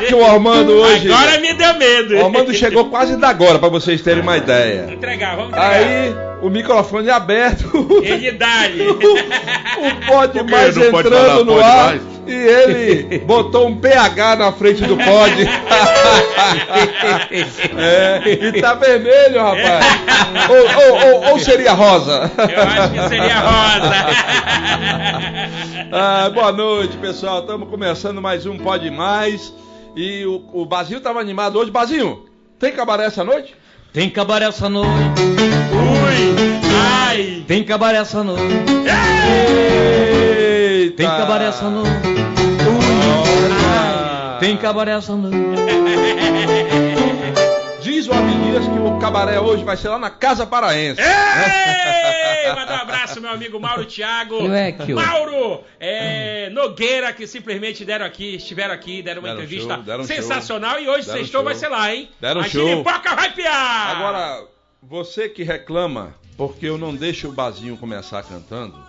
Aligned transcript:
que 0.00 0.14
o 0.14 0.18
Ormando 0.22 0.72
hoje. 0.72 1.10
Agora 1.12 1.38
me 1.40 1.52
deu 1.54 1.74
medo. 1.74 2.16
O 2.16 2.24
Ormando 2.24 2.52
chegou 2.54 2.86
quase 2.90 3.16
da 3.16 3.28
agora, 3.28 3.58
pra 3.58 3.68
vocês 3.68 4.00
terem 4.02 4.22
uma 4.22 4.36
ideia. 4.36 4.88
Entregar, 4.92 5.36
vamos 5.36 5.52
entregar. 5.52 5.72
Aí, 5.72 6.14
o 6.42 6.48
microfone 6.50 7.10
aberto. 7.10 8.00
Ele 8.02 8.32
dá-lhe. 8.32 8.82
o 8.90 8.98
pode 10.06 10.38
Por 10.38 10.44
que 10.46 10.50
mais 10.52 10.76
entrando 10.76 11.10
falar 11.10 11.44
no 11.44 11.60
ar 11.60 11.86
mais? 11.86 12.02
e 12.26 12.32
ele 12.32 13.18
botou 13.20 13.66
um 13.68 13.76
PH 13.76 14.36
na 14.36 14.52
frente 14.52 14.82
do 14.84 14.96
pod. 14.96 15.32
é, 17.78 18.20
e 18.30 18.60
tá 18.60 18.74
vermelho, 18.74 19.40
rapaz. 19.42 19.84
ou, 20.50 20.56
ou- 20.56 21.06
ou- 21.24 21.30
ou 21.32 21.38
seria 21.38 21.72
rosa? 21.72 22.30
Eu 22.36 22.62
acho 22.62 22.90
que 22.92 23.08
seria 23.08 23.38
rosa. 23.40 23.94
Ah, 25.90 26.30
boa 26.32 26.52
noite, 26.52 26.96
pessoal. 26.98 27.40
Estamos 27.40 27.68
começando 27.68 28.20
mais 28.20 28.44
um 28.46 28.58
Pode 28.58 28.90
Mais. 28.90 29.52
E 29.96 30.24
o, 30.26 30.44
o 30.52 30.64
Bazinho 30.66 30.98
estava 30.98 31.20
animado 31.20 31.58
hoje. 31.58 31.70
Bazinho, 31.70 32.26
tem 32.58 32.72
cabaré 32.72 33.04
essa 33.06 33.24
noite? 33.24 33.54
Tem 33.92 34.10
cabaré 34.10 34.44
essa 34.46 34.68
noite, 34.68 34.90
Ui, 34.92 36.34
ai. 37.08 37.42
tem 37.48 37.64
cabaré 37.64 37.96
essa 37.98 38.22
noite, 38.22 38.42
Eita! 40.82 40.96
tem 40.96 41.06
cabaré 41.06 41.46
essa 41.46 41.70
noite, 41.70 41.90
Olha! 42.68 44.38
tem 44.40 44.56
cabaré 44.58 44.92
essa 44.92 45.16
noite. 45.16 45.36
Diz 47.98 48.06
o 48.06 48.12
Abdias 48.12 48.64
que 48.64 48.78
o 48.78 48.96
cabaré 49.00 49.40
hoje 49.40 49.64
vai 49.64 49.76
ser 49.76 49.88
lá 49.88 49.98
na 49.98 50.08
Casa 50.08 50.46
Paraense. 50.46 51.00
Ei, 51.00 52.52
manda 52.54 52.74
um 52.74 52.76
abraço, 52.76 53.20
meu 53.20 53.28
amigo 53.28 53.58
Mauro 53.58 53.84
Thiago. 53.86 54.36
Eu 54.36 54.54
é 54.54 54.72
Mauro 54.94 55.64
é, 55.80 56.48
Nogueira, 56.50 57.12
que 57.12 57.26
simplesmente 57.26 57.84
deram 57.84 58.06
aqui, 58.06 58.36
estiveram 58.36 58.72
aqui, 58.72 59.02
deram 59.02 59.20
uma 59.20 59.30
Deram 59.30 59.42
entrevista 59.42 59.74
show, 59.74 59.82
deram 59.82 60.04
sensacional. 60.04 60.78
E 60.78 60.88
hoje 60.88 61.06
Deram 61.06 61.18
sextou 61.18 61.40
show. 61.40 61.44
vai 61.44 61.56
ser 61.56 61.66
lá, 61.66 61.92
hein? 61.92 62.08
Deram 62.20 62.40
A 62.42 62.48
show. 62.48 62.68
giripoca 62.68 63.16
vai 63.16 63.32
piar! 63.32 63.96
Agora, 63.96 64.44
você 64.80 65.28
que 65.28 65.42
reclama 65.42 66.14
porque 66.36 66.66
eu 66.66 66.78
não 66.78 66.94
deixo 66.94 67.28
o 67.28 67.32
Bazinho 67.32 67.76
começar 67.76 68.22
cantando, 68.22 68.80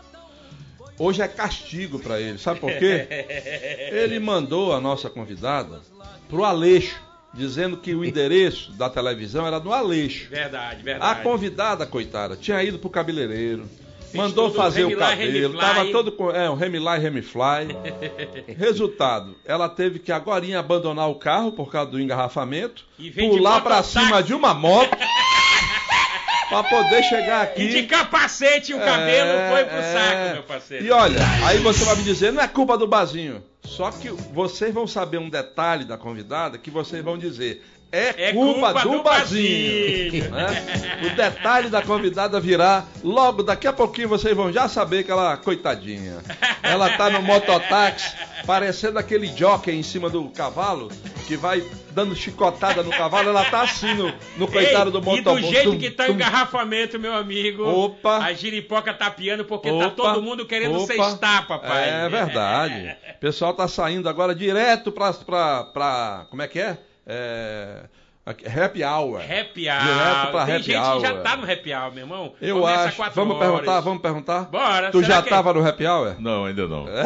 hoje 0.99 1.23
é 1.23 1.27
castigo 1.27 1.97
pra 1.97 2.21
ele. 2.21 2.37
Sabe 2.37 2.59
por 2.59 2.71
quê? 2.77 3.07
Ele 3.91 4.19
mandou 4.19 4.71
a 4.71 4.79
nossa 4.79 5.09
convidada 5.09 5.81
pro 6.29 6.43
Aleixo, 6.43 7.08
dizendo 7.33 7.77
que 7.77 7.93
o 7.93 8.03
endereço 8.03 8.71
da 8.73 8.89
televisão 8.89 9.45
era 9.45 9.59
do 9.59 9.71
Aleixo. 9.73 10.29
Verdade, 10.29 10.81
A 10.81 10.83
verdade. 10.83 11.21
convidada, 11.23 11.85
coitada, 11.85 12.35
tinha 12.35 12.61
ido 12.63 12.79
pro 12.79 12.89
cabeleireiro. 12.89 13.67
Mandou 14.11 14.45
tudo 14.49 14.57
fazer 14.57 14.85
o 14.85 14.97
cabelo, 14.97 15.31
Remifly. 15.31 15.59
tava 15.59 15.85
todo 15.91 16.11
com. 16.11 16.31
É, 16.31 16.49
um 16.49 16.55
Remilai 16.55 16.97
Remifly. 16.99 17.67
Resultado, 18.57 19.35
ela 19.45 19.69
teve 19.69 19.99
que 19.99 20.11
agora 20.11 20.43
abandonar 20.57 21.07
o 21.09 21.15
carro 21.15 21.51
por 21.51 21.71
causa 21.71 21.91
do 21.91 22.01
engarrafamento, 22.01 22.83
pular 23.15 23.61
pra 23.61 23.75
mototáxi. 23.77 23.99
cima 23.99 24.23
de 24.23 24.33
uma 24.33 24.51
moto 24.55 24.97
pra 26.49 26.63
poder 26.63 27.03
chegar 27.03 27.43
aqui. 27.43 27.61
E 27.61 27.67
de 27.69 27.83
capacete 27.83 28.73
o 28.73 28.79
cabelo 28.79 29.29
É, 29.29 29.49
foi 29.51 29.63
pro 29.65 29.77
é. 29.77 29.93
saco, 29.93 30.33
meu 30.33 30.43
parceiro. 30.43 30.85
E 30.85 30.91
olha, 30.91 31.19
aí 31.45 31.59
você 31.59 31.83
vai 31.85 31.95
me 31.95 32.03
dizer, 32.03 32.33
não 32.33 32.41
é 32.41 32.47
culpa 32.47 32.75
do 32.79 32.87
Bazinho. 32.87 33.43
Só 33.63 33.91
que 33.91 34.09
vocês 34.09 34.73
vão 34.73 34.87
saber 34.87 35.17
um 35.17 35.29
detalhe 35.29 35.85
da 35.85 35.97
convidada 35.97 36.57
que 36.57 36.71
vocês 36.71 37.03
vão 37.03 37.17
dizer. 37.17 37.63
É, 37.91 38.29
É 38.29 38.33
culpa, 38.33 38.71
culpa 38.71 38.83
do, 38.83 38.89
do 38.97 39.03
Bazinho. 39.03 40.29
Né? 40.29 41.07
O 41.11 41.15
detalhe 41.15 41.69
da 41.69 41.81
convidada 41.81 42.39
virá 42.39 42.85
logo 43.03 43.41
daqui 43.41 43.67
a 43.67 43.73
pouquinho 43.73 44.07
vocês 44.09 44.35
vão 44.35 44.51
já 44.51 44.67
saber 44.67 45.03
que 45.03 45.11
ela, 45.11 45.35
coitadinha, 45.37 46.17
ela 46.61 46.89
tá 46.91 47.09
no 47.09 47.21
mototáxi, 47.21 48.15
parecendo 48.45 48.99
aquele 48.99 49.27
jockey 49.35 49.71
em 49.71 49.81
cima 49.81 50.09
do 50.09 50.23
cavalo, 50.29 50.89
que 51.27 51.35
vai 51.35 51.63
dando 51.91 52.15
chicotada 52.15 52.83
no 52.83 52.91
cavalo, 52.91 53.29
ela 53.29 53.43
tá 53.45 53.61
assim 53.61 53.93
no, 53.95 54.13
no 54.37 54.47
coitado 54.47 54.89
Ei, 54.89 54.91
do 54.91 54.99
E 54.99 55.01
motoboy. 55.01 55.41
do 55.41 55.47
jeito 55.47 55.71
Tum, 55.71 55.77
que 55.79 55.89
tá 55.89 56.05
o 56.05 56.11
engarrafamento, 56.11 56.99
meu 56.99 57.13
amigo. 57.15 57.63
Opa. 57.63 58.17
A 58.19 58.33
giripoca 58.33 58.93
tá 58.93 59.09
piando 59.09 59.45
porque 59.45 59.69
tá 59.69 59.87
Opa, 59.87 59.89
todo 59.95 60.21
mundo 60.21 60.45
querendo 60.45 60.77
opa. 60.77 60.93
cestar, 60.93 61.47
papai. 61.47 61.89
É 61.89 62.09
verdade. 62.09 62.95
O 63.19 63.19
pessoal 63.19 63.53
tá 63.53 63.67
saindo 63.67 64.07
agora 64.07 64.33
direto 64.33 64.93
pra. 64.93 65.11
pra, 65.11 65.63
pra 65.65 66.25
como 66.29 66.41
é 66.41 66.47
que 66.47 66.57
é? 66.57 66.77
É. 67.09 67.83
Happy 68.27 68.83
hour. 68.83 69.19
Happy 69.21 69.61
Direto 69.61 69.81
hour. 69.81 70.31
pra 70.31 70.45
Tem 70.45 70.55
happy 70.57 70.63
gente 70.65 70.77
hour. 70.77 71.01
que 71.01 71.07
já 71.07 71.13
tá 71.21 71.35
no 71.35 71.51
happy 71.51 71.73
hour, 71.73 71.91
meu 71.91 72.03
irmão. 72.03 72.33
Eu 72.39 72.59
Começa 72.59 72.83
acho. 72.83 72.95
quatro 72.97 73.15
Vamos 73.15 73.35
horas. 73.37 73.49
perguntar, 73.49 73.79
vamos 73.79 74.01
perguntar? 74.03 74.41
Bora. 74.43 74.91
Tu 74.91 75.03
já 75.03 75.23
que- 75.23 75.29
tava 75.31 75.51
no 75.51 75.67
happy 75.67 75.87
hour? 75.87 76.15
Não, 76.21 76.45
ainda 76.45 76.67
não. 76.67 76.87
É. 76.87 77.05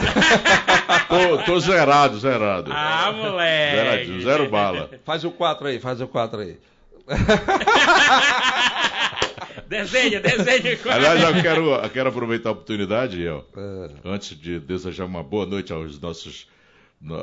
tô, 1.07 1.37
tô 1.45 1.59
zerado, 1.61 2.19
zerado. 2.19 2.71
Ah, 2.73 3.13
moleque. 3.15 3.75
Zeradinho, 3.77 4.21
zero 4.21 4.49
bala. 4.49 4.89
Faz 5.05 5.23
o 5.23 5.31
4 5.31 5.67
aí, 5.67 5.79
faz 5.79 6.01
o 6.01 6.07
4 6.09 6.41
aí. 6.41 6.57
Desenha, 9.67 10.19
desenha. 10.19 10.77
Aliás, 10.91 11.21
eu 11.23 11.41
quero, 11.41 11.71
eu 11.73 11.89
quero 11.89 12.09
aproveitar 12.09 12.49
a 12.49 12.51
oportunidade, 12.51 13.23
El, 13.25 13.43
É. 13.57 13.89
antes 14.05 14.37
de 14.39 14.59
desejar 14.59 15.05
uma 15.05 15.23
boa 15.23 15.45
noite 15.45 15.73
aos 15.73 15.99
nossos, 15.99 16.47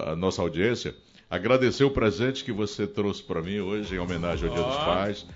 a 0.06 0.16
nossa 0.16 0.42
audiência, 0.42 0.94
agradecer 1.30 1.84
o 1.84 1.90
presente 1.90 2.42
que 2.44 2.52
você 2.52 2.86
trouxe 2.86 3.22
para 3.22 3.40
mim 3.40 3.60
hoje 3.60 3.94
em 3.94 3.98
homenagem 3.98 4.48
ao 4.48 4.54
Dia 4.54 4.64
dos. 4.64 4.76
Pais. 4.76 5.26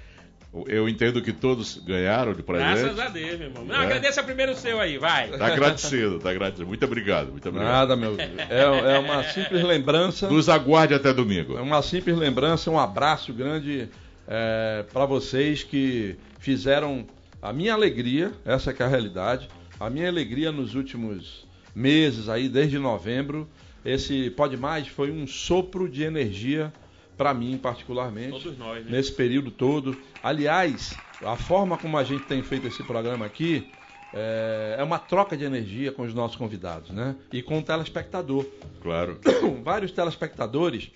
Eu 0.68 0.88
entendo 0.88 1.20
que 1.20 1.32
todos 1.32 1.78
ganharam 1.84 2.32
de 2.32 2.40
presente. 2.40 2.80
Graças 2.80 2.98
a 3.00 3.08
Deus, 3.08 3.38
meu 3.38 3.48
irmão. 3.48 3.64
Não, 3.64 3.74
É. 3.74 3.84
agradeça 3.86 4.22
primeiro 4.22 4.52
o 4.52 4.54
seu 4.56 4.80
aí, 4.80 4.98
vai. 4.98 5.28
Tá 5.30 5.46
agradecido, 5.48 6.20
tá 6.20 6.30
agradecido. 6.30 6.64
Muito 6.66 6.84
obrigado, 6.84 7.32
muito 7.32 7.48
obrigado. 7.48 7.72
Nada, 7.72 7.96
meu. 7.96 8.16
É, 8.20 8.94
é 8.94 8.98
uma 9.00 9.24
simples 9.24 9.64
lembrança. 9.64 10.28
Nos 10.30 10.48
aguarde 10.48 10.94
até 10.94 11.10
É 11.10 11.12
domingo. 11.12 11.54
uma 11.60 11.82
simples 11.82 12.16
lembrança, 12.16 12.70
um 12.70 12.78
abraço 12.78 13.32
grande 13.32 13.88
é, 14.28 14.84
para 14.92 15.04
vocês 15.06 15.64
que 15.64 16.14
fizeram 16.38 17.04
a 17.42 17.52
minha 17.52 17.74
alegria, 17.74 18.30
essa 18.44 18.72
que 18.72 18.80
é 18.80 18.86
a 18.86 18.88
realidade, 18.88 19.48
a 19.80 19.90
minha 19.90 20.08
alegria 20.08 20.52
nos 20.52 20.76
últimos 20.76 21.44
meses 21.74 22.28
aí, 22.28 22.48
desde 22.48 22.78
novembro. 22.78 23.48
Esse 23.84 24.30
Pode 24.30 24.56
Mais 24.56 24.88
foi 24.88 25.10
um 25.10 25.26
sopro 25.26 25.88
de 25.88 26.02
energia 26.02 26.72
para 27.16 27.32
mim, 27.34 27.58
particularmente. 27.58 28.42
Todos 28.42 28.58
nós, 28.58 28.84
né? 28.84 28.90
Nesse 28.90 29.12
período 29.12 29.50
todo. 29.50 29.96
Aliás, 30.22 30.96
a 31.22 31.36
forma 31.36 31.76
como 31.78 31.96
a 31.96 32.04
gente 32.04 32.24
tem 32.24 32.42
feito 32.42 32.66
esse 32.66 32.82
programa 32.82 33.26
aqui 33.26 33.70
é, 34.12 34.76
é 34.78 34.82
uma 34.82 34.98
troca 34.98 35.36
de 35.36 35.44
energia 35.44 35.92
com 35.92 36.02
os 36.02 36.14
nossos 36.14 36.36
convidados, 36.36 36.90
né? 36.90 37.16
E 37.32 37.42
com 37.42 37.58
o 37.58 37.62
telespectador 37.62 38.46
Claro. 38.80 39.18
vários 39.62 39.92
telespectadores 39.92 40.90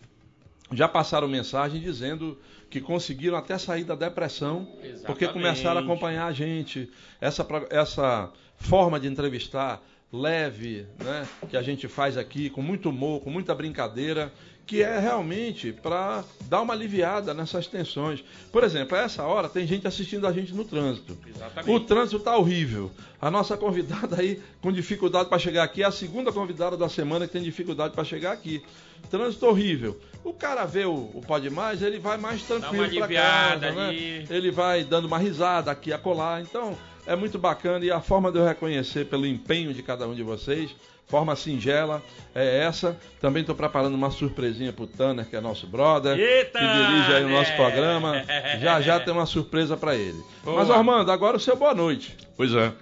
já 0.73 0.87
passaram 0.87 1.27
mensagem 1.27 1.81
dizendo 1.81 2.39
que 2.71 2.81
conseguiram 2.81 3.37
até 3.37 3.57
sair 3.57 3.85
da 3.85 3.95
depressão 3.95 4.67
porque 5.07 5.25
Exatamente. 5.25 5.33
começaram 5.33 5.81
a 5.81 5.83
acompanhar 5.83 6.27
a 6.27 6.33
gente. 6.33 6.91
Essa, 7.21 7.47
essa 7.71 8.31
forma 8.57 9.01
de 9.01 9.09
entrevistar 9.09 9.83
leve, 10.13 10.87
né, 11.03 11.27
que 11.51 11.57
a 11.57 11.63
gente 11.63 11.87
faz 11.87 12.17
aqui 12.17 12.49
com 12.49 12.63
muito 12.63 12.89
humor, 12.91 13.21
com 13.21 13.31
muita 13.31 13.55
brincadeira, 13.55 14.33
que 14.69 14.83
é 14.83 14.99
realmente 14.99 15.73
para 15.73 16.23
dar 16.43 16.61
uma 16.61 16.75
aliviada 16.75 17.33
nessas 17.33 17.67
tensões. 17.67 18.23
Por 18.53 18.63
exemplo, 18.63 18.99
a 18.99 19.01
essa 19.01 19.23
hora 19.23 19.49
tem 19.49 19.67
gente 19.67 19.89
assistindo 19.89 20.27
a 20.27 20.33
gente 20.33 20.53
no 20.55 20.63
trânsito. 20.63 21.17
Exatamente. 21.27 21.71
O 21.71 21.81
trânsito 21.81 22.21
tá 22.21 22.37
horrível. 22.37 22.91
A 23.19 23.31
nossa 23.31 23.57
convidada 23.57 24.21
aí 24.21 24.43
com 24.61 24.71
dificuldade 24.71 25.31
para 25.31 25.39
chegar 25.39 25.65
aqui 25.65 25.83
é 25.83 25.87
a 25.87 25.91
segunda 25.91 26.31
convidada 26.31 26.77
da 26.77 26.87
semana 26.87 27.27
que 27.27 27.33
tem 27.33 27.43
dificuldade 27.43 27.95
para 27.95 28.05
chegar 28.05 28.33
aqui. 28.33 28.63
Trânsito 29.11 29.47
horrível. 29.47 29.99
O 30.23 30.35
cara 30.35 30.67
vê 30.67 30.85
o, 30.85 31.11
o 31.15 31.23
Pode 31.27 31.49
Mais, 31.49 31.81
ele 31.81 31.99
vai 31.99 32.19
mais 32.19 32.43
tranquilo 32.43 32.85
uma 32.85 32.89
para 32.89 33.05
aliviada 33.05 33.67
casa, 33.69 33.75
né? 33.75 33.89
ali. 33.89 34.27
Ele 34.29 34.51
vai 34.51 34.85
dando 34.85 35.07
uma 35.07 35.19
risada 35.19 35.71
aqui 35.71 35.95
a 35.95 35.99
colar. 35.99 36.43
Então, 36.43 36.77
é 37.09 37.17
muito 37.17 37.39
bacana 37.39 37.85
e 37.85 37.91
a 37.91 38.01
forma 38.01 38.31
de 38.31 38.39
eu 38.39 38.45
reconhecer 38.45 39.07
pelo 39.07 39.27
empenho 39.27 39.73
de 39.73 39.83
cada 39.83 40.07
um 40.07 40.15
de 40.15 40.23
vocês, 40.23 40.77
forma 41.07 41.35
singela, 41.35 42.03
é 42.35 42.61
essa. 42.65 42.97
Também 43.19 43.41
estou 43.41 43.57
preparando 43.57 43.95
uma 43.95 44.11
surpresinha 44.11 44.75
pro 44.75 44.87
Tanner, 44.87 45.25
que 45.25 45.35
é 45.35 45.41
nosso 45.41 45.67
brother, 45.67 46.19
Eita, 46.19 46.59
que 46.59 46.67
dirige 46.67 47.13
aí 47.15 47.25
o 47.25 47.31
nosso 47.31 47.51
né? 47.51 47.57
programa. 47.57 48.23
Já 48.61 48.81
já 48.83 49.01
tem 49.01 49.13
uma 49.13 49.25
surpresa 49.25 49.77
para 49.77 49.97
ele. 49.97 50.23
Boa. 50.45 50.59
Mas 50.59 50.71
Armando, 50.71 51.11
agora 51.11 51.39
o 51.39 51.41
seu 51.41 51.57
boa 51.57 51.75
noite. 51.75 52.15
Pois 52.37 52.53
é. 52.55 52.73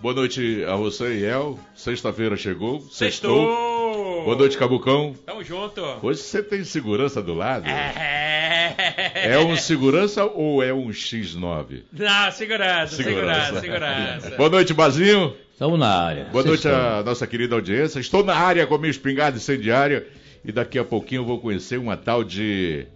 Boa 0.00 0.14
noite 0.14 0.64
a 0.64 0.76
você 0.76 1.18
e 1.18 1.24
El. 1.24 1.58
Sexta-feira 1.74 2.36
chegou. 2.36 2.80
Sextou. 2.90 4.24
Boa 4.24 4.36
noite, 4.36 4.56
Cabucão. 4.56 5.14
Tamo 5.26 5.44
junto. 5.44 5.82
Hoje 6.02 6.20
você 6.20 6.42
tem 6.42 6.64
segurança 6.64 7.22
do 7.22 7.34
lado? 7.34 7.68
É. 7.68 9.03
É 9.24 9.38
um 9.38 9.56
segurança 9.56 10.24
ou 10.24 10.62
é 10.62 10.72
um 10.72 10.88
X9? 10.88 11.82
Não, 11.92 12.30
segurança, 12.32 12.96
segurança, 12.96 13.60
segurança. 13.60 14.30
Boa 14.36 14.50
noite, 14.50 14.74
Bazinho. 14.74 15.34
Estamos 15.52 15.78
na 15.78 15.88
área. 15.88 16.24
Boa 16.24 16.44
noite 16.44 16.62
Vocês 16.62 16.74
à 16.74 17.02
nossa 17.02 17.26
querida 17.26 17.54
audiência. 17.54 18.00
Estou 18.00 18.24
na 18.24 18.34
área 18.34 18.66
com 18.66 18.74
a 18.74 18.78
minha 18.78 18.90
espingarda 18.90 19.38
incendiária 19.38 20.06
e 20.44 20.52
daqui 20.52 20.78
a 20.78 20.84
pouquinho 20.84 21.20
eu 21.20 21.26
vou 21.26 21.40
conhecer 21.40 21.78
uma 21.78 21.96
tal 21.96 22.22
de. 22.22 22.86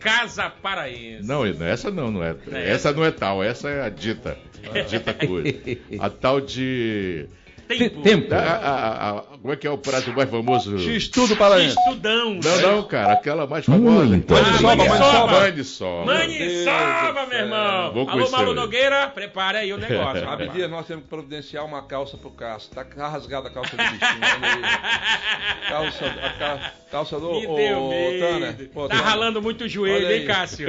Casa 0.00 0.50
Paraense. 0.50 1.26
Não, 1.26 1.44
essa 1.46 1.90
não, 1.90 2.10
não 2.10 2.22
é. 2.22 2.36
É 2.52 2.70
Essa 2.70 2.92
não 2.92 3.04
é 3.04 3.10
tal, 3.10 3.42
essa 3.42 3.68
é 3.70 3.82
a 3.82 3.88
dita. 3.88 4.36
A 4.70 4.80
dita 4.80 5.14
coisa. 5.14 5.54
A 5.98 6.10
tal 6.10 6.40
de. 6.40 7.26
Tempo. 7.68 8.02
Tempo. 8.02 8.34
A- 8.34 8.38
a- 8.38 9.10
a- 9.10 9.22
como 9.40 9.52
é 9.52 9.56
que 9.56 9.66
é 9.66 9.70
o 9.70 9.78
prato 9.78 10.12
mais 10.12 10.30
famoso? 10.30 10.78
X 10.78 11.08
tudo 11.08 11.36
para 11.36 11.58
ele. 11.58 11.68
Estudão. 11.68 12.34
Não, 12.42 12.60
não, 12.76 12.82
cara, 12.84 13.12
aquela 13.14 13.46
mais 13.46 13.64
famosa. 13.64 14.04
Muito. 14.06 14.32
Maniçoba, 14.32 14.72
Ah, 14.72 14.76
maniçoba. 14.76 15.40
Maniçoba. 15.40 16.04
Maniçoba, 16.04 17.26
meu 17.28 17.38
irmão. 17.38 17.92
Vou 17.92 18.08
Alô, 18.10 18.30
Malu. 18.30 18.54
Nogueira, 18.54 19.08
prepare 19.08 19.58
aí 19.58 19.72
o 19.72 19.76
negócio. 19.78 20.28
Abdias, 20.28 20.70
nós 20.70 20.86
temos 20.86 21.04
que 21.04 21.08
providenciar 21.10 21.64
uma 21.64 21.82
calça 21.82 22.16
pro 22.16 22.30
Cássio. 22.30 22.70
Tá 22.74 22.84
rasgada 23.08 23.48
a 23.48 23.50
calça 23.50 23.70
do 23.76 23.76
bichinho. 23.82 24.00
aí. 24.00 25.66
Calça, 25.68 26.06
a 26.06 26.30
ca- 26.38 26.72
calça 26.92 27.18
do. 27.18 27.32
Me 27.40 27.46
ô, 27.48 27.56
deu 27.56 27.88
medo. 27.88 28.68
Pô, 28.72 28.86
tá 28.88 28.94
ralando 28.96 29.42
muito 29.42 29.64
o 29.64 29.68
joelho, 29.68 30.10
hein. 30.12 30.24
Cássio? 30.24 30.68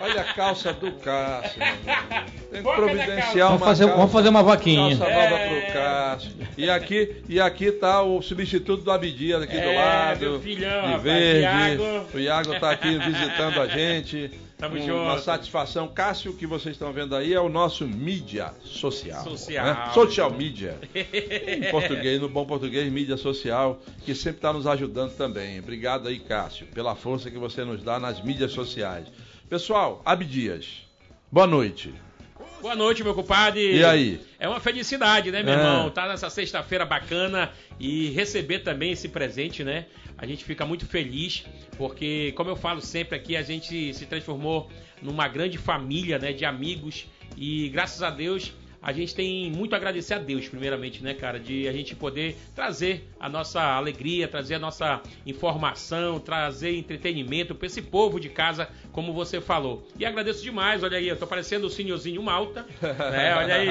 Olha 0.00 0.20
a 0.20 0.24
calça 0.24 0.72
do 0.74 0.92
Cássio. 0.92 1.60
Tem 2.50 2.62
que 2.62 2.70
providenciar 2.72 3.48
uma 3.48 3.58
Vamos 3.58 3.64
fazer, 3.66 3.84
calça, 3.84 3.96
vamos 3.98 4.12
fazer 4.12 4.28
uma 4.28 4.42
vaquinha. 4.42 4.97
Nova 5.04 5.34
É. 5.36 5.62
pro 5.62 5.72
Cássio. 5.72 6.30
E 6.56 6.68
aqui, 6.70 7.16
e 7.28 7.40
aqui 7.40 7.72
tá 7.72 8.02
o 8.02 8.20
substituto 8.22 8.82
do 8.82 8.90
Abdias 8.90 9.42
aqui 9.42 9.54
do 9.56 9.60
É, 9.68 9.74
lado. 9.76 10.20
meu 10.20 10.40
filhão, 10.40 10.80
de 10.82 10.86
rapaz, 10.86 11.02
verde. 11.02 11.40
Iago. 11.40 12.06
O 12.14 12.18
Iago 12.18 12.60
tá 12.60 12.70
aqui 12.70 12.98
visitando 12.98 13.60
a 13.60 13.68
gente. 13.68 14.30
Tamo 14.58 14.74
Um- 14.74 14.80
junto. 14.80 15.02
Uma 15.02 15.18
satisfação. 15.20 15.86
Cássio, 15.86 16.32
que 16.32 16.44
vocês 16.44 16.74
estão 16.74 16.92
vendo 16.92 17.14
aí, 17.14 17.32
é 17.32 17.40
o 17.40 17.48
nosso 17.48 17.86
mídia 17.86 18.50
social. 18.64 19.22
Social. 19.22 19.64
né? 19.64 19.90
Social 19.94 20.32
media. 20.32 20.76
em 20.92 21.70
português, 21.70 22.20
no 22.20 22.28
bom 22.28 22.44
português, 22.44 22.90
mídia 22.92 23.16
social, 23.16 23.80
que 24.04 24.16
sempre 24.16 24.38
está 24.38 24.52
nos 24.52 24.66
ajudando 24.66 25.12
também. 25.16 25.60
Obrigado 25.60 26.08
aí, 26.08 26.18
Cássio, 26.18 26.66
pela 26.74 26.96
força 26.96 27.30
que 27.30 27.38
você 27.38 27.64
nos 27.64 27.84
dá 27.84 28.00
nas 28.00 28.20
mídias 28.20 28.50
sociais. 28.50 29.06
Pessoal, 29.48 30.02
Abdias, 30.04 30.82
boa 31.30 31.46
noite. 31.46 31.94
Boa 32.60 32.74
noite, 32.74 33.04
meu 33.04 33.14
compadre. 33.14 33.76
E 33.76 33.84
aí? 33.84 34.20
É 34.38 34.48
uma 34.48 34.58
felicidade, 34.60 35.30
né, 35.30 35.42
meu 35.42 35.54
É. 35.54 35.56
irmão? 35.56 35.90
Tá 35.90 36.08
nessa 36.08 36.28
sexta-feira 36.28 36.84
bacana 36.84 37.52
e 37.78 38.10
receber 38.10 38.60
também 38.60 38.92
esse 38.92 39.08
presente, 39.08 39.62
né? 39.62 39.86
A 40.16 40.26
gente 40.26 40.44
fica 40.44 40.66
muito 40.66 40.84
feliz, 40.84 41.44
porque, 41.76 42.32
como 42.36 42.50
eu 42.50 42.56
falo 42.56 42.80
sempre 42.80 43.16
aqui, 43.16 43.36
a 43.36 43.42
gente 43.42 43.94
se 43.94 44.06
transformou 44.06 44.68
numa 45.00 45.28
grande 45.28 45.56
família, 45.56 46.18
né, 46.18 46.32
de 46.32 46.44
amigos 46.44 47.06
e 47.36 47.68
graças 47.68 48.02
a 48.02 48.10
Deus 48.10 48.52
a 48.80 48.92
gente 48.92 49.12
tem 49.12 49.50
muito 49.50 49.74
a 49.74 49.76
agradecer 49.76 50.14
a 50.14 50.18
Deus, 50.18 50.48
primeiramente, 50.48 51.02
né, 51.02 51.12
cara, 51.12 51.40
de 51.40 51.66
a 51.66 51.72
gente 51.72 51.96
poder 51.96 52.36
trazer 52.54 53.08
a 53.18 53.28
nossa 53.28 53.60
alegria, 53.60 54.28
trazer 54.28 54.54
a 54.54 54.58
nossa 54.60 55.02
informação, 55.26 56.20
trazer 56.20 56.76
entretenimento 56.76 57.56
para 57.56 57.66
esse 57.66 57.82
povo 57.82 58.20
de 58.20 58.28
casa, 58.28 58.68
como 58.92 59.12
você 59.12 59.40
falou. 59.40 59.86
E 59.98 60.04
agradeço 60.04 60.42
demais, 60.42 60.82
olha 60.82 60.98
aí, 60.98 61.08
eu 61.08 61.16
tô 61.16 61.26
parecendo 61.26 61.66
o 61.66 61.70
senhorzinho 61.70 62.22
Malta, 62.22 62.66
né? 62.82 63.34
Olha 63.36 63.54
aí, 63.54 63.68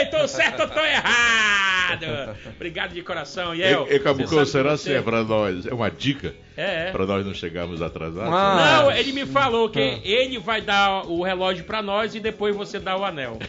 ei, 0.00 0.06
tô 0.06 0.26
certo 0.28 0.60
ou 0.60 0.68
tô 0.68 0.80
errado? 0.80 2.36
Obrigado 2.56 2.92
de 2.92 3.02
coração, 3.02 3.54
e 3.54 3.62
eu. 3.62 3.86
E, 3.90 3.94
e 3.94 3.98
Cabucão, 4.00 4.44
será 4.44 4.76
se 4.76 4.92
é 4.92 5.00
pra 5.02 5.24
nós? 5.24 5.66
É 5.66 5.74
uma 5.74 5.90
dica 5.90 6.34
É, 6.56 6.88
é. 6.88 6.90
pra 6.92 7.04
nós 7.06 7.24
não 7.26 7.34
chegarmos 7.34 7.82
atrasados? 7.82 8.32
Ah. 8.32 8.82
Não, 8.84 8.92
ele 8.92 9.12
me 9.12 9.26
falou 9.26 9.68
que 9.68 9.80
ele 10.04 10.38
vai 10.38 10.60
dar 10.60 11.06
o 11.06 11.22
relógio 11.22 11.64
pra 11.64 11.82
nós 11.82 12.14
e 12.14 12.20
depois 12.20 12.54
você 12.54 12.78
dá 12.78 12.96
o 12.96 13.04
anel. 13.04 13.38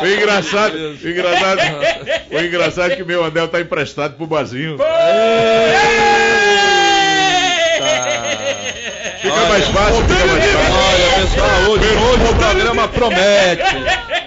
O 0.00 0.06
engraçado, 0.06 0.74
o 0.74 1.08
engraçado, 1.08 1.60
o 2.30 2.38
engraçado 2.40 2.92
é 2.92 2.96
que 2.96 3.04
meu 3.04 3.24
anel 3.24 3.46
tá 3.48 3.60
emprestado 3.60 4.16
pro 4.16 4.26
Bazinho. 4.26 4.76
Fica 9.20 9.34
mais 9.48 9.64
fácil, 9.68 10.02
fica 10.02 10.26
mais 10.26 10.44
fácil. 10.44 10.74
Olha, 10.76 11.26
pessoal, 11.26 11.70
hoje, 11.70 11.86
hoje 11.86 12.24
o 12.30 12.34
programa 12.36 12.88
promete. 12.88 13.76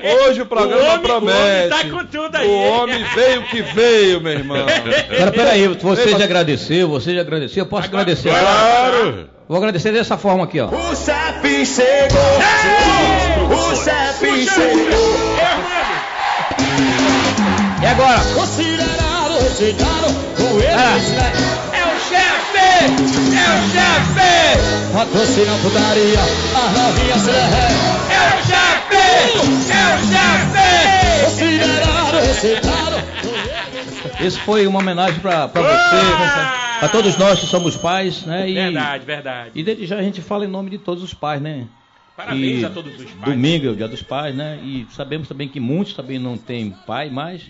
Hoje 0.01 0.41
o 0.41 0.45
programa 0.45 0.81
O 0.81 0.85
homem- 0.85 0.97
o 0.97 1.01
promete. 1.01 1.37
homem 1.37 1.69
tá 1.69 1.83
com 1.97 2.05
tudo 2.05 2.35
aí. 2.37 2.47
O 2.47 2.53
homem 2.71 3.03
veio 3.15 3.43
que 3.43 3.61
veio, 3.61 4.21
meu 4.21 4.31
irmão. 4.33 4.65
Agora, 5.11 5.31
peraí, 5.31 5.67
você 5.67 6.09
já 6.17 6.23
agradeceu, 6.23 6.87
você 6.89 7.13
já 7.15 7.21
agradeceu, 7.21 7.63
eu 7.63 7.67
posso 7.67 7.87
Agora- 7.87 8.01
agradecer. 8.03 8.29
Claro! 8.29 9.29
Vou 9.47 9.57
agradecer 9.57 9.91
dessa 9.91 10.17
forma 10.17 10.43
aqui, 10.43 10.59
ó. 10.59 10.67
O 10.67 10.95
CEP 10.95 11.65
chegou! 11.65 12.19
O 13.71 13.75
CEP 13.75 14.45
chegou! 14.47 15.19
E 17.81 17.85
agora? 17.85 18.19
Considerado, 18.35 19.39
rejeitado, 19.41 20.13
com 20.37 20.59
eles, 20.59 21.09
né? 21.11 21.31
É 22.79 22.85
o 22.85 22.87
chefe! 22.87 23.35
É 23.35 23.47
o 23.57 23.69
chefe! 23.69 24.93
Patrocina 24.93 25.53
a 25.53 25.57
putaria, 25.59 26.19
as 26.19 26.71
novinhas 26.77 27.21
se 27.21 27.31
derretem. 27.31 27.75
É 28.09 28.21
o 28.33 28.39
chefe! 28.47 28.95
É 29.69 29.95
o 29.95 29.99
chefe! 30.07 31.25
Considerado, 31.25 32.11
rejeitado, 32.25 32.95
Esse 34.25 34.39
foi 34.39 34.65
uma 34.65 34.79
homenagem 34.79 35.19
pra, 35.19 35.47
pra 35.47 35.61
você, 35.61 36.85
a 36.85 36.87
todos 36.89 37.17
nós 37.17 37.39
que 37.39 37.45
somos 37.47 37.75
pais, 37.75 38.23
né? 38.23 38.49
E, 38.49 38.53
Verdade, 38.53 39.05
verdade. 39.05 39.51
E 39.55 39.63
desde 39.63 39.85
já 39.85 39.97
a 39.97 40.01
gente 40.01 40.21
fala 40.21 40.45
em 40.45 40.47
nome 40.47 40.69
de 40.69 40.77
todos 40.77 41.03
os 41.03 41.13
pais, 41.13 41.41
né? 41.41 41.67
Parabéns 42.15 42.61
E 42.61 42.65
a 42.65 42.69
todos 42.69 42.93
os 42.97 43.11
pais. 43.11 43.33
Domingo 43.33 43.67
é 43.67 43.69
o 43.69 43.75
dia 43.75 43.87
dos 43.87 44.01
pais, 44.01 44.33
né? 44.35 44.59
E 44.63 44.87
sabemos 44.91 45.27
também 45.27 45.47
que 45.49 45.59
muitos 45.59 45.93
também 45.93 46.17
não 46.17 46.37
têm 46.37 46.73
pai 46.87 47.09
mais, 47.09 47.41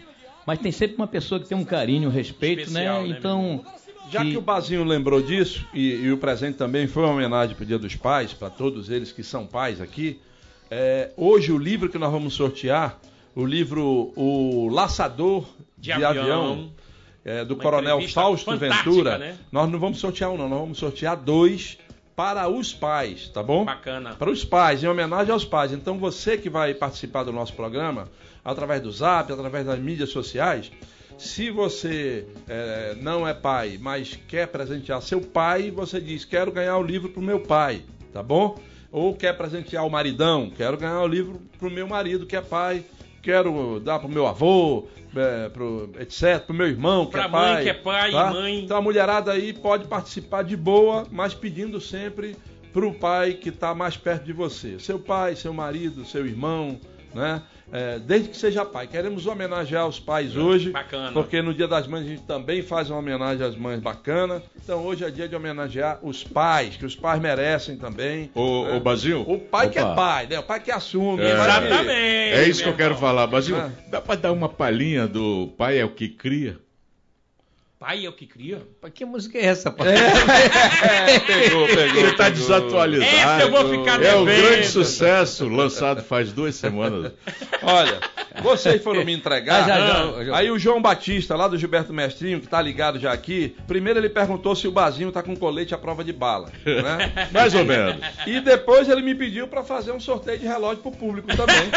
mas 0.45 0.57
tem 0.59 0.71
sempre 0.71 0.95
uma 0.97 1.07
pessoa 1.07 1.39
que 1.39 1.47
tem 1.47 1.57
um 1.57 1.63
carinho, 1.63 2.09
um 2.09 2.11
respeito, 2.11 2.63
Especial, 2.63 3.03
né? 3.03 3.09
né, 3.09 3.15
Então. 3.17 3.63
Já 4.11 4.23
que 4.23 4.37
o 4.37 4.41
Bazinho 4.41 4.83
lembrou 4.83 5.21
disso, 5.21 5.65
e, 5.73 5.95
e 5.95 6.11
o 6.11 6.17
presente 6.17 6.57
também 6.57 6.87
foi 6.87 7.03
uma 7.03 7.13
homenagem 7.13 7.55
para 7.55 7.63
o 7.63 7.65
Dia 7.65 7.77
dos 7.77 7.95
Pais, 7.95 8.33
para 8.33 8.49
todos 8.49 8.89
eles 8.89 9.11
que 9.11 9.23
são 9.23 9.45
pais 9.45 9.79
aqui, 9.79 10.19
é, 10.69 11.11
hoje 11.15 11.51
o 11.51 11.57
livro 11.57 11.89
que 11.89 11.97
nós 11.97 12.11
vamos 12.11 12.33
sortear, 12.33 12.99
o 13.35 13.45
livro 13.45 14.11
O 14.15 14.69
Laçador 14.71 15.45
de, 15.77 15.93
De 15.93 16.03
Avião, 16.03 16.23
Avião. 16.23 16.71
é, 17.23 17.45
do 17.45 17.55
Coronel 17.55 18.01
Fausto 18.09 18.55
Ventura, 18.57 19.17
né? 19.17 19.37
nós 19.51 19.69
não 19.69 19.79
vamos 19.79 19.99
sortear 19.99 20.31
um 20.31 20.37
não, 20.37 20.49
nós 20.49 20.59
vamos 20.59 20.77
sortear 20.77 21.15
dois 21.15 21.77
para 22.15 22.49
os 22.49 22.73
pais, 22.73 23.29
tá 23.29 23.41
bom? 23.41 23.63
Bacana. 23.63 24.13
Para 24.15 24.29
os 24.29 24.43
pais, 24.43 24.83
em 24.83 24.87
homenagem 24.87 25.31
aos 25.31 25.45
pais. 25.45 25.71
Então 25.71 25.97
você 25.97 26.37
que 26.37 26.49
vai 26.49 26.73
participar 26.73 27.23
do 27.23 27.31
nosso 27.31 27.53
programa, 27.53 28.09
através 28.43 28.81
do 28.81 28.91
Zap, 28.91 29.31
através 29.31 29.65
das 29.65 29.79
mídias 29.79 30.09
sociais, 30.09 30.69
se 31.19 31.49
você 31.51 32.25
eh, 32.47 32.95
não 33.01 33.27
é 33.27 33.33
pai, 33.33 33.77
mas 33.79 34.17
quer 34.27 34.47
presentear 34.47 35.01
seu 35.01 35.21
pai, 35.21 35.69
você 35.69 35.99
diz: 35.99 36.25
Quero 36.25 36.51
ganhar 36.51 36.77
o 36.77 36.83
livro 36.83 37.09
para 37.09 37.19
o 37.19 37.23
meu 37.23 37.39
pai, 37.39 37.81
tá 38.13 38.23
bom? 38.23 38.57
Ou 38.91 39.13
quer 39.13 39.37
presentear 39.37 39.85
o 39.85 39.89
maridão, 39.89 40.49
quero 40.49 40.77
ganhar 40.77 41.01
o 41.01 41.07
livro 41.07 41.39
para 41.59 41.67
o 41.67 41.71
meu 41.71 41.87
marido 41.87 42.25
que 42.25 42.35
é 42.35 42.41
pai, 42.41 42.83
quero 43.21 43.79
dar 43.79 43.99
para 43.99 44.07
o 44.07 44.11
meu 44.11 44.25
avô, 44.25 44.87
eh, 45.15 45.49
pro, 45.49 45.91
etc., 45.99 46.39
para 46.45 46.53
o 46.53 46.55
meu 46.55 46.67
irmão 46.67 47.05
que 47.05 47.11
Pra 47.11 47.25
é 47.25 47.27
mãe 47.27 47.53
pai. 47.53 47.63
que 47.63 47.69
é 47.69 47.73
pai, 47.73 48.11
tá? 48.11 48.31
mãe. 48.31 48.63
Então 48.63 48.77
a 48.77 48.81
mulherada 48.81 49.31
aí 49.31 49.53
pode 49.53 49.85
participar 49.87 50.43
de 50.43 50.57
boa, 50.57 51.05
mas 51.11 51.33
pedindo 51.35 51.79
sempre 51.79 52.35
para 52.73 52.85
o 52.85 52.93
pai 52.93 53.33
que 53.33 53.49
está 53.49 53.75
mais 53.75 53.97
perto 53.97 54.23
de 54.25 54.33
você. 54.33 54.79
Seu 54.79 54.97
pai, 54.99 55.35
seu 55.35 55.53
marido, 55.53 56.05
seu 56.05 56.25
irmão, 56.25 56.79
né? 57.13 57.41
É, 57.71 57.99
desde 57.99 58.29
que 58.29 58.37
seja 58.37 58.65
pai. 58.65 58.87
Queremos 58.87 59.27
homenagear 59.27 59.87
os 59.87 59.99
pais 59.99 60.35
hoje. 60.35 60.71
Bacana. 60.71 61.11
Porque 61.11 61.39
no 61.39 61.53
Dia 61.53 61.67
das 61.67 61.85
Mães 61.85 62.03
a 62.03 62.09
gente 62.09 62.23
também 62.23 62.63
faz 62.63 62.89
uma 62.89 62.97
homenagem 62.97 63.45
às 63.45 63.55
mães 63.55 63.79
bacana. 63.79 64.41
Então 64.63 64.83
hoje 64.83 65.03
é 65.05 65.11
dia 65.11 65.27
de 65.27 65.35
homenagear 65.35 65.99
os 66.01 66.23
pais, 66.23 66.75
que 66.77 66.85
os 66.85 66.95
pais 66.95 67.21
merecem 67.21 67.77
também. 67.77 68.31
Ô, 68.33 68.65
né? 68.65 68.75
ô 68.75 68.79
Bazinho, 68.79 69.21
O 69.27 69.37
pai 69.37 69.69
que 69.69 69.77
é 69.77 69.83
Opa. 69.83 69.93
pai, 69.95 70.27
né? 70.27 70.39
O 70.39 70.43
pai 70.43 70.59
que 70.59 70.71
assume. 70.71 71.21
É. 71.21 71.25
o 71.25 71.43
Exatamente. 71.43 71.91
é 71.91 72.47
isso 72.49 72.63
que 72.63 72.69
eu 72.69 72.75
quero 72.75 72.95
falar. 72.95 73.27
Bazinho, 73.27 73.57
Ah. 73.59 73.69
dá 73.87 74.01
pra 74.01 74.15
dar 74.15 74.31
uma 74.31 74.49
palhinha 74.49 75.07
do 75.07 75.53
pai 75.55 75.77
é 75.77 75.85
o 75.85 75.89
que 75.91 76.09
cria? 76.09 76.57
Pai 77.79 78.05
é 78.05 78.09
o 78.09 78.11
que 78.11 78.27
cria? 78.27 78.61
Que 78.93 79.05
música 79.05 79.37
é 79.37 79.45
essa, 79.45 79.71
pai? 79.71 79.87
É, 79.95 81.19
pegou, 81.25 81.65
pegou. 81.65 82.01
Ele 82.01 82.11
tá 82.11 82.25
pegou. 82.25 82.31
desatualizado. 82.31 83.15
Essa 83.15 83.41
eu 83.41 83.51
vou 83.51 83.69
ficar 83.69 84.03
É 84.03 84.15
um 84.17 84.25
devendo. 84.25 84.47
grande 84.49 84.67
sucesso, 84.67 85.47
lançado 85.47 86.03
faz 86.03 86.33
duas 86.33 86.55
semanas. 86.55 87.13
Olha, 87.63 88.01
vocês 88.43 88.83
foram 88.83 89.05
me 89.05 89.13
entregar. 89.13 89.63
Ah, 89.63 89.67
já, 89.67 89.77
já, 89.87 90.25
já. 90.25 90.35
Aí 90.37 90.51
o 90.51 90.59
João 90.59 90.81
Batista, 90.81 91.37
lá 91.37 91.47
do 91.47 91.57
Gilberto 91.57 91.93
Mestrinho, 91.93 92.41
que 92.41 92.47
tá 92.49 92.61
ligado 92.61 92.99
já 92.99 93.13
aqui, 93.13 93.55
primeiro 93.65 93.97
ele 93.97 94.09
perguntou 94.09 94.53
se 94.57 94.67
o 94.67 94.71
Bazinho 94.73 95.09
tá 95.09 95.23
com 95.23 95.33
colete 95.33 95.73
à 95.73 95.77
prova 95.77 96.03
de 96.03 96.11
bala. 96.11 96.51
Né? 96.65 97.27
Mais 97.31 97.55
ou 97.55 97.63
menos. 97.63 97.95
E 98.27 98.41
depois 98.41 98.89
ele 98.89 99.01
me 99.01 99.15
pediu 99.15 99.47
para 99.47 99.63
fazer 99.63 99.93
um 99.93 100.01
sorteio 100.01 100.37
de 100.37 100.45
relógio 100.45 100.79
pro 100.83 100.91
público 100.91 101.29
também. 101.33 101.71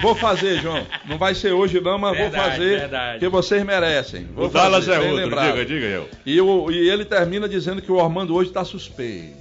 Vou 0.00 0.14
fazer, 0.14 0.60
João. 0.60 0.86
Não 1.04 1.18
vai 1.18 1.34
ser 1.34 1.52
hoje 1.52 1.80
não, 1.80 1.98
mas 1.98 2.16
vou 2.16 2.30
Verdade, 2.30 2.50
fazer, 2.56 2.78
verdade. 2.78 3.12
porque 3.18 3.28
vocês 3.28 3.62
merecem. 3.64 4.26
Vou 4.34 4.46
O 4.46 4.48
Dallas 4.48 4.86
fazer, 4.86 4.96
é 4.98 5.00
outro, 5.00 5.16
lembrado. 5.16 5.52
diga, 5.52 5.64
diga 5.66 5.86
eu. 5.86 6.08
E, 6.24 6.40
o- 6.40 6.70
e 6.70 6.88
ele 6.88 7.04
termina 7.04 7.48
dizendo 7.48 7.82
que 7.82 7.92
o 7.92 7.96
Ormando 7.96 8.34
hoje 8.34 8.50
tá 8.50 8.64
suspeito. 8.64 9.36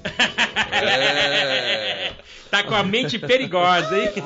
É. 0.71 2.11
Tá 2.49 2.63
com 2.63 2.75
a 2.75 2.83
mente 2.83 3.17
perigosa, 3.17 3.97
hein? 3.97 4.09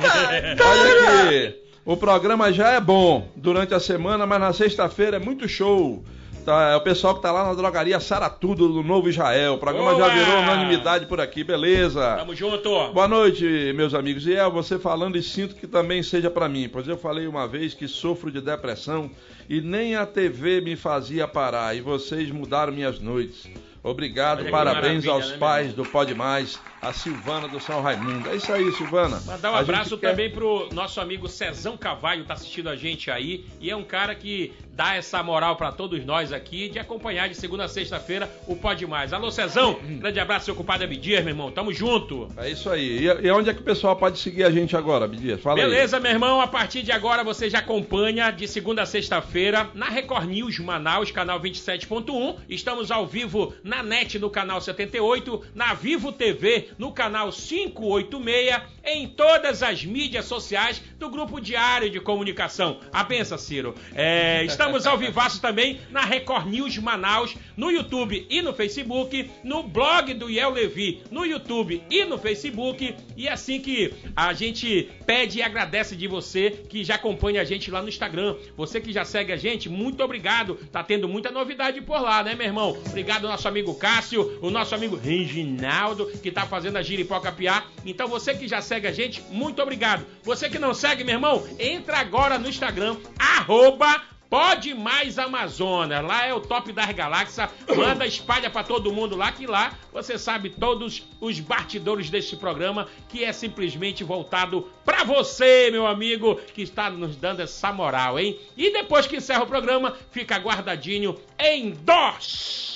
Olha 0.60 1.26
aqui, 1.28 1.56
o 1.86 1.96
programa 1.96 2.52
já 2.52 2.72
é 2.74 2.80
bom 2.82 3.30
durante 3.36 3.74
a 3.74 3.80
semana, 3.80 4.26
mas 4.26 4.40
na 4.40 4.52
sexta-feira 4.54 5.18
é 5.18 5.20
muito 5.20 5.48
show. 5.48 6.04
Tá, 6.46 6.74
é 6.74 6.76
o 6.76 6.82
pessoal 6.82 7.16
que 7.16 7.24
tá 7.24 7.32
lá 7.32 7.44
na 7.44 7.56
drogaria 7.56 8.00
Saratudo 8.00 8.68
do 8.68 8.84
Novo 8.84 9.10
Israel. 9.10 9.56
O 9.56 9.58
programa 9.58 9.96
Boa! 9.96 10.08
já 10.08 10.14
virou 10.14 10.42
unanimidade 10.42 11.08
por 11.08 11.20
aqui, 11.20 11.44
beleza? 11.44 12.18
Tamo 12.18 12.36
junto. 12.36 12.70
Boa 12.94 13.08
noite, 13.08 13.74
meus 13.74 13.96
amigos. 13.96 14.28
E 14.28 14.36
é 14.36 14.48
você 14.48 14.78
falando 14.78 15.18
e 15.18 15.24
sinto 15.24 15.56
que 15.56 15.66
também 15.66 16.04
seja 16.04 16.30
pra 16.30 16.48
mim, 16.48 16.70
pois 16.72 16.88
eu 16.88 16.98
falei 16.98 17.26
uma 17.26 17.48
vez 17.48 17.74
que 17.74 17.88
sofro 17.88 18.30
de 18.30 18.40
depressão 18.42 19.10
e 19.50 19.60
nem 19.60 19.96
a 19.96 20.06
TV 20.06 20.62
me 20.62 20.76
fazia 20.76 21.28
parar 21.28 21.76
e 21.76 21.82
vocês 21.82 22.30
mudaram 22.30 22.72
minhas 22.72 23.00
noites. 23.00 23.50
Obrigado, 23.82 24.46
parabéns 24.52 25.08
aos 25.08 25.32
né, 25.32 25.38
pais 25.38 25.74
do 25.74 25.84
Pode 25.84 26.14
Mais, 26.14 26.60
a 26.88 26.94
Silvana 26.94 27.48
do 27.48 27.60
São 27.60 27.82
Raimundo. 27.82 28.30
É 28.30 28.36
isso 28.36 28.52
aí, 28.54 28.72
Silvana. 28.74 29.20
Mandar 29.26 29.52
um 29.52 29.56
A 29.56 29.60
abraço 29.60 29.98
quer- 29.98 30.12
também 30.12 30.30
pro 30.30 30.70
nosso 30.74 31.02
amigo 31.02 31.28
Cezão 31.28 31.76
Cavalho, 31.78 32.24
tá 32.26 32.34
assistindo 32.36 32.70
a 32.70 32.76
gente 32.76 33.10
aí. 33.10 33.46
E 33.60 33.70
é 33.70 33.76
um 33.76 33.84
cara 33.84 34.14
que 34.16 34.54
dá 34.72 34.96
essa 34.96 35.24
moral 35.24 35.56
pra 35.56 35.72
todos 35.72 36.04
nós 36.06 36.34
aqui 36.34 36.68
de 36.70 36.78
acompanhar 36.78 37.30
de 37.30 37.36
segunda 37.36 37.64
a 37.64 37.68
sexta-feira 37.68 38.30
o 38.48 38.56
Pode 38.56 38.86
Mais. 38.86 39.14
Alô, 39.14 39.32
Cezão, 39.32 39.80
grande 40.00 40.20
abraço, 40.20 40.46
seu 40.46 40.56
culpado 40.56 40.84
Abdias, 40.84 41.24
meu 41.24 41.32
irmão. 41.34 41.50
Tamo 41.52 41.74
junto. 41.74 42.28
É 42.38 42.50
isso 42.50 42.70
aí. 42.70 43.00
E, 43.00 43.26
e 43.28 43.32
onde 43.32 43.50
é 43.50 43.54
que 43.54 43.62
o 43.62 43.64
pessoal 43.64 43.96
pode 43.96 44.20
seguir 44.20 44.44
a 44.44 44.52
gente 44.52 44.76
agora, 44.76 45.08
Bidias? 45.08 45.40
Fala 45.42 45.60
aí. 45.60 45.64
Beleza, 45.66 46.00
meu 46.00 46.12
irmão? 46.12 46.42
A 46.42 46.48
partir 46.48 46.82
de 46.84 46.92
agora 46.92 47.24
você 47.24 47.50
já 47.50 47.60
acompanha 47.60 48.30
de 48.32 48.48
segunda 48.48 48.82
a 48.84 48.86
sexta-feira 48.86 49.70
na 49.74 49.88
Record 49.88 50.28
News 50.28 50.60
Manaus, 50.60 51.10
canal 51.10 51.40
27.1. 51.40 52.36
Estamos 52.50 52.92
ao 52.92 53.08
vivo 53.08 53.54
na 53.64 53.82
NET 53.82 54.20
no 54.20 54.30
canal 54.30 54.60
78, 54.62 55.42
na 55.56 55.74
Vivo 55.74 56.12
TV 56.12 56.70
no 56.78 56.92
canal 56.92 57.32
586, 57.32 58.62
em 58.84 59.08
todas 59.08 59.64
as 59.64 59.84
mídias 59.84 60.26
sociais 60.26 60.82
do 61.00 61.10
Grupo 61.10 61.42
Diário 61.42 61.90
de 61.90 62.00
Comunicação. 62.00 62.80
A 62.94 63.04
benção, 63.04 63.38
Ciro. 63.38 63.76
É, 63.94 64.44
estamos 64.46 64.86
ao 64.86 64.98
vivaço 64.98 65.42
também 65.42 65.80
na 65.90 66.02
Record 66.02 66.48
News 66.48 66.78
Manaus, 66.78 67.36
no 67.58 67.72
YouTube 67.72 68.26
e 68.30 68.42
no 68.42 68.54
Facebook, 68.54 69.30
no 69.44 69.64
blog 69.64 70.14
do 70.14 70.30
Iel 70.30 70.52
Levi, 70.52 71.02
no 71.10 71.26
YouTube 71.26 71.82
e 71.90 72.04
no 72.06 72.18
Facebook. 72.18 72.96
E 73.18 73.28
assim 73.28 73.60
que 73.60 73.94
a 74.16 74.34
gente 74.34 74.90
pede 75.06 75.40
e 75.40 75.42
agradece 75.42 75.96
de 75.96 76.08
você 76.08 76.52
que 76.52 76.84
já 76.84 76.96
acompanha 76.96 77.42
a 77.42 77.46
gente 77.46 77.72
lá 77.72 77.82
no 77.82 77.90
Instagram. 77.90 78.36
Você 78.56 78.80
que 78.80 78.92
já 78.92 79.06
segue 79.06 79.32
a 79.32 79.38
gente, 79.38 79.70
muito 79.70 80.04
obrigado. 80.04 80.56
Tá 80.72 80.84
tendo 80.84 81.08
muita 81.08 81.32
novidade 81.32 81.82
por 81.82 82.02
lá, 82.02 82.24
né, 82.24 82.36
meu 82.36 82.46
irmão? 82.46 82.78
Obrigado 82.88 83.28
nosso 83.28 83.48
amigo 83.48 83.74
Cássio, 83.76 84.38
o 84.42 84.50
nosso 84.50 84.76
amigo 84.76 84.96
Reginaldo, 84.96 86.08
que 86.22 86.32
tá 86.32 86.46
fazendo 86.46 86.65
a 86.74 86.82
Giripoca 86.82 87.32
Piá. 87.32 87.64
Então 87.86 88.08
você 88.08 88.34
que 88.34 88.48
já 88.48 88.62
segue 88.62 88.88
a 88.88 88.92
gente, 88.92 89.22
muito 89.30 89.62
obrigado. 89.62 90.06
Você 90.24 90.50
que 90.50 90.58
não 90.58 90.74
segue, 90.74 91.04
meu 91.04 91.16
irmão, 91.16 91.46
entra 91.60 91.98
agora 91.98 92.40
no 92.40 92.48
Instagram, 92.48 92.98
arroba 93.20 94.02
Pode 94.30 94.74
Mais 94.74 95.20
Amazonas, 95.20 96.04
lá 96.04 96.26
é 96.26 96.34
o 96.34 96.42
top 96.42 96.72
das 96.72 96.92
galáxias. 96.92 97.50
Manda, 97.76 98.06
espalha 98.06 98.50
pra 98.50 98.64
todo 98.64 98.92
mundo 98.92 99.16
lá, 99.16 99.32
que 99.32 99.46
lá 99.46 99.78
você 99.94 100.18
sabe 100.18 100.50
todos 100.50 101.04
os 101.22 101.40
bastidores 101.40 102.10
deste 102.10 102.36
programa, 102.36 102.88
que 103.08 103.24
é 103.24 103.32
simplesmente 103.32 104.04
voltado 104.04 104.68
pra 104.84 105.04
você, 105.04 105.70
meu 105.72 105.86
amigo, 105.86 106.36
que 106.54 106.64
está 106.64 106.90
nos 106.90 107.16
dando 107.16 107.42
essa 107.42 107.72
moral, 107.72 108.20
hein? 108.20 108.38
E 108.58 108.72
depois 108.72 109.06
que 109.06 109.18
encerra 109.18 109.44
o 109.44 109.48
programa, 109.48 109.96
fica 110.12 110.38
guardadinho 110.38 111.18
em 111.40 111.72
DOS 111.72 112.75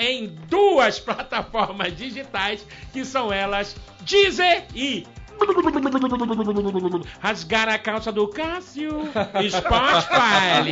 em 0.00 0.26
duas 0.48 0.98
plataformas 1.00 1.96
digitais, 1.96 2.66
que 2.92 3.04
são 3.04 3.32
elas 3.32 3.76
Deezer 4.02 4.64
e 4.74 5.06
Rasgar 7.20 7.68
a 7.68 7.78
calça 7.78 8.12
do 8.12 8.28
Cássio 8.28 8.90
Spotify. 9.50 10.70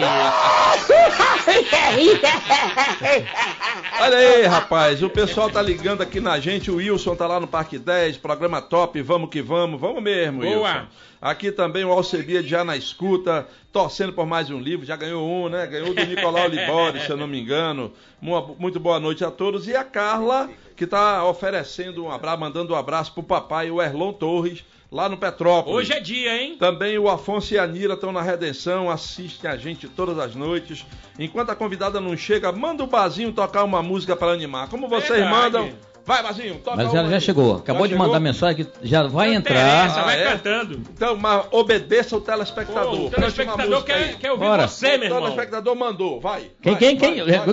Olha 4.01 4.19
aí, 4.19 4.47
rapaz, 4.47 5.03
o 5.03 5.09
pessoal 5.09 5.49
tá 5.49 5.63
ligando 5.63 6.03
aqui 6.03 6.21
na 6.21 6.39
gente, 6.39 6.71
o 6.71 6.77
Wilson 6.77 7.17
tá 7.17 7.27
lá 7.27 7.41
no 7.41 7.47
Parque 7.47 7.79
10, 7.79 8.19
programa 8.19 8.61
top, 8.61 9.01
vamos 9.01 9.31
que 9.31 9.41
vamos, 9.41 9.81
vamos 9.81 10.03
mesmo, 10.03 10.43
Boa. 10.43 10.69
Wilson. 10.69 10.87
Aqui 11.21 11.51
também 11.51 11.85
o 11.85 11.91
Alcebia 11.93 12.43
já 12.43 12.63
na 12.63 12.77
escuta, 12.77 13.47
torcendo 13.73 14.13
por 14.13 14.25
mais 14.27 14.51
um 14.51 14.61
livro, 14.61 14.87
já 14.87 14.95
ganhou 14.95 15.29
um, 15.29 15.49
né? 15.49 15.67
Ganhou 15.67 15.93
do 15.93 16.05
Nicolau 16.07 16.47
Libori, 16.49 17.01
se 17.01 17.11
eu 17.11 17.17
não 17.17 17.27
me 17.27 17.41
engano. 17.41 17.93
Uma- 18.23 18.41
muito 18.59 18.79
boa 18.79 19.01
noite 19.01 19.25
a 19.25 19.31
todos. 19.31 19.67
E 19.67 19.75
a 19.75 19.83
Carla, 19.83 20.49
que 20.77 20.87
tá 20.87 21.25
oferecendo 21.25 22.05
um 22.05 22.11
abraço, 22.11 22.39
mandando 22.39 22.73
um 22.73 22.77
abraço 22.77 23.13
pro 23.13 23.23
papai, 23.25 23.69
o 23.69 23.83
Erlon 23.83 24.13
Torres, 24.13 24.65
lá 24.93 25.09
no 25.09 25.17
Petrópolis. 25.17 25.77
Hoje 25.77 25.93
é 25.93 26.01
dia, 26.01 26.41
hein? 26.41 26.57
Também 26.57 26.97
o 26.99 27.09
Afonso 27.09 27.53
e 27.53 27.59
a 27.59 27.67
Nira 27.67 27.95
estão 27.95 28.13
na 28.13 28.23
Redenção, 28.23 28.89
assistem 28.89 29.51
a 29.51 29.57
gente 29.57 29.89
todas 29.89 30.19
as 30.21 30.37
noites. 30.37 30.87
Enquanto 31.19 31.51
a 31.51 31.57
convidada 31.57 32.01
não 32.01 32.17
chega, 32.17 32.53
manda 32.53 32.85
o 32.85 32.87
Bazinho 32.87 33.33
tocar 33.33 33.65
uma 33.65 33.83
música 33.83 34.15
para 34.15 34.31
animar. 34.33 34.69
Como 34.69 34.89
vocês 34.89 35.19
Verdade. 35.19 35.31
mandam? 35.35 35.71
Vai, 36.09 36.23
Bazinho, 36.23 36.55
toca 36.65 36.79
Mas 36.79 36.87
uma 36.89 36.99
ela 37.01 37.09
já 37.11 37.17
aí. 37.17 37.21
chegou. 37.21 37.57
Acabou 37.57 37.83
Já 37.83 37.89
de 37.89 37.93
chegou? 37.93 38.07
mandar 38.07 38.19
mensagem 38.19 38.65
que 38.65 38.67
já 38.83 39.03
vai 39.03 39.29
Não 39.29 39.35
entrar. 39.35 39.55
interessa, 39.85 40.03
vai 40.03 40.17
Ah, 40.17 40.21
é? 40.21 40.25
cantando. 40.33 40.81
Então, 40.95 41.15
mas 41.19 41.45
obedeça 41.51 42.17
o 42.17 42.21
telespectador. 42.23 42.95
Ô, 42.99 43.07
o 43.09 43.11
telespectador 43.11 43.85
quer, 43.85 44.15
quer 44.17 44.33
ouvir 44.33 44.47
Bora. 44.47 44.67
você, 44.67 44.93
meu 44.97 45.01
O 45.01 45.05
irmão. 45.05 45.21
telespectador 45.21 45.77
mandou, 45.77 46.19
vai. 46.19 46.45
Quem, 46.63 46.73
vai, 46.73 46.79
quem, 46.81 46.97
quem? 46.97 47.17
vai, 47.23 47.39
vai. 47.41 47.49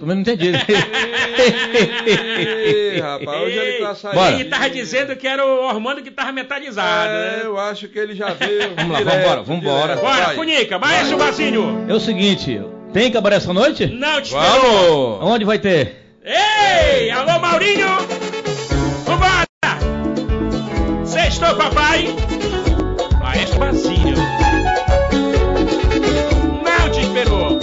Eu 0.00 0.06
não 0.06 0.20
entendi. 0.20 0.52
Ih, 2.94 3.00
rapaz, 3.00 3.42
hoje 3.42 3.56
ele 3.58 3.78
tá 3.84 3.94
saindo. 3.94 4.14
Bora. 4.14 4.32
Ele 4.34 4.44
tava 4.44 4.70
dizendo 4.70 5.16
que 5.16 5.26
era 5.26 5.44
o 5.44 5.64
hormônio 5.66 6.02
que 6.02 6.10
tava 6.10 6.30
metalizado, 6.32 7.10
É, 7.10 7.36
né? 7.38 7.40
eu 7.44 7.58
acho 7.58 7.88
que 7.88 7.98
ele 7.98 8.14
já 8.14 8.32
veio. 8.32 8.74
Vamos 8.78 8.92
lá, 8.92 8.98
direto, 8.98 9.16
vambora, 9.18 9.42
vambora. 9.42 9.80
direto. 9.96 10.00
Bora, 10.02 10.24
Vai. 10.26 10.34
Funica, 10.36 10.78
maestro 10.78 11.18
Bazinho. 11.18 11.84
É 11.88 11.94
o 11.94 12.00
seguinte, 12.00 12.60
tem 12.92 13.10
cabaré 13.10 13.36
essa 13.36 13.52
noite? 13.52 13.86
Não 13.86 14.20
te 14.22 14.32
esperou. 14.34 15.18
Vamos! 15.18 15.32
Onde 15.34 15.44
vai 15.44 15.58
ter? 15.58 15.97
Ei, 16.30 17.10
alô 17.10 17.38
Maurinho. 17.40 17.88
Vambora. 19.06 19.46
Sextou, 21.02 21.54
papai. 21.56 22.14
Maestro 23.18 23.58
Bazinho. 23.58 24.14
Não 26.62 26.90
te 26.90 27.00
esperou. 27.00 27.56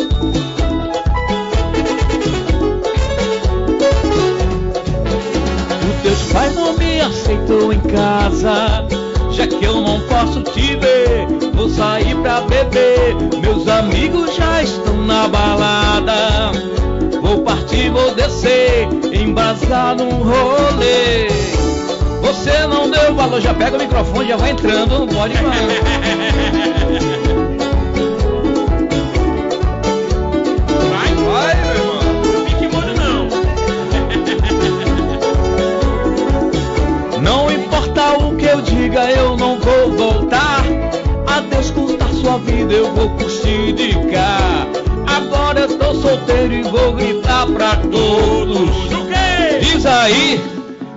Os 5.84 6.01
teus 6.01 6.34
pais 6.34 6.55
não 6.55 6.75
me 6.75 7.01
aceitam 7.01 7.72
em 7.72 7.79
casa, 7.81 8.84
já 9.29 9.45
que 9.45 9.63
eu 9.63 9.79
não 9.79 10.00
posso 10.07 10.41
te 10.41 10.75
ver. 10.77 11.27
Vou 11.53 11.69
sair 11.69 12.15
pra 12.15 12.41
beber, 12.41 13.13
meus 13.43 13.67
amigos 13.67 14.34
já 14.34 14.63
estão 14.63 15.05
na 15.05 15.27
balada. 15.27 16.51
Vou 17.46 17.56
partir, 17.56 17.92
vou 17.92 18.16
descer, 18.16 18.88
embasar 19.14 19.96
num 19.96 20.10
rolê. 20.24 21.28
Você 22.24 22.66
não 22.66 22.90
deu 22.90 23.14
valor, 23.14 23.40
já 23.40 23.54
pega 23.54 23.78
o 23.78 23.80
microfone, 23.80 24.30
já 24.30 24.36
vai 24.36 24.50
entrando, 24.50 24.98
não 24.98 25.08
pode 25.08 25.36
mais. 25.44 25.62
Vai, 30.90 31.14
Vai, 31.14 31.56
meu 31.56 31.75
irmão. 31.75 32.00
não 32.34 32.46
fique 32.48 32.68
mudo 32.68 32.94
não. 37.14 37.22
Não 37.22 37.52
importa 37.52 38.18
o 38.24 38.36
que 38.36 38.46
eu 38.46 38.62
diga, 38.64 39.12
eu 39.12 39.38
não 39.38 39.60
vou 39.60 39.92
voltar. 39.92 40.64
Adeus 41.28 41.70
curta 41.70 42.08
sua 42.08 42.40
vida, 42.40 42.74
eu 42.74 42.92
vou 42.96 43.12
curtir 43.12 43.72
de 43.74 43.94
cá. 44.12 44.66
Agora 45.15 45.62
eu 45.62 45.77
tô 45.77 45.95
solteiro 45.95 46.53
e 46.53 46.63
vou 46.63 46.91
gritar 46.91 47.48
pra 47.48 47.77
todos. 47.77 48.69
Diz 49.62 49.86
aí, 49.86 50.43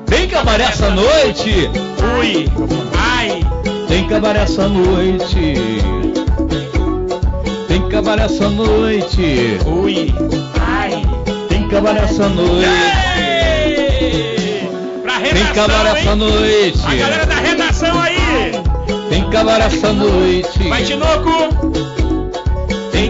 tem 0.06 0.26
cabaré 0.26 0.64
essa 0.64 0.90
noite? 0.90 1.70
Ui. 2.18 2.48
Ai. 2.96 3.40
Tem 3.87 4.08
cabaré 4.08 4.40
essa 4.40 4.66
noite. 4.66 5.54
Tem 7.68 7.88
cabaré 7.88 8.25
essa 8.25 8.48
noite. 8.48 9.58
Ui. 9.64 10.14
Ai. 10.60 11.02
Tem 11.48 11.68
cabaré 11.68 12.00
essa 12.00 12.28
noite. 12.28 12.68
Tem 15.32 15.46
cabaré 15.54 16.00
essa 16.00 16.16
noite. 16.16 16.80
A 16.84 16.94
galera 16.94 17.25
da 17.25 17.37
redação 17.37 18.00
aí. 18.00 18.52
Tem 19.10 19.30
cabaré 19.30 19.66
essa 19.66 19.92
noite. 19.92 20.68
Vai, 20.68 20.82
Tinoco. 20.82 21.98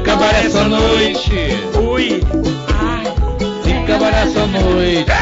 Tem 0.09 0.17
cabaré 0.17 0.47
essa 0.47 0.65
noite. 0.65 1.31
Ui. 1.77 2.23
Ai. 2.81 3.85
Cabaré 3.87 4.23
essa 4.23 4.47
noite. 4.47 5.13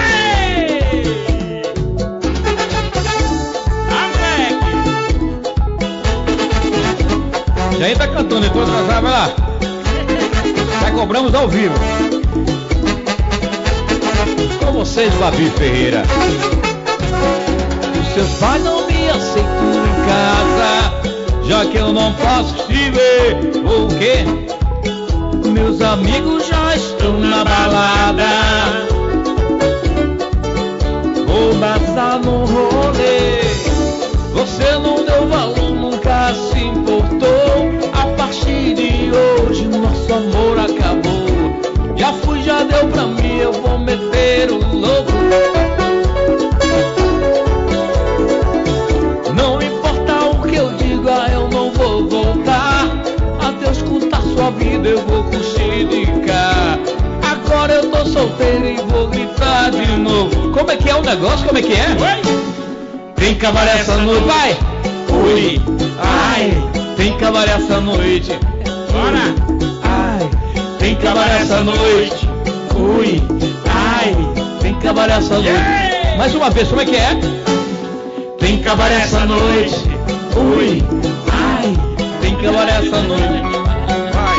Já 7.81 7.91
entra 7.91 8.07
cantando, 8.07 8.47
entrou 8.47 8.63
atrasado, 8.63 9.03
vai 9.03 9.03
lá. 9.03 9.35
Já 10.83 10.91
cobramos 10.93 11.35
ao 11.35 11.49
vivo. 11.49 11.75
Com 14.65 14.73
vocês, 14.73 15.13
Babi 15.15 15.51
Ferreira. 15.51 16.05
Os 18.01 18.15
seus 18.15 18.31
pais 18.39 18.63
não 18.63 18.87
me 18.87 18.93
me 18.93 19.11
aceito 19.11 19.65
em 19.83 20.07
casa, 20.07 21.45
já 21.45 21.67
que 21.67 21.77
eu 21.77 21.93
não 21.93 22.13
posso 22.15 22.55
te 22.69 22.91
ver. 22.91 23.37
O 23.65 23.89
quê? 23.99 24.56
Meus 25.53 25.81
amigos 25.81 26.47
já 26.47 26.77
estão 26.77 27.19
na 27.21 27.45
balada. 27.45 28.25
Vou 31.27 31.55
dançar 31.55 32.19
no 32.21 32.45
rolê. 32.45 33.41
Você 34.33 34.76
solteiro 58.17 58.67
e 58.67 58.77
vou 58.77 59.09
gritar 59.09 59.71
de 59.71 59.97
novo. 59.99 60.51
Como 60.51 60.71
é 60.71 60.77
que 60.77 60.89
é 60.89 60.95
o 60.95 61.03
negócio? 61.03 61.47
Como 61.47 61.59
é 61.59 61.63
que 61.63 61.75
é? 61.75 61.97
Tem 63.15 63.35
cabaré 63.35 63.73
essa 63.73 63.97
noite, 63.99 64.25
vai! 64.25 64.57
Ui, 65.11 65.61
ai, 65.99 66.51
tem 66.97 67.17
cabaré 67.19 67.53
essa 67.53 67.79
noite. 67.81 68.39
Bora! 68.91 69.35
Ai, 69.83 70.31
tem 70.79 70.95
cabaré 70.97 71.43
essa 71.43 71.61
noite. 71.61 72.29
Ui, 72.75 73.23
ai, 73.69 74.17
tem 74.63 74.75
cabaré 74.81 75.15
essa 75.15 75.35
noite. 75.35 76.17
Mais 76.17 76.35
uma 76.35 76.49
vez, 76.49 76.69
como 76.69 76.81
é 76.81 76.85
que 76.87 76.97
é? 76.97 77.19
Tem 78.39 78.63
cabaré 78.63 78.95
essa 78.95 79.27
noite. 79.27 79.77
Ui, 80.37 80.83
ai, 81.33 81.77
tem 82.23 82.35
cabaré 82.37 82.73
essa 82.79 83.03
noite. 83.03 83.43
Vai, 84.15 84.39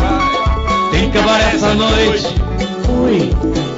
vai. 0.00 0.90
Tem 0.90 1.10
cabaré 1.10 1.52
essa 1.54 1.74
noite. 1.74 2.45
Ui, 2.88 3.30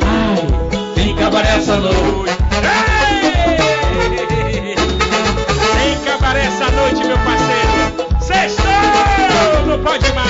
ai, 0.05 0.47
tem 0.95 1.17
cabaré 1.17 1.57
essa 1.57 1.77
noite. 1.77 2.37
Tem 5.75 5.99
cabaré 6.05 6.44
essa 6.44 6.71
noite, 6.71 7.05
meu 7.07 7.18
parceiro. 7.18 8.21
Sextou! 8.21 9.66
Não 9.66 9.83
pode 9.83 10.12
mais! 10.12 10.29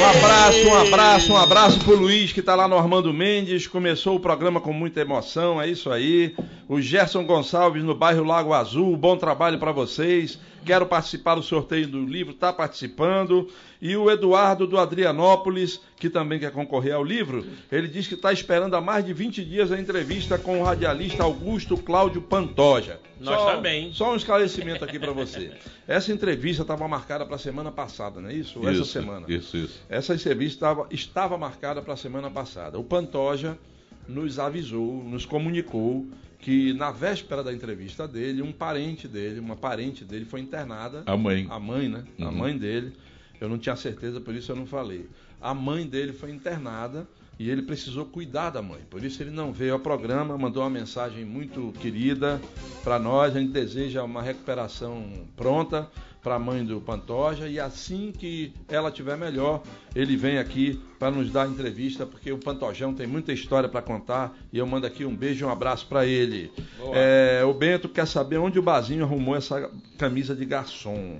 Um 0.00 0.04
abraço, 0.10 0.68
um 0.68 0.74
abraço, 0.74 1.32
um 1.32 1.36
abraço 1.36 1.78
pro 1.80 1.94
Luiz 1.96 2.32
que 2.32 2.42
tá 2.42 2.56
lá 2.56 2.66
no 2.66 2.76
Armando 2.76 3.14
Mendes. 3.14 3.68
Começou 3.68 4.16
o 4.16 4.20
programa 4.20 4.60
com 4.60 4.72
muita 4.72 5.00
emoção, 5.00 5.62
é 5.62 5.68
isso 5.68 5.88
aí. 5.90 6.34
O 6.70 6.80
Gerson 6.80 7.24
Gonçalves 7.26 7.82
no 7.82 7.96
bairro 7.96 8.22
Lago 8.22 8.52
Azul, 8.54 8.96
bom 8.96 9.16
trabalho 9.16 9.58
para 9.58 9.72
vocês. 9.72 10.38
Quero 10.64 10.86
participar 10.86 11.34
do 11.34 11.42
sorteio 11.42 11.88
do 11.88 12.06
livro, 12.06 12.32
tá 12.32 12.52
participando. 12.52 13.48
E 13.82 13.96
o 13.96 14.08
Eduardo 14.08 14.68
do 14.68 14.78
Adrianópolis, 14.78 15.80
que 15.96 16.08
também 16.08 16.38
quer 16.38 16.52
concorrer 16.52 16.94
ao 16.94 17.02
livro, 17.02 17.44
ele 17.72 17.88
diz 17.88 18.06
que 18.06 18.14
está 18.14 18.32
esperando 18.32 18.76
há 18.76 18.80
mais 18.80 19.04
de 19.04 19.12
20 19.12 19.44
dias 19.44 19.72
a 19.72 19.80
entrevista 19.80 20.38
com 20.38 20.60
o 20.60 20.62
radialista 20.62 21.24
Augusto 21.24 21.76
Cláudio 21.76 22.22
Pantoja. 22.22 23.00
Nós 23.18 23.36
Só- 23.40 23.56
também. 23.56 23.92
Só 23.92 24.12
um 24.12 24.16
esclarecimento 24.16 24.84
aqui 24.84 24.96
para 25.00 25.10
você. 25.10 25.50
Essa 25.88 26.12
entrevista 26.12 26.62
estava 26.62 26.86
marcada 26.86 27.26
para 27.26 27.34
a 27.34 27.38
semana 27.40 27.72
passada, 27.72 28.20
não 28.20 28.28
é 28.30 28.34
isso? 28.34 28.60
Ou 28.60 28.68
essa 28.68 28.82
Isso, 28.82 28.92
semana? 28.92 29.26
Isso, 29.28 29.56
isso. 29.56 29.80
Essa 29.88 30.14
entrevista 30.14 30.54
estava, 30.54 30.86
estava 30.92 31.36
marcada 31.36 31.82
para 31.82 31.94
a 31.94 31.96
semana 31.96 32.30
passada. 32.30 32.78
O 32.78 32.84
Pantoja 32.84 33.58
nos 34.06 34.38
avisou, 34.38 35.02
nos 35.02 35.26
comunicou 35.26 36.06
que 36.40 36.72
na 36.72 36.90
véspera 36.90 37.42
da 37.42 37.52
entrevista 37.52 38.08
dele, 38.08 38.40
um 38.42 38.52
parente 38.52 39.06
dele, 39.06 39.40
uma 39.40 39.56
parente 39.56 40.04
dele 40.04 40.24
foi 40.24 40.40
internada. 40.40 41.02
A 41.06 41.16
mãe. 41.16 41.46
A 41.50 41.58
mãe, 41.60 41.88
né? 41.88 42.04
A 42.18 42.24
Uhum. 42.26 42.32
mãe 42.32 42.56
dele. 42.58 42.92
Eu 43.40 43.48
não 43.48 43.58
tinha 43.58 43.76
certeza, 43.76 44.20
por 44.20 44.34
isso 44.34 44.50
eu 44.52 44.56
não 44.56 44.66
falei. 44.66 45.08
A 45.40 45.54
mãe 45.54 45.86
dele 45.86 46.12
foi 46.12 46.30
internada 46.30 47.06
e 47.38 47.48
ele 47.50 47.62
precisou 47.62 48.04
cuidar 48.04 48.50
da 48.50 48.60
mãe. 48.60 48.80
Por 48.90 49.02
isso 49.02 49.22
ele 49.22 49.30
não 49.30 49.52
veio 49.52 49.72
ao 49.74 49.80
programa, 49.80 50.36
mandou 50.36 50.62
uma 50.62 50.68
mensagem 50.70 51.24
muito 51.24 51.72
querida 51.80 52.40
para 52.84 52.98
nós. 52.98 53.34
A 53.34 53.40
gente 53.40 53.50
deseja 53.52 54.02
uma 54.02 54.20
recuperação 54.22 55.26
pronta 55.36 55.90
para 56.22 56.34
a 56.34 56.38
mãe 56.38 56.64
do 56.64 56.80
Pantoja 56.80 57.48
e 57.48 57.58
assim 57.58 58.12
que 58.12 58.52
ela 58.68 58.90
tiver 58.90 59.16
melhor, 59.16 59.62
ele 59.94 60.16
vem 60.16 60.38
aqui 60.38 60.80
para 60.98 61.10
nos 61.10 61.30
dar 61.30 61.48
entrevista, 61.48 62.04
porque 62.04 62.30
o 62.30 62.38
Pantojão 62.38 62.92
tem 62.92 63.06
muita 63.06 63.32
história 63.32 63.68
para 63.68 63.80
contar 63.80 64.36
e 64.52 64.58
eu 64.58 64.66
mando 64.66 64.86
aqui 64.86 65.04
um 65.04 65.16
beijo 65.16 65.44
e 65.44 65.48
um 65.48 65.50
abraço 65.50 65.86
para 65.86 66.04
ele. 66.04 66.52
É, 66.92 67.42
o 67.44 67.54
Bento 67.54 67.88
quer 67.88 68.06
saber 68.06 68.38
onde 68.38 68.58
o 68.58 68.62
Bazinho 68.62 69.04
arrumou 69.04 69.34
essa 69.34 69.70
camisa 69.96 70.34
de 70.34 70.44
garçom. 70.44 71.18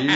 E, 0.00 0.06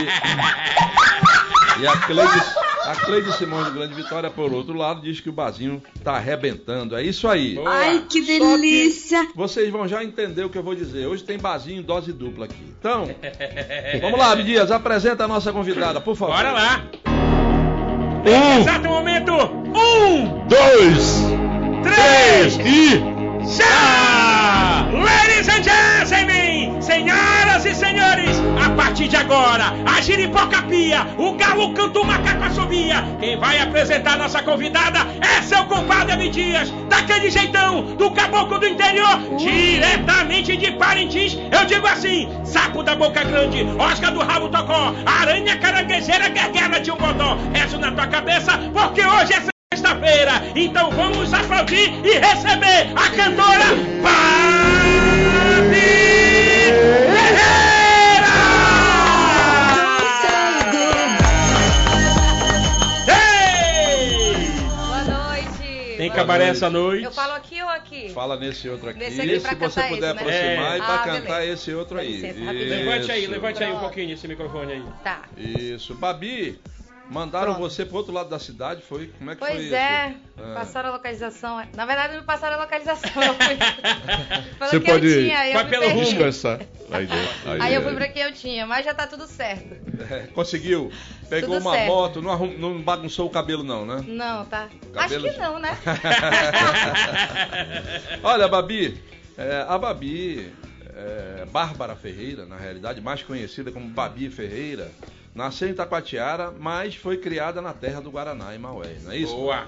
e 1.81 1.87
a, 1.87 1.97
Cleide, 1.97 2.41
a 2.85 2.95
Cleide 2.95 3.33
Simões 3.33 3.65
do 3.65 3.73
Grande 3.73 3.93
Vitória, 3.93 4.29
por 4.29 4.53
outro 4.53 4.73
lado, 4.73 5.01
diz 5.01 5.19
que 5.19 5.29
o 5.29 5.33
Bazinho 5.33 5.81
tá 6.03 6.13
arrebentando. 6.13 6.95
É 6.95 7.03
isso 7.03 7.27
aí. 7.27 7.55
Boa. 7.55 7.69
Ai, 7.69 8.05
que 8.09 8.21
Só 8.21 8.27
que 8.27 8.39
delícia! 8.39 9.27
Vocês 9.35 9.69
vão 9.71 9.87
já 9.87 10.03
entender 10.03 10.43
o 10.43 10.49
que 10.49 10.57
eu 10.57 10.63
vou 10.63 10.75
dizer. 10.75 11.05
Hoje 11.05 11.23
tem 11.23 11.37
Bazinho 11.37 11.79
em 11.79 11.83
dose 11.83 12.11
dupla 12.13 12.45
aqui. 12.45 12.73
Então, 12.79 13.09
vamos 14.01 14.19
lá, 14.19 14.31
Abdias, 14.31 14.71
apresenta 14.71 15.25
a 15.25 15.27
nossa 15.27 15.51
convidada, 15.51 16.01
por 16.01 16.15
favor. 16.15 16.35
Bora 16.35 16.51
lá! 16.51 16.87
Um, 18.25 18.59
Exato 18.61 18.87
momento! 18.89 19.31
Um, 19.33 20.47
dois, 20.47 21.23
três, 21.83 22.57
e. 22.65 22.99
já! 23.57 24.87
Ladies 24.91 25.47
and 25.47 25.63
gentlemen, 25.63 26.81
senhoras 26.81 27.46
e 27.65 27.73
senhores, 27.73 28.37
a 28.63 28.69
partir 28.71 29.07
de 29.07 29.15
agora, 29.15 29.73
a 29.85 30.01
giripoca 30.01 30.61
pia, 30.63 31.07
o 31.17 31.33
galo 31.33 31.73
canta 31.73 31.99
o 31.99 32.05
macaco 32.05 32.43
assovia. 32.43 33.03
Quem 33.19 33.39
vai 33.39 33.59
apresentar 33.59 34.17
nossa 34.17 34.43
convidada 34.43 34.99
é 35.21 35.41
seu 35.41 35.65
compadre 35.65 36.13
Abdias, 36.13 36.71
daquele 36.87 37.31
jeitão, 37.31 37.81
do 37.95 38.11
caboclo 38.11 38.59
do 38.59 38.67
interior, 38.67 39.19
diretamente 39.37 40.55
de 40.55 40.71
Parintins. 40.73 41.35
Eu 41.51 41.65
digo 41.65 41.87
assim, 41.87 42.29
sapo 42.43 42.83
da 42.83 42.95
boca 42.95 43.23
grande, 43.23 43.65
osca 43.79 44.11
do 44.11 44.19
rabo 44.19 44.49
tocó, 44.49 44.93
aranha 45.05 45.57
caranguejeira, 45.57 46.29
guerguela 46.29 46.79
de 46.79 46.91
um 46.91 46.97
bodó. 46.97 47.37
Rezo 47.53 47.79
na 47.79 47.91
tua 47.91 48.05
cabeça, 48.07 48.51
porque 48.73 49.01
hoje 49.01 49.33
é 49.33 49.41
sexta-feira. 49.73 50.43
Então 50.55 50.91
vamos 50.91 51.33
aplaudir 51.33 51.91
e 52.03 52.19
receber 52.19 52.91
a 52.95 53.09
cantora 53.15 53.65
Babi 54.03 56.06
Tem 66.07 66.15
cabaré 66.15 66.45
noite. 66.45 66.57
essa 66.57 66.69
noite? 66.69 67.03
Eu 67.03 67.11
falo 67.11 67.33
aqui 67.33 67.61
ou 67.61 67.69
aqui? 67.69 68.09
Fala 68.09 68.37
nesse 68.39 68.69
outro 68.69 68.89
aqui. 68.89 68.99
Nesse 68.99 69.21
aqui 69.21 69.33
e 69.35 69.39
pra 69.39 69.49
se 69.51 69.55
você 69.55 69.81
puder 69.83 69.95
esse, 69.95 70.01
né? 70.01 70.09
aproximar 70.11 70.73
É. 70.73 70.77
e 70.77 70.81
para 70.81 70.93
Ah, 70.95 70.97
cantar 70.99 71.39
beleza. 71.39 71.53
esse 71.53 71.73
outro 71.73 71.99
aí. 71.99 72.07
licença. 72.21 72.51
Levante 72.51 73.11
aí, 73.11 73.27
levante 73.27 73.63
aí 73.63 73.69
um 73.69 73.71
Pronto. 73.73 73.83
pouquinho 73.85 74.13
esse 74.13 74.27
microfone 74.27 74.73
aí. 74.73 74.83
Tá. 75.03 75.21
Isso. 75.37 75.93
Babi, 75.95 76.59
mandaram 77.09 77.53
Pronto. 77.55 77.69
você 77.69 77.85
pro 77.85 77.97
outro 77.97 78.13
lado 78.13 78.29
da 78.29 78.39
cidade, 78.39 78.81
foi? 78.81 79.07
Como 79.17 79.31
é 79.31 79.35
que 79.35 79.39
foi 79.39 79.49
Pois 79.49 79.63
isso? 79.65 79.75
é, 79.75 80.15
Ah. 80.37 80.53
passaram 80.55 80.89
a 80.89 80.91
localização. 80.93 81.57
Na 81.75 81.85
verdade, 81.85 82.13
não 82.13 82.21
me 82.21 82.25
passaram 82.25 82.57
a 82.57 82.61
localização. 82.61 83.09
Fui... 83.11 83.57
Você 84.67 84.79
que 84.79 84.91
pode 84.91 85.07
eu 85.07 85.23
tinha, 85.23 85.39
aí 85.39 85.49
eu 85.51 85.55
Vai 85.55 85.69
pelo 85.69 85.87
rumo. 85.89 86.01
Descansar. 86.03 86.59
Aí, 86.91 87.05
deu. 87.07 87.61
Aí 87.61 87.73
eu 87.73 87.81
fui 87.83 87.93
pra 87.95 88.07
que 88.07 88.19
eu 88.19 88.31
tinha, 88.33 88.65
mas 88.65 88.85
já 88.85 88.93
tá 88.93 89.07
tudo 89.07 89.27
certo. 89.27 89.75
É, 90.11 90.27
conseguiu. 90.27 90.91
Pegou 91.29 91.55
Tudo 91.55 91.61
uma 91.61 91.73
certo. 91.75 91.87
moto, 91.87 92.21
não, 92.21 92.31
arrum- 92.31 92.57
não 92.57 92.81
bagunçou 92.81 93.27
o 93.27 93.29
cabelo 93.29 93.63
não, 93.63 93.85
né? 93.85 94.03
Não, 94.07 94.45
tá? 94.45 94.69
Cabelo- 94.93 95.25
Acho 95.27 95.35
que 95.35 95.41
não, 95.41 95.59
né? 95.59 95.75
Olha, 98.23 98.47
Babi, 98.47 99.01
é, 99.37 99.65
a 99.67 99.77
Babi, 99.77 100.51
é, 100.95 101.45
Bárbara 101.45 101.95
Ferreira, 101.95 102.45
na 102.45 102.57
realidade, 102.57 103.01
mais 103.01 103.23
conhecida 103.23 103.71
como 103.71 103.87
Babi 103.89 104.29
Ferreira, 104.29 104.91
nasceu 105.37 105.69
em 105.69 105.73
Taquatiara, 105.73 106.51
mas 106.51 106.95
foi 106.95 107.17
criada 107.17 107.61
na 107.61 107.71
terra 107.71 108.01
do 108.01 108.09
Guaraná, 108.09 108.55
em 108.55 108.57
Maués, 108.57 109.03
não 109.03 109.11
é 109.11 109.17
isso? 109.17 109.35
Boa. 109.35 109.67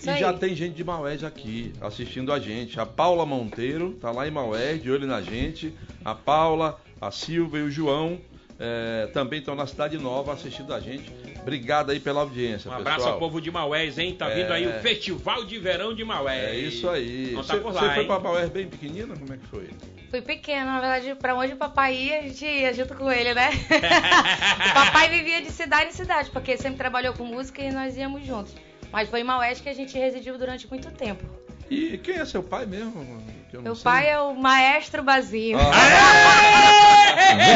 E 0.00 0.18
já 0.18 0.32
tem 0.32 0.54
gente 0.54 0.76
de 0.76 0.84
Maués 0.84 1.24
aqui 1.24 1.72
assistindo 1.80 2.32
a 2.32 2.38
gente. 2.38 2.78
A 2.78 2.86
Paula 2.86 3.26
Monteiro 3.26 3.92
tá 4.00 4.12
lá 4.12 4.26
em 4.26 4.30
Maués, 4.30 4.80
de 4.80 4.90
olho 4.90 5.06
na 5.06 5.20
gente. 5.20 5.74
A 6.04 6.14
Paula, 6.14 6.80
a 7.00 7.10
Silvia 7.10 7.58
e 7.58 7.62
o 7.64 7.70
João 7.70 8.18
é, 8.58 9.10
também 9.12 9.40
estão 9.40 9.54
na 9.54 9.66
Cidade 9.66 9.98
Nova 9.98 10.32
assistindo 10.32 10.72
a 10.72 10.80
gente. 10.80 11.12
Obrigado 11.42 11.90
aí 11.90 11.98
pela 12.00 12.20
audiência, 12.20 12.70
Um 12.70 12.74
pessoal. 12.74 12.80
abraço 12.80 13.08
ao 13.08 13.18
povo 13.18 13.40
de 13.40 13.50
Maués, 13.50 13.98
hein? 13.98 14.14
Tá 14.14 14.28
vindo 14.28 14.52
aí 14.52 14.66
o 14.66 14.80
Festival 14.80 15.44
de 15.44 15.58
Verão 15.58 15.94
de 15.94 16.04
Maués. 16.04 16.44
É 16.50 16.56
isso 16.56 16.88
aí. 16.88 17.30
Então 17.30 17.42
tá 17.42 17.54
Você 17.54 17.60
você 17.60 17.80
lá, 17.84 17.94
foi 17.94 18.02
hein? 18.02 18.06
pra 18.06 18.18
Bauer 18.18 18.48
bem 18.50 18.66
pequenina? 18.68 19.14
Como 19.16 19.32
é 19.32 19.36
que 19.36 19.46
foi? 19.46 19.68
Fui 20.10 20.20
pequena, 20.20 20.64
na 20.66 20.80
verdade, 20.80 21.14
pra 21.14 21.34
onde 21.34 21.52
o 21.54 21.56
papai 21.56 21.94
ia, 21.94 22.18
a 22.18 22.22
gente 22.22 22.44
ia 22.44 22.74
junto 22.74 22.94
com 22.94 23.10
ele, 23.10 23.32
né? 23.32 23.50
o 24.70 24.74
papai 24.74 25.08
vivia 25.08 25.40
de 25.40 25.50
cidade 25.50 25.90
em 25.90 25.92
cidade, 25.92 26.30
porque 26.30 26.56
sempre 26.56 26.78
trabalhou 26.78 27.14
com 27.14 27.24
música 27.24 27.62
e 27.62 27.70
nós 27.72 27.96
íamos 27.96 28.26
juntos. 28.26 28.54
Mas 28.92 29.08
foi 29.08 29.20
em 29.20 29.24
Maués 29.24 29.60
que 29.60 29.68
a 29.68 29.72
gente 29.74 29.96
residiu 29.96 30.36
durante 30.36 30.68
muito 30.68 30.90
tempo. 30.90 31.24
E 31.70 31.96
quem 31.98 32.16
é 32.16 32.24
seu 32.24 32.42
pai 32.42 32.66
mesmo? 32.66 33.22
Que 33.50 33.56
eu 33.56 33.60
não 33.60 33.64
Meu 33.64 33.74
sei. 33.74 33.82
pai 33.84 34.08
é 34.08 34.18
o 34.20 34.32
maestro 34.34 35.02
Bazinho. 35.02 35.58
Ah, 35.58 35.72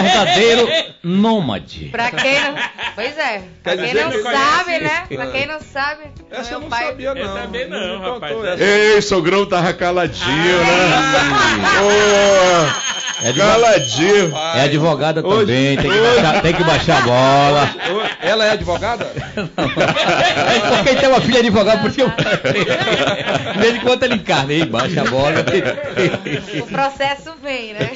Verdadeiro 0.02 0.68
nômade. 1.04 1.88
Pra 1.92 2.10
quem 2.10 2.40
não. 2.40 2.54
Pois 2.96 3.16
é. 3.18 3.42
Pra 3.62 3.76
quem 3.76 3.94
não 3.94 4.10
que 4.10 4.22
sabe, 4.22 4.64
conhece? 4.64 4.84
né? 4.84 5.04
Pra 5.14 5.26
quem 5.28 5.46
não 5.46 5.60
sabe, 5.60 6.02
essa 6.30 6.50
meu 6.50 6.58
eu 6.58 6.62
não 6.62 6.68
pai. 6.68 6.86
sabia, 6.86 7.14
não. 7.14 7.20
Eu 7.22 7.28
também 7.42 7.68
não, 7.68 8.00
me 8.00 8.08
rapaz. 8.10 8.60
Ei, 8.60 9.00
sogrão 9.02 9.46
tava 9.46 9.72
caladinho, 9.72 10.58
Ah. 10.60 10.64
né? 10.64 10.74
É, 13.22 13.28
advo- 13.28 13.40
caladinho. 13.46 14.36
é 14.56 14.60
advogada 14.62 15.24
Hoje- 15.26 15.40
também, 15.46 15.76
tem 15.76 15.90
que, 15.90 16.00
baixar, 16.00 16.42
tem 16.42 16.52
que 16.54 16.64
baixar 16.64 16.98
a 16.98 17.02
bola. 17.02 17.70
Ela 18.20 18.46
é 18.46 18.50
advogada? 18.50 19.04
É 19.16 20.58
porque 20.68 20.88
ele 20.90 21.00
tem 21.00 21.08
uma 21.08 21.20
filha 21.20 21.38
advogada, 21.40 21.78
por 21.78 21.86
isso 21.90 21.96
que 21.96 22.02
eu. 22.02 22.10
De 23.54 23.58
vez 23.60 23.76
em 23.76 23.80
quando 23.80 24.02
ele 24.02 24.14
encarna, 24.16 24.50
aí 24.52 24.64
baixa 24.66 25.02
a 25.02 25.04
bola. 25.04 25.44
O 26.62 26.66
processo 26.66 27.34
vem, 27.42 27.74
né? 27.74 27.90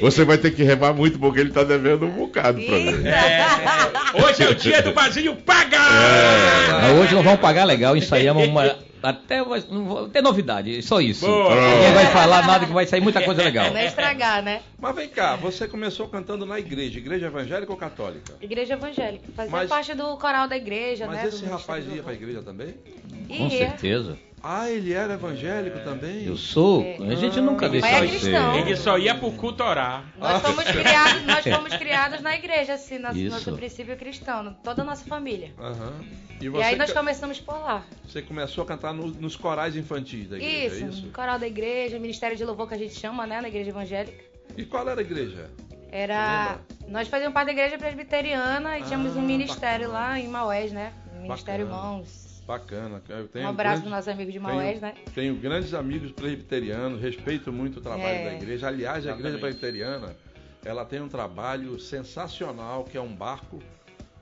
Você 0.00 0.24
vai 0.24 0.38
ter 0.38 0.50
que 0.52 0.62
remar 0.62 0.92
muito 0.92 1.18
porque 1.18 1.40
ele 1.40 1.50
tá 1.50 1.64
devendo 1.64 2.06
um 2.06 2.10
bocado 2.10 2.60
pra 2.60 2.76
mim. 2.76 2.88
Isso. 2.88 4.24
Hoje 4.26 4.42
é 4.42 4.48
o 4.48 4.54
dia 4.54 4.82
do 4.82 4.92
Bazinho 4.92 5.36
pagar! 5.36 6.80
Mas 6.82 6.92
hoje 6.98 7.14
nós 7.14 7.24
vamos 7.24 7.40
pagar 7.40 7.64
legal, 7.64 7.96
ensaiamos 7.96 8.46
uma. 8.46 8.76
Até 9.00 9.44
vai- 9.44 9.62
não 9.70 9.84
vou 9.84 10.08
ter 10.08 10.20
novidade, 10.20 10.82
só 10.82 11.00
isso. 11.00 11.24
Boa. 11.24 11.54
Ninguém 11.54 11.92
vai 11.92 12.06
falar 12.06 12.44
nada 12.44 12.66
que 12.66 12.72
vai 12.72 12.84
sair 12.84 13.00
muita 13.00 13.22
coisa 13.22 13.44
legal. 13.44 13.70
Não 13.72 13.80
estragar, 13.80 14.42
né? 14.42 14.60
Mas 14.76 14.94
vem 14.96 15.08
cá, 15.08 15.36
você 15.36 15.68
começou 15.68 16.08
cantando 16.08 16.44
na 16.44 16.58
igreja, 16.58 16.98
igreja 16.98 17.26
evangélica 17.26 17.70
ou 17.70 17.78
católica? 17.78 18.32
Igreja 18.42 18.74
evangélica. 18.74 19.24
Fazia 19.36 19.52
Mas- 19.52 19.68
parte 19.68 19.94
do 19.94 20.16
coral 20.16 20.48
da 20.48 20.56
igreja, 20.56 21.06
Mas 21.06 21.16
né? 21.18 21.28
esse 21.28 21.44
do 21.44 21.50
rapaz 21.50 21.84
ia 21.86 22.02
pra 22.02 22.12
igreja 22.12 22.42
também? 22.42 22.74
Com 23.28 23.34
Ia. 23.46 23.50
certeza. 23.68 24.18
Ah, 24.42 24.70
ele 24.70 24.92
era 24.92 25.14
evangélico 25.14 25.78
também? 25.80 26.24
Eu 26.24 26.36
sou. 26.36 26.82
É. 26.82 26.96
A 27.10 27.14
gente 27.16 27.40
nunca 27.40 27.66
Ah. 27.66 27.74
é 27.74 28.04
isso 28.04 28.20
cristão. 28.20 28.54
ser. 28.54 28.60
Ele 28.60 28.76
só 28.76 28.96
ia 28.98 29.14
pro 29.14 29.32
culto 29.32 29.64
orar. 29.64 30.04
Nós 30.18 30.40
fomos 30.42 30.64
criados, 30.64 31.26
nós 31.26 31.44
fomos 31.56 31.76
criados 31.76 32.20
na 32.20 32.34
igreja, 32.36 32.74
assim, 32.74 32.98
nosso, 32.98 33.18
nosso 33.18 33.52
princípio 33.56 33.96
cristão, 33.96 34.54
toda 34.62 34.82
a 34.82 34.84
nossa 34.84 35.04
família. 35.04 35.52
Aham. 35.58 35.92
E 36.40 36.46
E 36.46 36.62
aí 36.62 36.76
nós 36.76 36.92
começamos 36.92 37.40
por 37.40 37.54
lá. 37.58 37.84
você 38.06 38.22
começou 38.22 38.62
a 38.62 38.66
cantar 38.66 38.94
no- 38.94 39.08
nos 39.08 39.34
corais 39.36 39.74
infantis 39.74 40.28
da 40.28 40.36
igreja, 40.36 40.66
Isso, 40.76 40.84
é 40.84 40.88
isso? 40.88 41.06
coral 41.12 41.38
da 41.38 41.46
igreja, 41.48 41.98
ministério 41.98 42.36
de 42.36 42.44
louvor 42.44 42.68
que 42.68 42.74
a 42.74 42.78
gente 42.78 42.94
chama, 42.94 43.26
né, 43.26 43.40
na 43.40 43.48
igreja 43.48 43.70
evangélica. 43.70 44.22
E 44.56 44.64
qual 44.64 44.88
era 44.88 45.00
a 45.00 45.02
igreja? 45.04 45.50
Era. 45.90 46.58
Nós 46.86 47.08
fazíamos 47.08 47.34
parte 47.34 47.46
da 47.46 47.52
igreja 47.52 47.76
presbiteriana 47.76 48.78
e 48.78 48.82
tínhamos 48.82 49.16
Ah, 49.16 49.18
um 49.18 49.22
ministério 49.22 49.88
bacana. 49.88 50.08
lá 50.10 50.20
em 50.20 50.28
Maués, 50.28 50.70
né? 50.70 50.92
Ministério 51.20 51.66
Bacana. 51.66 51.88
Irmãos. 51.94 52.27
Bacana. 52.58 53.02
Eu 53.10 53.28
tenho 53.28 53.44
Um 53.44 53.48
abraço 53.50 53.82
grandes- 53.82 53.82
para 53.82 53.90
nossos 53.90 54.08
amigos 54.08 54.32
de 54.32 54.40
tenho- 54.40 54.50
Maués, 54.54 54.80
né? 54.80 54.94
Tenho 55.14 55.34
grandes 55.36 55.74
amigos 55.74 56.10
presbiterianos, 56.12 56.98
respeito 56.98 57.52
muito 57.52 57.76
o 57.78 57.82
trabalho 57.82 58.04
É. 58.08 58.24
da 58.30 58.34
igreja. 58.36 58.68
Aliás, 58.68 59.06
a 59.06 59.10
igreja 59.10 59.28
Exatamente. 59.36 59.40
presbiteriana, 59.40 60.16
ela 60.64 60.82
tem 60.86 60.98
um 61.02 61.08
trabalho 61.08 61.78
sensacional, 61.78 62.84
que 62.84 62.96
é 62.96 63.00
um 63.02 63.14
barco 63.14 63.62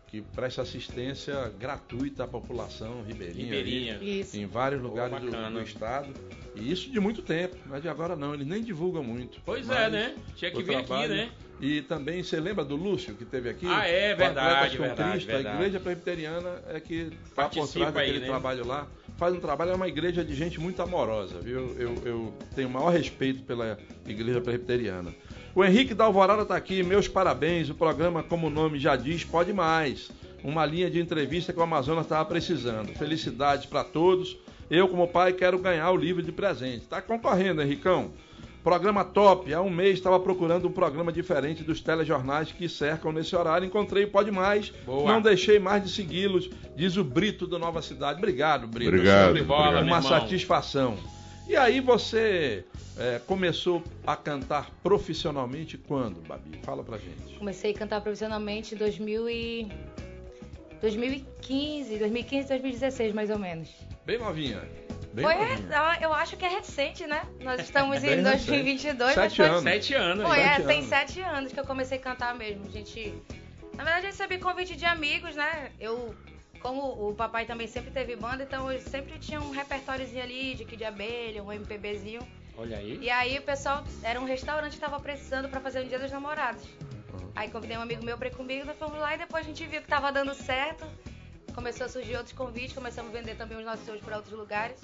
que 0.09 0.21
presta 0.23 0.63
assistência 0.63 1.53
gratuita 1.59 2.25
à 2.25 2.27
população 2.27 3.03
ribeirinha. 3.05 3.45
Ribeirinha. 3.45 3.99
Isso. 4.03 4.37
Em 4.37 4.47
vários 4.47 4.83
lugares 4.83 5.21
do, 5.21 5.31
do 5.31 5.61
estado. 5.63 6.09
E 6.57 6.73
isso 6.73 6.91
de 6.91 6.99
muito 6.99 7.23
tempo, 7.23 7.57
não 7.67 7.77
é 7.77 7.81
de 7.81 7.89
agora 7.89 8.17
não. 8.17 8.35
Eles 8.35 8.47
nem 8.47 8.61
divulgam 8.61 9.05
muito. 9.05 9.41
Pois 9.45 9.67
Mas 9.69 9.79
é, 9.79 9.89
né? 9.91 10.17
Tinha 10.35 10.51
que 10.51 10.63
vir 10.65 10.75
aqui, 10.77 10.87
trabalho- 10.87 11.15
né? 11.15 11.31
E 11.61 11.81
também, 11.83 12.23
você 12.23 12.39
lembra 12.39 12.65
do 12.65 12.77
Lúcio 12.77 13.15
que 13.15 13.25
teve 13.25 13.49
aqui? 13.49 13.67
Ah, 13.67 13.87
é, 13.87 14.15
verdade, 14.15 14.77
com 14.77 14.83
verdade, 14.83 15.11
Cristo, 15.13 15.27
verdade. 15.29 15.49
A 15.49 15.61
igreja 15.61 15.81
presbiteriana 15.81 16.63
é 16.69 16.81
que 16.81 17.11
está 17.25 17.49
por 17.49 17.69
trás 17.69 17.95
daquele 17.95 18.21
né? 18.21 18.27
trabalho 18.27 18.67
lá. 18.67 18.87
Faz 19.17 19.35
um 19.35 19.41
trabalho, 19.41 19.71
é 19.71 19.75
uma 19.75 19.89
igreja 19.89 20.23
de 20.23 20.35
gente 20.35 20.61
muito 20.61 20.83
amorosa, 20.83 21.41
viu? 21.41 21.75
Eu, 21.79 21.95
eu 22.05 22.35
tenho 22.55 22.69
o 22.69 22.71
maior 22.71 22.91
respeito 22.91 23.43
pela 23.45 23.79
igreja 24.07 24.41
presbiteriana. 24.41 25.15
O 25.55 25.65
Henrique 25.65 25.95
da 25.95 26.05
Alvorada 26.05 26.43
está 26.43 26.55
aqui, 26.55 26.83
meus 26.83 27.09
parabéns. 27.09 27.71
O 27.71 27.75
programa, 27.75 28.23
como 28.23 28.49
o 28.49 28.51
nome 28.51 28.79
já 28.79 28.95
diz, 28.95 29.25
pode 29.25 29.55
mais. 29.55 30.11
Uma 30.45 30.67
linha 30.67 30.91
de 30.91 31.01
entrevista 31.01 31.51
que 31.51 31.59
o 31.59 31.63
Amazonas 31.63 32.05
estava 32.05 32.25
precisando. 32.27 32.93
Felicidades 32.93 33.65
para 33.65 33.83
todos. 33.83 34.37
Eu, 34.69 34.87
como 34.87 35.09
pai, 35.09 35.33
quero 35.33 35.59
ganhar 35.59 35.91
o 35.91 35.97
livro 35.97 36.23
de 36.23 36.31
presente. 36.31 36.83
Está 36.83 37.01
concorrendo, 37.01 37.63
Henricão. 37.63 38.11
Programa 38.67 39.05
top. 39.05 39.55
Há 39.55 39.63
um 39.63 39.71
mês 39.71 39.93
estava 39.93 40.19
procurando 40.19 40.67
um 40.67 40.73
programa 40.73 41.13
diferente 41.13 41.63
dos 41.63 41.81
telejornais 41.81 42.51
que 42.51 42.69
cercam 42.69 43.13
nesse 43.13 43.37
horário. 43.37 43.65
Encontrei 43.65 44.03
o 44.03 44.11
Pode 44.11 44.33
Mais. 44.33 44.71
Boa. 44.85 45.13
Não 45.13 45.23
deixei 45.23 45.61
mais 45.61 45.85
de 45.85 45.89
segui-los, 45.89 46.51
diz 46.75 46.97
o 46.97 47.05
Brito 47.05 47.47
do 47.47 47.61
Nova 47.61 47.81
Cidade. 47.81 48.19
Obrigado, 48.19 48.67
Brito. 48.67 48.89
Obrigado, 48.89 49.45
bola, 49.45 49.71
meu 49.71 49.83
Uma 49.83 49.99
irmão. 49.99 50.03
satisfação. 50.03 50.97
E 51.47 51.55
aí 51.55 51.79
você 51.81 52.65
é, 52.99 53.21
começou 53.25 53.85
a 54.05 54.17
cantar 54.17 54.69
profissionalmente 54.83 55.79
quando, 55.79 56.21
Babi? 56.27 56.59
Fala 56.65 56.83
pra 56.83 56.99
gente. 56.99 57.39
Comecei 57.39 57.71
a 57.71 57.75
cantar 57.75 58.01
profissionalmente 58.01 58.75
em 58.75 58.79
2000 58.79 59.31
e... 59.31 59.69
2015, 60.81 61.99
2015, 61.99 62.49
2016 62.49 63.15
mais 63.15 63.31
ou 63.31 63.39
menos. 63.39 63.69
Bem 64.05 64.19
novinha. 64.19 64.61
Bem 65.17 65.25
Foi, 65.25 65.35
novinha. 65.35 65.99
eu 66.03 66.13
acho 66.13 66.37
que 66.37 66.45
é 66.45 66.49
recente, 66.49 67.07
né? 67.07 67.23
Nós 67.41 67.59
estamos 67.65 68.05
em 68.05 68.09
recente. 68.09 68.23
2022, 68.23 69.17
mas 69.17 69.33
Sete 69.33 69.37
foi, 69.37 69.47
anos. 69.47 69.63
Sete 69.63 69.95
anos. 69.95 70.27
Foi, 70.29 70.39
é, 70.39 70.45
Sete 70.57 70.67
tem 70.67 70.77
anos. 70.77 70.89
sete 70.91 71.21
anos 71.23 71.53
que 71.55 71.59
eu 71.61 71.65
comecei 71.65 71.97
a 71.97 72.01
cantar 72.03 72.35
mesmo. 72.35 72.71
Gente, 72.71 73.15
na 73.75 73.83
verdade, 73.83 74.05
eu 74.05 74.11
recebi 74.11 74.37
convite 74.37 74.77
de 74.77 74.85
amigos, 74.85 75.35
né? 75.35 75.73
Eu, 75.81 76.15
como 76.61 77.09
o 77.09 77.15
papai 77.15 77.47
também 77.47 77.67
sempre 77.67 77.91
teve 77.91 78.15
banda, 78.15 78.43
então 78.43 78.71
eu 78.71 78.79
sempre 78.79 79.19
tinha 79.19 79.41
um 79.41 79.51
repertóriozinho 79.53 80.23
ali 80.23 80.55
de 80.55 80.67
Kid 80.67 80.77
de 80.77 80.85
Abelha, 80.85 81.43
um 81.43 81.51
MPBzinho. 81.51 82.21
Olha 82.59 82.77
aí. 82.77 82.99
E 83.01 83.09
aí 83.09 83.39
o 83.39 83.43
pessoal, 83.43 83.85
era 84.03 84.21
um 84.21 84.25
restaurante 84.27 84.75
que 84.75 84.81
tava 84.81 85.01
precisando 85.01 85.49
pra 85.49 85.61
fazer 85.61 85.81
um 85.81 85.89
dia 85.89 85.99
dos 85.99 86.11
namorados. 86.13 86.63
Aí 87.35 87.51
convidei 87.51 87.79
um 87.79 87.83
amigo 87.83 88.05
meu 88.05 88.19
pra 88.19 88.29
ir 88.29 88.35
comigo, 88.35 88.67
nós 88.67 88.77
fomos 88.79 88.99
lá 88.99 89.15
e 89.15 89.19
depois 89.19 89.47
a 89.47 89.49
gente 89.49 89.65
viu 89.65 89.81
que 89.81 89.89
tava 89.89 90.13
dando 90.13 90.35
certo. 90.35 90.87
Começou 91.57 91.87
a 91.87 91.89
surgir 91.89 92.15
outros 92.17 92.35
convites, 92.35 92.75
começamos 92.75 93.13
a 93.13 93.19
vender 93.19 93.35
também 93.35 93.57
os 93.59 93.65
nossos 93.65 93.85
shows 93.87 94.01
pra 94.03 94.17
outros 94.17 94.35
lugares. 94.39 94.77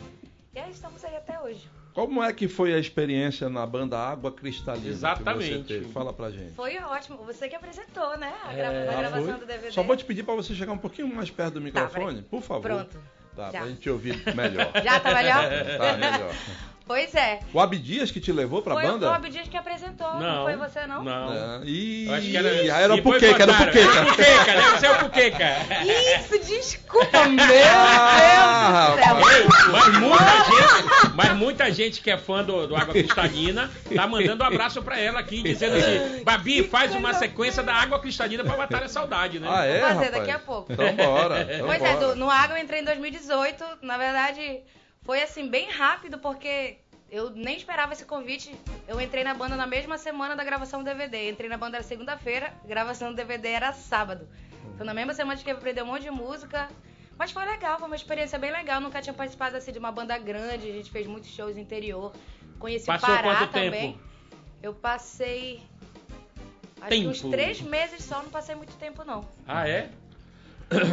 E 0.54 0.58
aí 0.58 0.70
estamos 0.70 1.04
aí 1.04 1.14
até 1.14 1.38
hoje. 1.38 1.68
Como 1.92 2.22
é 2.24 2.32
que 2.32 2.48
foi 2.48 2.72
a 2.72 2.78
experiência 2.78 3.50
na 3.50 3.66
banda 3.66 3.98
Água 3.98 4.32
Cristalina? 4.32 4.82
que 4.84 4.88
Exatamente. 4.90 5.80
Fala 5.92 6.14
pra 6.14 6.30
gente. 6.30 6.54
Foi 6.54 6.78
ótimo. 6.78 7.18
Você 7.18 7.46
que 7.46 7.54
apresentou, 7.54 8.16
né? 8.16 8.32
A, 8.44 8.54
É. 8.54 8.88
a 8.88 8.96
gravação 8.96 9.24
foi? 9.24 9.40
do 9.40 9.46
DVD. 9.46 9.70
Só 9.70 9.82
vou 9.82 9.94
te 9.96 10.04
pedir 10.06 10.22
pra 10.22 10.34
você 10.34 10.54
chegar 10.54 10.72
um 10.72 10.78
pouquinho 10.78 11.14
mais 11.14 11.30
perto 11.30 11.54
do 11.54 11.60
microfone, 11.60 12.06
peraí. 12.06 12.22
por 12.22 12.40
favor. 12.42 12.62
Pronto. 12.62 12.98
Tá, 13.36 13.50
Já. 13.50 13.60
pra 13.60 13.68
gente 13.68 13.90
ouvir 13.90 14.34
melhor. 14.34 14.72
Já 14.82 14.98
tá 14.98 15.14
melhor? 15.14 15.44
Tá 15.78 15.96
melhor. 15.98 16.34
Pois 16.86 17.14
é. 17.14 17.40
O 17.54 17.60
Abdias 17.60 18.10
que 18.10 18.20
te 18.20 18.32
levou 18.32 18.60
pra 18.62 18.74
foi 18.74 18.82
banda? 18.82 19.08
o 19.08 19.12
Bob 19.14 19.30
Dias 19.30 19.48
que 19.48 19.56
apresentou, 19.56 20.14
não, 20.18 20.44
foi 20.44 20.56
você 20.56 20.86
não? 20.86 21.02
Não. 21.02 21.32
É. 21.32 21.64
Ih, 21.64 22.06
Eu 22.08 22.14
acho 22.14 22.26
que 22.26 22.36
era. 22.36 22.48
era 22.48 22.96
e 22.96 23.00
o 23.00 23.02
foi 23.02 23.12
Puqueca, 23.20 23.42
era 23.42 23.52
o. 23.52 23.56
Puqueca. 23.56 23.78
Era 23.80 24.02
o 24.02 24.06
Puqueca, 24.06 24.52
deve 24.54 24.78
ser 24.80 24.90
o 24.90 24.98
Puqueca. 24.98 25.56
Isso, 26.18 26.38
desculpa, 26.46 27.24
meu 27.28 27.44
Ah, 27.74 28.94
Deus 28.96 28.98
do 28.98 29.02
céu. 29.04 29.70
Mas 29.72 29.98
muita 29.98 30.44
gente, 30.44 31.14
mas 31.14 31.32
muita 31.36 31.72
gente 31.72 32.00
que 32.00 32.10
é 32.10 32.18
fã 32.18 32.42
do, 32.42 32.66
do 32.66 32.76
Água 32.76 32.92
Cristalina 32.92 33.70
tá 33.94 34.06
mandando 34.06 34.42
um 34.42 34.46
abraço 34.46 34.82
pra 34.82 34.98
ela 34.98 35.20
aqui, 35.20 35.42
dizendo 35.42 35.76
assim: 35.76 36.22
Babi, 36.24 36.64
faz 36.64 36.94
uma 36.94 37.14
sequência 37.14 37.62
da 37.62 37.74
Água 37.74 37.98
Cristalina 38.00 38.44
pra 38.44 38.56
matar 38.56 38.82
a 38.82 38.88
saudade, 38.88 39.38
né? 39.38 39.48
Ah, 39.50 39.64
é, 39.64 39.80
Vou 39.80 39.88
fazer 39.88 40.04
rapaz? 40.06 40.12
daqui 40.26 40.30
a 40.30 40.38
pouco. 40.38 40.72
Então 40.72 40.92
bora. 40.96 41.42
Então 41.42 41.66
Pois 41.66 41.82
é, 41.82 41.94
bora. 41.94 42.06
do- 42.08 42.16
no 42.16 42.30
Água 42.30 42.58
eu 42.58 42.62
entrei 42.62 42.80
em 42.80 42.84
2018. 42.84 43.64
Na 43.82 43.96
verdade, 43.96 44.60
foi 45.02 45.22
assim, 45.22 45.48
bem 45.48 45.70
rápido, 45.70 46.18
porque 46.18 46.78
eu 47.10 47.30
nem 47.30 47.56
esperava 47.56 47.92
esse 47.92 48.04
convite. 48.04 48.54
Eu 48.88 49.00
entrei 49.00 49.24
na 49.24 49.34
banda 49.34 49.56
na 49.56 49.66
mesma 49.66 49.98
semana 49.98 50.34
da 50.34 50.44
gravação 50.44 50.80
do 50.80 50.84
DVD. 50.84 51.30
Entrei 51.30 51.48
na 51.48 51.58
banda 51.58 51.82
segunda-feira, 51.82 52.52
gravação 52.64 53.10
do 53.10 53.16
DVD 53.16 53.48
era 53.48 53.72
sábado. 53.72 54.28
Então, 54.74 54.86
na 54.86 54.94
mesma 54.94 55.12
semana 55.12 55.38
que 55.38 55.50
eu 55.50 55.56
aprender 55.56 55.82
um 55.82 55.86
monte 55.86 56.02
de 56.02 56.10
música. 56.10 56.68
Mas 57.18 57.30
foi 57.30 57.44
legal, 57.44 57.78
foi 57.78 57.86
uma 57.86 57.96
experiência 57.96 58.38
bem 58.38 58.50
legal. 58.50 58.80
Nunca 58.80 59.02
tinha 59.02 59.12
participado 59.12 59.56
assim 59.56 59.72
de 59.72 59.78
uma 59.78 59.92
banda 59.92 60.16
grande. 60.18 60.68
A 60.70 60.72
gente 60.72 60.90
fez 60.90 61.06
muitos 61.06 61.30
shows 61.30 61.54
no 61.54 61.60
interior. 61.60 62.12
Conheci 62.58 62.86
Passou 62.86 63.10
o 63.10 63.22
Pará 63.22 63.46
também. 63.46 63.92
tempo? 63.92 64.04
Eu 64.62 64.72
passei. 64.72 65.62
Acho 66.80 66.88
que 66.88 67.06
uns 67.06 67.20
Tempo. 67.20 67.30
três 67.30 67.60
meses 67.60 68.02
só, 68.02 68.22
não 68.22 68.30
passei 68.30 68.54
muito 68.54 68.74
tempo, 68.76 69.04
não. 69.04 69.24
Ah, 69.46 69.68
é? 69.68 69.90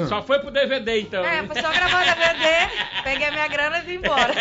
Só 0.07 0.21
foi 0.21 0.39
pro 0.39 0.51
DVD 0.51 1.01
então. 1.01 1.23
É, 1.23 1.45
foi 1.45 1.61
só 1.61 1.69
gravar 1.71 2.01
o 2.01 2.05
DVD, 2.05 3.03
peguei 3.03 3.27
a 3.27 3.31
minha 3.31 3.47
grana 3.47 3.79
e 3.79 3.81
vim 3.81 3.95
embora. 3.95 4.33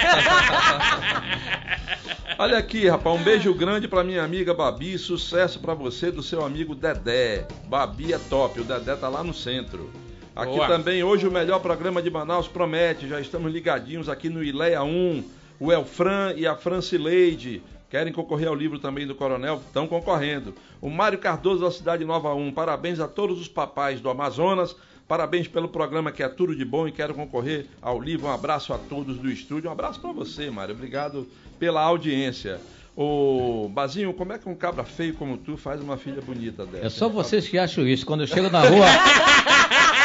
Olha 2.39 2.59
aqui, 2.59 2.89
rapaz, 2.89 3.21
um 3.21 3.23
beijo 3.23 3.53
grande 3.53 3.89
pra 3.89 4.05
minha 4.05 4.23
amiga 4.23 4.55
Babi, 4.55 4.97
sucesso 4.97 5.59
pra 5.59 5.75
você 5.75 6.11
do 6.11 6.23
seu 6.23 6.45
amigo 6.45 6.75
Dedé. 6.75 7.47
Babi 7.67 8.13
é 8.13 8.19
top, 8.19 8.61
o 8.61 8.65
Dedé 8.65 8.95
tá 8.95 9.09
lá 9.09 9.25
no 9.25 9.35
centro. 9.35 9.91
Aqui 10.37 10.53
Boa. 10.53 10.69
também, 10.69 11.03
hoje 11.03 11.27
o 11.27 11.33
melhor 11.33 11.59
programa 11.59 12.01
de 12.01 12.11
Manaus 12.11 12.47
promete, 12.47 13.09
já 13.09 13.21
estamos 13.21 13.53
ligadinhos 13.53 14.09
aqui 14.09 14.29
no 14.29 14.45
Ileia 14.45 14.85
1. 14.85 15.25
O 15.59 15.73
Elfran 15.73 16.35
e 16.37 16.47
a 16.47 16.55
Francileide 16.55 17.61
querem 17.91 18.13
concorrer 18.13 18.47
ao 18.47 18.55
livro 18.55 18.79
também 18.79 19.05
do 19.05 19.17
Coronel, 19.17 19.61
estão 19.67 19.89
concorrendo. 19.89 20.55
O 20.81 20.89
Mário 20.89 21.19
Cardoso 21.19 21.63
da 21.63 21.71
Cidade 21.71 22.05
Nova 22.05 22.33
1, 22.35 22.53
parabéns 22.53 23.01
a 23.01 23.09
todos 23.09 23.41
os 23.41 23.49
papais 23.49 24.01
do 24.01 24.09
Amazonas, 24.09 24.77
parabéns 25.09 25.49
pelo 25.49 25.69
programa 25.69 26.13
que 26.13 26.23
é 26.23 26.29
tudo 26.29 26.55
de 26.55 26.65
bom 26.65 26.87
e 26.87 26.93
quero 26.93 27.15
concorrer 27.15 27.67
ao 27.81 28.01
livro. 28.01 28.27
Um 28.27 28.33
abraço 28.33 28.75
a 28.75 28.79
todos 28.79 29.17
do 29.17 29.31
estúdio, 29.31 29.71
um 29.71 29.73
abraço 29.73 29.99
pra 29.99 30.13
você, 30.13 30.51
Mário, 30.51 30.75
obrigado 30.75 31.27
pela 31.59 31.81
audiência. 31.81 32.61
Ô, 32.95 33.71
Bazinho, 33.73 34.13
como 34.13 34.33
é 34.33 34.39
que 34.39 34.49
um 34.49 34.55
cabra 34.55 34.85
feio 34.85 35.15
como 35.15 35.39
tu 35.39 35.57
faz 35.57 35.81
uma 35.81 35.97
filha 35.97 36.21
bonita 36.21 36.67
dessa? 36.67 36.87
É 36.87 36.91
só 36.91 37.09
vocês 37.09 37.49
que 37.49 37.57
acham 37.57 37.87
isso. 37.87 38.05
Quando 38.05 38.23
eu 38.23 38.27
chego 38.27 38.51
na 38.51 38.61
rua, 38.61 38.87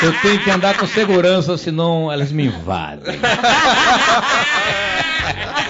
eu 0.04 0.22
tenho 0.22 0.44
que 0.44 0.52
andar 0.52 0.78
com 0.78 0.86
segurança, 0.86 1.58
senão 1.58 2.12
elas 2.12 2.32
me 2.32 2.46
invadem. 2.46 3.14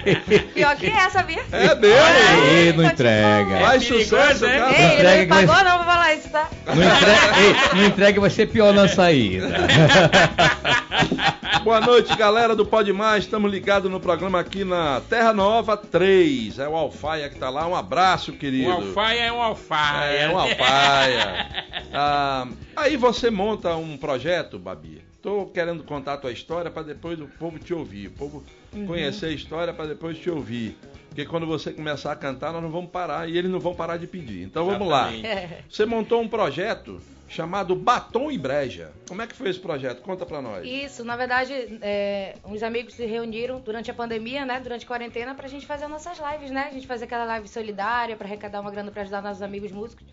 Pior 0.54 0.76
que 0.76 0.86
é, 0.86 1.10
sabia? 1.10 1.42
É 1.52 1.74
mesmo? 1.74 2.44
Ei, 2.52 2.72
não 2.72 2.82
tô 2.84 2.88
te 2.88 2.92
entrega. 2.94 3.60
Faz 3.60 3.84
sucesso, 3.84 4.46
né? 4.46 4.58
cara. 4.58 4.72
Ei, 4.72 4.84
ele 4.84 4.84
não 4.84 4.94
Entrega 4.94 5.18
me 5.18 5.26
que 5.26 5.34
vai- 5.34 5.46
pagou 5.46 5.64
não 5.64 5.76
pra 5.78 5.86
falar 5.92 6.14
isso, 6.14 6.28
tá? 6.30 6.48
Não 6.66 6.74
entrega, 6.74 7.40
ei, 7.40 7.54
não 7.80 7.86
entrega 7.86 8.20
vai 8.20 8.30
ser 8.30 8.46
pior 8.48 8.72
na 8.72 8.88
saída. 8.88 9.48
Boa 11.64 11.80
noite, 11.80 12.16
galera 12.16 12.56
do 12.56 12.64
Pode 12.64 12.92
Mais. 12.92 13.24
Estamos 13.24 13.50
ligados 13.50 13.90
no 13.90 14.00
programa 14.00 14.40
aqui 14.40 14.64
na 14.64 15.00
Terra 15.08 15.32
Nova 15.32 15.76
3. 15.76 16.58
É 16.58 16.68
o 16.68 16.74
Alfaia 16.74 17.28
que 17.28 17.38
tá 17.38 17.50
lá. 17.50 17.66
Um 17.66 17.76
abraço, 17.76 18.32
querido. 18.32 18.68
Um 18.70 18.72
alfaia 18.72 19.20
é 19.24 19.32
um 19.32 19.42
alfaia. 19.42 20.20
É, 20.22 20.28
um 20.28 20.38
alfaia. 20.38 21.46
Ah, 21.92 22.46
aí 22.76 22.96
você 22.96 23.30
monta 23.30 23.74
um 23.76 23.96
projeto, 23.96 24.58
Babi. 24.58 25.02
Tô 25.22 25.46
querendo 25.46 25.84
contar 25.84 26.14
a 26.14 26.16
tua 26.16 26.32
história 26.32 26.70
para 26.70 26.82
depois 26.82 27.20
o 27.20 27.26
povo 27.38 27.58
te 27.58 27.74
ouvir. 27.74 28.06
O 28.06 28.10
povo 28.12 28.42
Uhum. 28.72 28.86
conhecer 28.86 29.26
a 29.26 29.30
história 29.30 29.72
para 29.72 29.86
depois 29.86 30.18
te 30.18 30.30
ouvir. 30.30 30.76
Porque 31.08 31.24
quando 31.24 31.44
você 31.44 31.72
começar 31.72 32.12
a 32.12 32.16
cantar, 32.16 32.52
nós 32.52 32.62
não 32.62 32.70
vamos 32.70 32.90
parar 32.90 33.28
e 33.28 33.36
eles 33.36 33.50
não 33.50 33.58
vão 33.58 33.74
parar 33.74 33.96
de 33.96 34.06
pedir. 34.06 34.44
Então 34.44 34.64
vamos 34.64 34.88
lá. 34.88 35.12
Exatamente. 35.12 35.26
É. 35.26 35.64
Você 35.68 35.84
montou 35.84 36.20
um 36.20 36.28
projeto 36.28 37.00
chamado 37.28 37.74
Batom 37.74 38.30
e 38.30 38.38
Breja. 38.38 38.92
Como 39.08 39.22
é 39.22 39.26
que 39.26 39.34
foi 39.34 39.50
esse 39.50 39.58
projeto? 39.58 40.02
Conta 40.02 40.24
pra 40.24 40.40
nós. 40.42 40.66
Isso, 40.66 41.04
na 41.04 41.16
verdade, 41.16 41.78
é, 41.80 42.36
uns 42.44 42.62
amigos 42.62 42.94
se 42.94 43.06
reuniram 43.06 43.60
durante 43.60 43.90
a 43.90 43.94
pandemia, 43.94 44.44
né? 44.44 44.60
Durante 44.60 44.84
a 44.84 44.88
quarentena, 44.88 45.34
pra 45.34 45.48
gente 45.48 45.66
fazer 45.66 45.86
nossas 45.88 46.18
lives, 46.18 46.50
né? 46.50 46.68
A 46.70 46.72
gente 46.72 46.86
fazer 46.86 47.04
aquela 47.04 47.24
live 47.24 47.48
solidária 47.48 48.16
pra 48.16 48.26
arrecadar 48.26 48.60
uma 48.60 48.70
grana 48.70 48.90
pra 48.90 49.02
ajudar 49.02 49.22
nossos 49.22 49.42
amigos 49.42 49.70
músicos. 49.70 50.04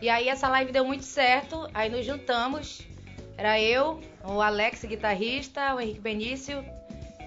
E 0.00 0.08
aí 0.08 0.28
essa 0.28 0.48
live 0.48 0.72
deu 0.72 0.84
muito 0.84 1.04
certo, 1.04 1.68
aí 1.72 1.88
nos 1.88 2.04
juntamos. 2.04 2.86
Era 3.36 3.60
eu, 3.60 4.00
o 4.24 4.40
Alex, 4.40 4.84
guitarrista, 4.84 5.74
o 5.74 5.80
Henrique 5.80 6.00
Benício 6.00 6.64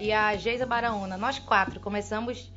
e 0.00 0.12
a 0.12 0.36
Geisa 0.36 0.66
Baraúna. 0.66 1.16
Nós 1.16 1.38
quatro 1.38 1.80
começamos 1.80 2.50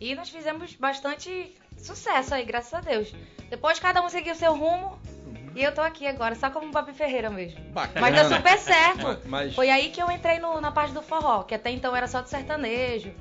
e 0.00 0.14
nós 0.14 0.28
fizemos 0.28 0.74
bastante 0.74 1.54
sucesso 1.78 2.34
aí, 2.34 2.44
graças 2.44 2.74
a 2.74 2.80
Deus. 2.80 3.12
Depois 3.50 3.78
cada 3.78 4.02
um 4.02 4.08
seguiu 4.08 4.34
seu 4.34 4.54
rumo. 4.54 4.98
E 5.56 5.62
eu 5.62 5.72
tô 5.72 5.80
aqui 5.82 6.04
agora, 6.04 6.34
só 6.34 6.50
como 6.50 6.72
Babi 6.72 6.92
Ferreira 6.92 7.30
mesmo. 7.30 7.60
Bacana. 7.70 8.00
Mas 8.00 8.14
deu 8.16 8.36
super 8.36 8.58
certo. 8.58 9.04
Mas- 9.06 9.24
mas- 9.26 9.54
Foi 9.54 9.70
aí 9.70 9.90
que 9.90 10.02
eu 10.02 10.10
entrei 10.10 10.40
no- 10.40 10.60
na 10.60 10.72
parte 10.72 10.92
do 10.92 11.00
forró, 11.00 11.44
que 11.44 11.54
até 11.54 11.70
então 11.70 11.94
era 11.94 12.08
só 12.08 12.20
de 12.20 12.28
sertanejo. 12.28 13.12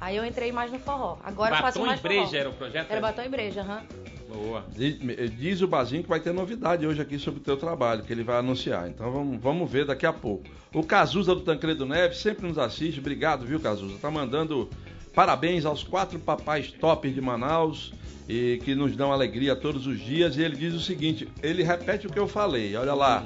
Aí 0.00 0.16
eu 0.16 0.24
entrei 0.24 0.52
mais 0.52 0.70
no 0.70 0.78
forró. 0.78 1.18
Agora 1.24 1.56
eu 1.56 1.60
faço 1.60 1.78
Batom 1.78 1.86
mais 1.86 2.00
e 2.00 2.02
breja 2.02 2.26
forró. 2.26 2.36
era 2.38 2.48
o 2.50 2.52
projeto? 2.52 2.90
Era 2.90 3.00
batom 3.00 3.22
e 3.22 3.28
breja, 3.28 3.60
aham. 3.62 3.82
Boa. 4.28 4.64
Diz, 4.74 4.98
diz 5.36 5.62
o 5.62 5.68
Bazinho 5.68 6.02
que 6.02 6.08
vai 6.08 6.20
ter 6.20 6.32
novidade 6.32 6.86
hoje 6.86 7.00
aqui 7.00 7.18
sobre 7.18 7.40
o 7.40 7.42
teu 7.42 7.56
trabalho, 7.56 8.02
que 8.02 8.12
ele 8.12 8.22
vai 8.24 8.36
anunciar. 8.36 8.88
Então 8.88 9.10
vamos, 9.10 9.40
vamos 9.40 9.70
ver 9.70 9.86
daqui 9.86 10.04
a 10.04 10.12
pouco. 10.12 10.44
O 10.74 10.82
Cazuza 10.82 11.34
do 11.34 11.40
Tancredo 11.40 11.86
Neves 11.86 12.18
sempre 12.18 12.46
nos 12.46 12.58
assiste. 12.58 13.00
Obrigado, 13.00 13.46
viu, 13.46 13.58
Cazuza? 13.60 13.96
Tá 13.98 14.10
mandando 14.10 14.68
parabéns 15.14 15.64
aos 15.64 15.82
quatro 15.82 16.18
papais 16.18 16.70
top 16.72 17.10
de 17.10 17.20
Manaus 17.20 17.92
e 18.28 18.60
que 18.64 18.74
nos 18.74 18.94
dão 18.96 19.12
alegria 19.12 19.56
todos 19.56 19.86
os 19.86 19.98
dias. 19.98 20.36
E 20.36 20.42
ele 20.42 20.56
diz 20.56 20.74
o 20.74 20.80
seguinte: 20.80 21.28
ele 21.42 21.62
repete 21.62 22.06
o 22.06 22.10
que 22.10 22.18
eu 22.18 22.28
falei. 22.28 22.76
Olha 22.76 22.94
lá. 22.94 23.24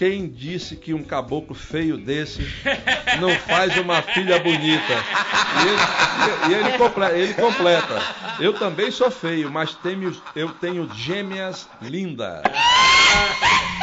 Quem 0.00 0.30
disse 0.30 0.76
que 0.76 0.94
um 0.94 1.04
caboclo 1.04 1.54
feio 1.54 1.98
desse 1.98 2.40
não 3.20 3.28
faz 3.40 3.76
uma 3.76 4.00
filha 4.00 4.38
bonita? 4.38 4.94
E 5.60 5.68
ele, 5.68 6.54
e 6.54 6.54
ele 6.58 6.78
completa, 6.78 7.18
ele 7.18 7.34
completa. 7.34 8.02
Eu 8.40 8.54
também 8.54 8.90
sou 8.90 9.10
feio, 9.10 9.50
mas 9.50 9.74
tenho, 9.74 10.18
eu 10.34 10.48
tenho 10.54 10.90
gêmeas 10.94 11.68
lindas. 11.82 12.40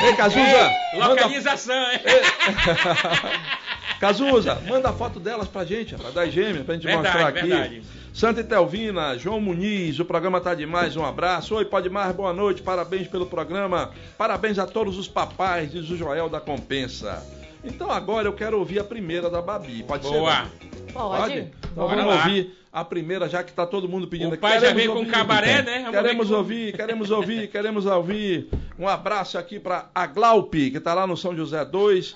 Ei, 0.02 0.16
Cazuza! 0.16 0.72
Manda, 0.96 1.10
Localização, 1.10 1.76
é? 1.76 2.02
Cazuza, 4.00 4.62
manda 4.68 4.90
a 4.90 4.94
foto 4.94 5.20
delas 5.20 5.48
pra 5.48 5.66
gente, 5.66 5.96
rapaz, 5.96 6.14
das 6.14 6.32
gêmeas, 6.32 6.64
pra 6.66 6.76
gente 6.76 6.86
Verdade, 6.86 7.08
mostrar 7.08 7.28
aqui. 7.30 7.48
verdade. 7.48 7.82
Santa 8.14 8.42
Etelvina, 8.42 9.18
João 9.18 9.40
Muniz, 9.40 10.00
o 10.00 10.06
programa 10.06 10.40
tá 10.42 10.54
demais, 10.56 10.96
um 10.96 11.06
abraço. 11.06 11.56
Oi, 11.56 11.66
Pode 11.66 11.90
Mais, 11.90 12.16
boa 12.16 12.34
noite, 12.34 12.62
parabéns 12.62 13.08
pelo 13.08 13.26
programa. 13.28 13.92
Parabéns 14.18 14.58
a 14.60 14.66
todos 14.66 14.98
os 14.98 15.08
papais, 15.08 15.72
diz 15.72 15.90
o 15.90 15.96
Joel 15.98 16.28
da 16.30 16.40
Compensa. 16.40 17.24
Então 17.64 17.92
agora 17.92 18.28
eu 18.28 18.34
quero 18.34 18.58
ouvir 18.58 18.80
a 18.80 18.84
primeira 18.84 19.30
da 19.30 19.42
Babi. 19.42 19.84
Pode 19.84 20.06
ser? 20.08 20.14
Boa. 20.14 20.32
Babi? 20.34 20.50
Pode? 20.94 21.34
Então 21.40 21.88
Bora 21.88 21.96
vamos 21.96 22.06
lá. 22.16 22.24
ouvir 22.24 22.58
a 22.74 22.84
primeira, 22.86 23.28
já 23.30 23.44
que 23.44 23.52
tá 23.52 23.66
todo 23.66 23.88
mundo 23.90 24.08
pedindo 24.08 24.30
O 24.30 24.34
aqui. 24.34 24.42
pai 24.42 24.54
já 24.54 24.60
Queremos 24.62 24.78
veio 24.82 24.92
com 24.94 25.00
ouvir. 25.00 25.12
cabaré, 25.12 25.62
né? 25.64 25.80
Vamos 25.86 25.92
Queremos 25.92 26.32
ouvir, 26.32 26.76
queremos 26.76 27.12
ouvir, 27.12 27.48
queremos 27.50 27.86
ouvir. 27.86 28.50
Um 28.80 28.88
abraço 28.88 29.38
aqui 29.38 29.60
para 29.60 29.90
a 29.94 30.06
Glaupe, 30.08 30.72
que 30.72 30.80
tá 30.80 30.94
lá 30.94 31.06
no 31.06 31.18
São 31.18 31.36
José 31.36 31.64
2, 31.66 32.16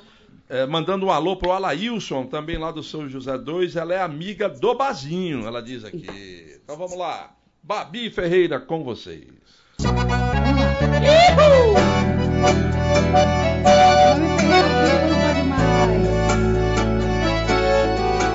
eh, 0.52 0.66
mandando 0.68 1.06
um 1.06 1.12
alô 1.12 1.38
pro 1.38 1.54
Alailson, 1.54 2.26
também 2.26 2.58
lá 2.58 2.72
do 2.72 2.84
São 2.84 3.08
José 3.08 3.38
2. 3.38 3.78
Ela 3.78 3.94
é 3.96 4.02
amiga 4.02 4.50
do 4.50 4.76
Bazinho, 4.76 5.48
ela 5.48 5.64
diz 5.64 5.86
aqui. 5.86 6.60
Então 6.62 6.76
vamos 6.76 6.98
lá. 6.98 7.32
Babi 7.64 8.10
Ferreira 8.10 8.60
com 8.60 8.84
vocês. 8.84 9.30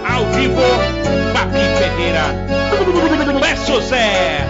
Ao 0.08 0.24
vivo, 0.32 0.62
Babi 1.34 1.58
Ferreira. 1.78 2.24
É 3.46 3.56
sucesso! 3.56 4.46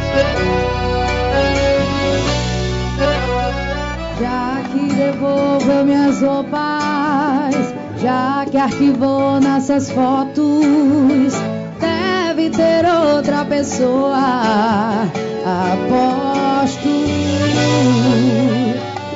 Já 4.20 4.55
que 4.96 5.02
devolveu 5.02 5.84
minhas 5.84 6.22
roupas, 6.22 7.74
já 8.00 8.46
que 8.50 8.56
arquivou 8.56 9.40
nossas 9.40 9.90
fotos, 9.90 11.34
deve 11.78 12.50
ter 12.50 12.86
outra 12.86 13.44
pessoa, 13.44 15.04
aposto. 15.44 16.88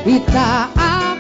E 0.07 0.21
tá 0.33 0.71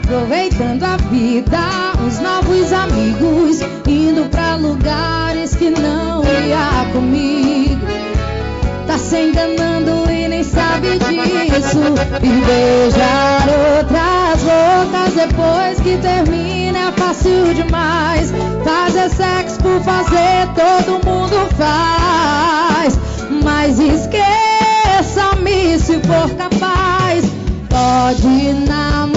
aproveitando 0.02 0.84
a 0.84 0.96
vida, 0.96 1.58
os 2.06 2.20
novos 2.20 2.72
amigos, 2.72 3.60
indo 3.86 4.28
pra 4.30 4.56
lugares 4.56 5.54
que 5.54 5.70
não 5.70 6.09
disso. 11.70 11.94
E 12.22 12.28
beijar 12.44 13.48
outras 13.48 14.42
bocas 14.42 15.14
depois 15.14 15.80
que 15.80 15.96
termina 15.98 16.88
é 16.88 16.92
fácil 16.92 17.54
demais. 17.54 18.32
Fazer 18.64 19.10
sexo 19.10 19.60
por 19.60 19.80
fazer, 19.82 20.48
todo 20.54 21.04
mundo 21.04 21.36
faz. 21.56 22.98
Mas 23.44 23.78
esqueça-me 23.78 25.78
se 25.78 26.00
for 26.00 26.28
capaz. 26.36 27.24
Pode 27.68 28.54
namorar 28.68 29.09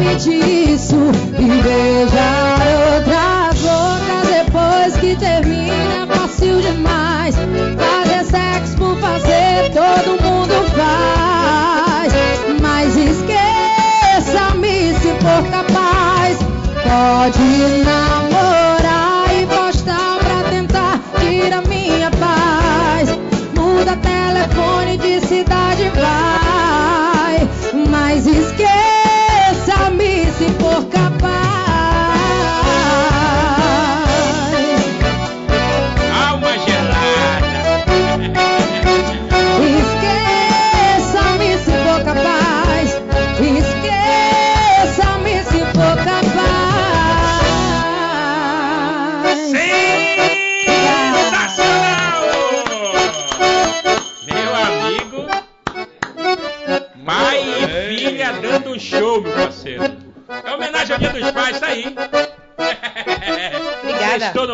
sabe 0.00 0.16
disso. 0.16 0.96
E 1.38 1.62
beijar 1.62 2.60
outra 2.96 3.50
boca 3.60 4.16
depois 4.26 4.96
que 4.96 5.16
termina 5.16 6.02
é 6.02 6.06
fácil 6.06 6.60
demais. 6.60 7.34
Fazer 7.36 8.24
sexo 8.24 8.76
por 8.76 8.96
fazer, 8.96 9.70
todo 9.72 10.22
mundo 10.22 10.54
faz. 10.74 12.12
Mas 12.60 12.96
esqueça-me 12.96 14.94
se 14.94 15.14
for 15.20 15.42
capaz. 15.50 16.38
Pode 16.82 17.84
namorar 17.84 19.26
e 19.34 19.46
postar 19.46 20.18
pra 20.18 20.42
tentar 20.50 21.00
tirar 21.20 21.62
minha 21.68 22.10
paz. 22.12 23.10
Muda 23.54 23.96
telefone 23.96 24.96
de 24.96 25.20
cidade, 25.26 25.90
vai. 25.94 27.48
Mas 27.88 28.26
esqueça-me 28.26 28.79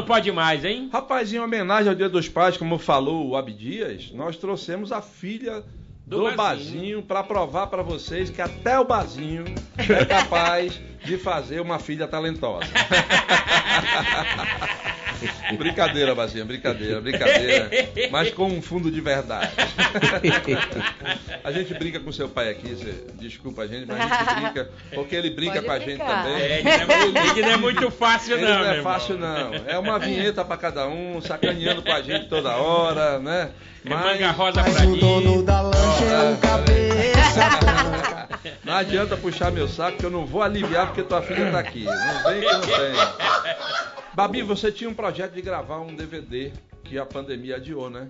pode 0.07 0.31
mais, 0.31 0.65
hein? 0.65 0.89
Rapaz, 0.93 1.33
em 1.33 1.41
homenagem 1.41 1.89
ao 1.89 1.95
Dia 1.95 2.09
dos 2.09 2.29
Pais, 2.29 2.57
como 2.57 2.79
falou 2.79 3.29
o 3.29 3.37
Abdias, 3.37 4.13
nós 4.13 4.37
trouxemos 4.37 4.93
a 4.93 5.03
filha 5.03 5.65
Do 6.07 6.19
do, 6.19 6.25
Bazinho. 6.25 6.37
Bazinho 6.37 7.03
para 7.03 7.25
provar 7.25 7.67
para 7.67 7.83
vocês 7.83 8.31
que 8.31 8.41
até 8.41 8.79
o 8.79 8.85
Bazinho 8.85 9.45
é 9.77 10.05
capaz 10.05 10.81
de 11.05 11.19
fazer 11.19 11.61
uma 11.61 11.81
filha 11.81 12.07
talentosa. 12.07 12.67
brincadeira, 15.57 16.15
Bazinho, 16.15 16.45
brincadeira, 16.45 17.01
brincadeira. 17.01 17.71
Mas 18.11 18.31
com 18.31 18.47
um 18.47 18.61
fundo 18.63 18.91
de 18.91 19.01
verdade. 19.01 19.51
a 21.43 21.53
gente 21.53 21.75
brinca 21.75 22.01
com 22.01 22.11
seu 22.13 22.29
pai 22.29 22.51
aqui, 22.51 22.69
você, 22.75 23.05
desculpa 23.15 23.63
a 23.63 23.67
gente, 23.67 23.87
mas 23.87 23.99
a 24.01 24.03
gente 24.03 24.35
brinca, 24.43 24.71
porque 24.95 25.15
ele 25.17 25.31
brinca 25.31 25.63
Pode 25.63 25.67
com 25.67 25.73
a 25.73 25.79
gente 25.79 25.99
brincar. 25.99 26.23
também. 26.25 26.43
É, 26.43 26.59
ele 26.61 27.43
não 27.43 27.51
é, 27.51 27.57
muito- 27.57 27.87
é 27.87 27.91
fácil, 27.91 28.35
Ele 28.37 28.45
não, 28.47 28.59
não 28.59 28.65
é 28.65 28.77
irmão. 28.77 28.93
fácil, 28.93 29.19
não. 29.19 29.55
É 29.67 29.79
uma 29.79 29.99
vinheta 29.99 30.45
pra 30.45 30.57
cada 30.57 30.87
um, 30.89 31.21
sacaneando 31.21 31.83
com 31.83 31.93
a 31.93 32.03
gente 32.03 32.29
toda 32.29 32.57
hora, 32.57 33.19
né? 33.19 33.51
É 33.85 33.89
manga 33.89 34.31
rosa 34.33 34.63
Mas 34.63 34.75
pra 34.75 34.87
o 34.87 34.97
dono 34.97 35.43
da 35.45 35.61
lancha 35.61 36.05
é 36.05 36.33
o 36.33 36.37
cabeça. 36.39 38.27
Não 38.65 38.75
adianta 38.75 39.17
puxar 39.17 39.53
meu 39.53 39.69
saco 39.69 39.99
que 39.99 40.05
eu 40.05 40.11
não 40.11 40.27
vou 40.27 40.43
aliviar 40.43 40.87
porque 40.87 41.03
tua 41.03 41.23
filha 41.23 41.53
tá 41.53 41.61
aqui. 41.61 41.85
Não 41.85 42.23
vem 42.25 42.41
que 42.41 42.53
não 42.53 42.61
tem. 42.63 43.96
Babi, 44.17 44.41
você 44.43 44.73
tinha 44.73 44.89
um 44.89 44.95
projeto 44.95 45.35
de 45.35 45.43
gravar 45.43 45.79
um 45.81 45.95
DVD 45.95 46.51
que 46.83 46.99
a 46.99 47.05
pandemia 47.05 47.57
adiou, 47.57 47.91
né? 47.91 48.09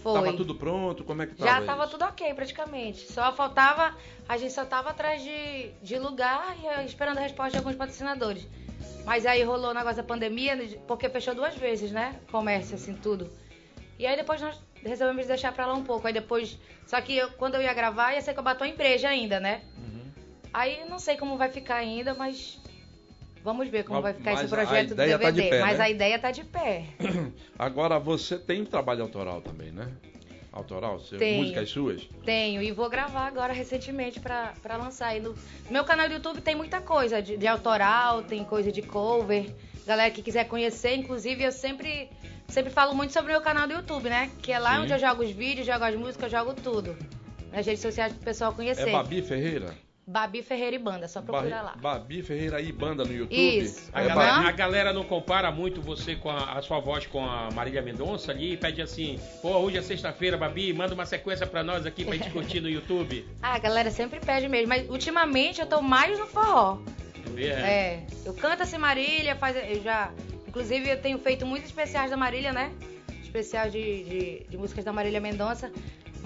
Foi. 0.00 0.14
Tava 0.14 0.32
tudo 0.36 0.54
pronto, 0.54 1.02
como 1.02 1.20
é 1.22 1.26
que 1.26 1.34
tava 1.34 1.50
Já 1.50 1.66
tava 1.66 1.82
isso? 1.82 1.90
tudo 1.92 2.04
ok, 2.04 2.32
praticamente. 2.32 3.12
Só 3.12 3.32
faltava. 3.32 3.92
A 4.28 4.36
gente 4.36 4.52
só 4.52 4.64
tava 4.64 4.90
atrás 4.90 5.20
de, 5.20 5.70
de 5.82 5.98
lugar 5.98 6.56
e 6.62 6.66
eh, 6.66 6.84
esperando 6.84 7.18
a 7.18 7.22
resposta 7.22 7.50
de 7.50 7.58
alguns 7.58 7.74
patrocinadores. 7.74 8.46
Mas 9.04 9.26
aí 9.26 9.42
rolou 9.42 9.70
o 9.70 9.74
negócio 9.74 9.96
da 9.96 10.04
pandemia, 10.04 10.56
porque 10.86 11.08
fechou 11.08 11.34
duas 11.34 11.56
vezes, 11.56 11.90
né? 11.90 12.20
Comércio, 12.30 12.76
assim, 12.76 12.94
tudo. 12.94 13.28
E 13.98 14.06
aí 14.06 14.14
depois 14.16 14.40
nós 14.40 14.60
resolvemos 14.84 15.26
deixar 15.26 15.52
pra 15.52 15.66
lá 15.66 15.74
um 15.74 15.82
pouco. 15.82 16.06
Aí 16.06 16.12
depois. 16.12 16.56
Só 16.86 17.00
que 17.00 17.16
eu- 17.16 17.30
quando 17.32 17.56
eu 17.56 17.62
ia 17.62 17.74
gravar, 17.74 18.12
ia 18.14 18.20
ser 18.20 18.32
com 18.32 18.40
a 18.40 18.44
Batom 18.44 18.64
Empresa 18.64 19.08
ainda, 19.08 19.40
né? 19.40 19.62
Uhum. 19.76 20.04
Aí 20.54 20.88
não 20.88 21.00
sei 21.00 21.16
como 21.16 21.36
vai 21.36 21.50
ficar 21.50 21.76
ainda, 21.76 22.14
mas. 22.14 22.60
Vamos 23.46 23.68
ver 23.68 23.84
como 23.84 24.02
vai 24.02 24.12
ficar 24.12 24.32
esse 24.32 24.42
mas 24.42 24.50
projeto 24.50 24.88
do 24.88 24.94
ideia 24.94 25.16
tá 25.16 25.30
de 25.30 25.36
DVD. 25.36 25.50
pé, 25.50 25.60
mas 25.60 25.78
né? 25.78 25.84
a 25.84 25.88
ideia 25.88 26.18
tá 26.18 26.30
de 26.32 26.42
pé. 26.42 26.84
Agora 27.56 27.96
você 27.96 28.36
tem 28.36 28.64
trabalho 28.64 29.02
autoral 29.02 29.40
também, 29.40 29.70
né? 29.70 29.92
Autoral? 30.50 30.98
Seu, 30.98 31.16
Tenho. 31.16 31.42
músicas 31.42 31.70
suas? 31.70 32.02
Tenho, 32.24 32.60
e 32.60 32.72
vou 32.72 32.90
gravar 32.90 33.24
agora 33.24 33.52
recentemente 33.52 34.18
pra 34.18 34.76
lançar. 34.76 35.16
E 35.16 35.20
no 35.20 35.30
no 35.30 35.36
meu 35.70 35.84
canal 35.84 36.08
do 36.08 36.14
YouTube 36.14 36.40
tem 36.40 36.56
muita 36.56 36.80
coisa 36.80 37.22
de, 37.22 37.36
de 37.36 37.46
autoral, 37.46 38.24
tem 38.24 38.42
coisa 38.42 38.72
de 38.72 38.82
cover. 38.82 39.46
Galera 39.86 40.10
que 40.10 40.22
quiser 40.22 40.48
conhecer, 40.48 40.96
inclusive 40.96 41.44
eu 41.44 41.52
sempre, 41.52 42.10
sempre 42.48 42.72
falo 42.72 42.96
muito 42.96 43.12
sobre 43.12 43.30
o 43.30 43.34
meu 43.34 43.42
canal 43.42 43.68
do 43.68 43.74
YouTube, 43.74 44.08
né? 44.08 44.28
Que 44.42 44.50
é 44.50 44.58
lá 44.58 44.74
Sim. 44.74 44.82
onde 44.82 44.92
eu 44.92 44.98
jogo 44.98 45.22
os 45.22 45.30
vídeos, 45.30 45.64
jogo 45.64 45.84
as 45.84 45.94
músicas, 45.94 46.32
jogo 46.32 46.52
tudo. 46.52 46.96
Nas 47.52 47.64
redes 47.64 47.80
sociais 47.80 48.12
pro 48.12 48.24
pessoal 48.24 48.52
conhecer. 48.52 48.88
É 48.88 48.92
Babi 48.92 49.22
Ferreira? 49.22 49.85
Babi 50.08 50.40
Ferreira 50.40 50.76
e 50.76 50.78
Banda, 50.78 51.08
só 51.08 51.20
procura 51.20 51.50
Ba- 51.56 51.62
lá. 51.62 51.74
Babi 51.76 52.22
Ferreira 52.22 52.60
e 52.60 52.70
banda 52.70 53.04
no 53.04 53.12
YouTube? 53.12 53.34
Isso. 53.36 53.90
A 53.92 54.02
É 54.04 54.06
galera, 54.06 54.32
a 54.48 54.52
galera 54.52 54.92
não 54.92 55.02
compara 55.02 55.50
muito 55.50 55.82
você 55.82 56.14
com 56.14 56.30
a, 56.30 56.52
a 56.52 56.62
sua 56.62 56.78
voz 56.78 57.06
com 57.08 57.24
a 57.28 57.48
Marília 57.52 57.82
Mendonça 57.82 58.30
ali 58.30 58.52
e 58.52 58.56
pede 58.56 58.80
assim, 58.80 59.18
pô, 59.42 59.48
hoje 59.56 59.78
é 59.78 59.82
sexta-feira, 59.82 60.36
Babi, 60.36 60.72
manda 60.72 60.94
uma 60.94 61.04
sequência 61.04 61.44
pra 61.44 61.64
nós 61.64 61.84
aqui 61.84 62.04
pra 62.04 62.14
gente 62.14 62.30
curtir 62.30 62.60
no 62.60 62.68
YouTube. 62.70 63.26
Ah, 63.42 63.54
a 63.54 63.58
galera 63.58 63.90
sempre 63.90 64.20
pede 64.20 64.48
mesmo, 64.48 64.68
mas 64.68 64.88
ultimamente 64.88 65.60
eu 65.60 65.66
tô 65.66 65.80
mais 65.82 66.16
no 66.18 66.26
forró. 66.26 66.78
É. 67.36 67.42
É, 67.44 68.06
eu 68.24 68.32
canto 68.34 68.62
assim 68.62 68.78
Marília, 68.78 69.34
faz, 69.36 69.56
eu 69.56 69.82
já. 69.82 70.12
Inclusive 70.46 70.88
eu 70.88 71.00
tenho 71.00 71.18
feito 71.18 71.44
muitos 71.44 71.68
especiais 71.68 72.10
da 72.10 72.16
Marília, 72.16 72.52
né? 72.52 72.72
Especial 73.22 73.68
de, 73.68 74.04
de, 74.04 74.46
de 74.48 74.56
músicas 74.56 74.84
da 74.84 74.92
Marília 74.92 75.20
Mendonça. 75.20 75.70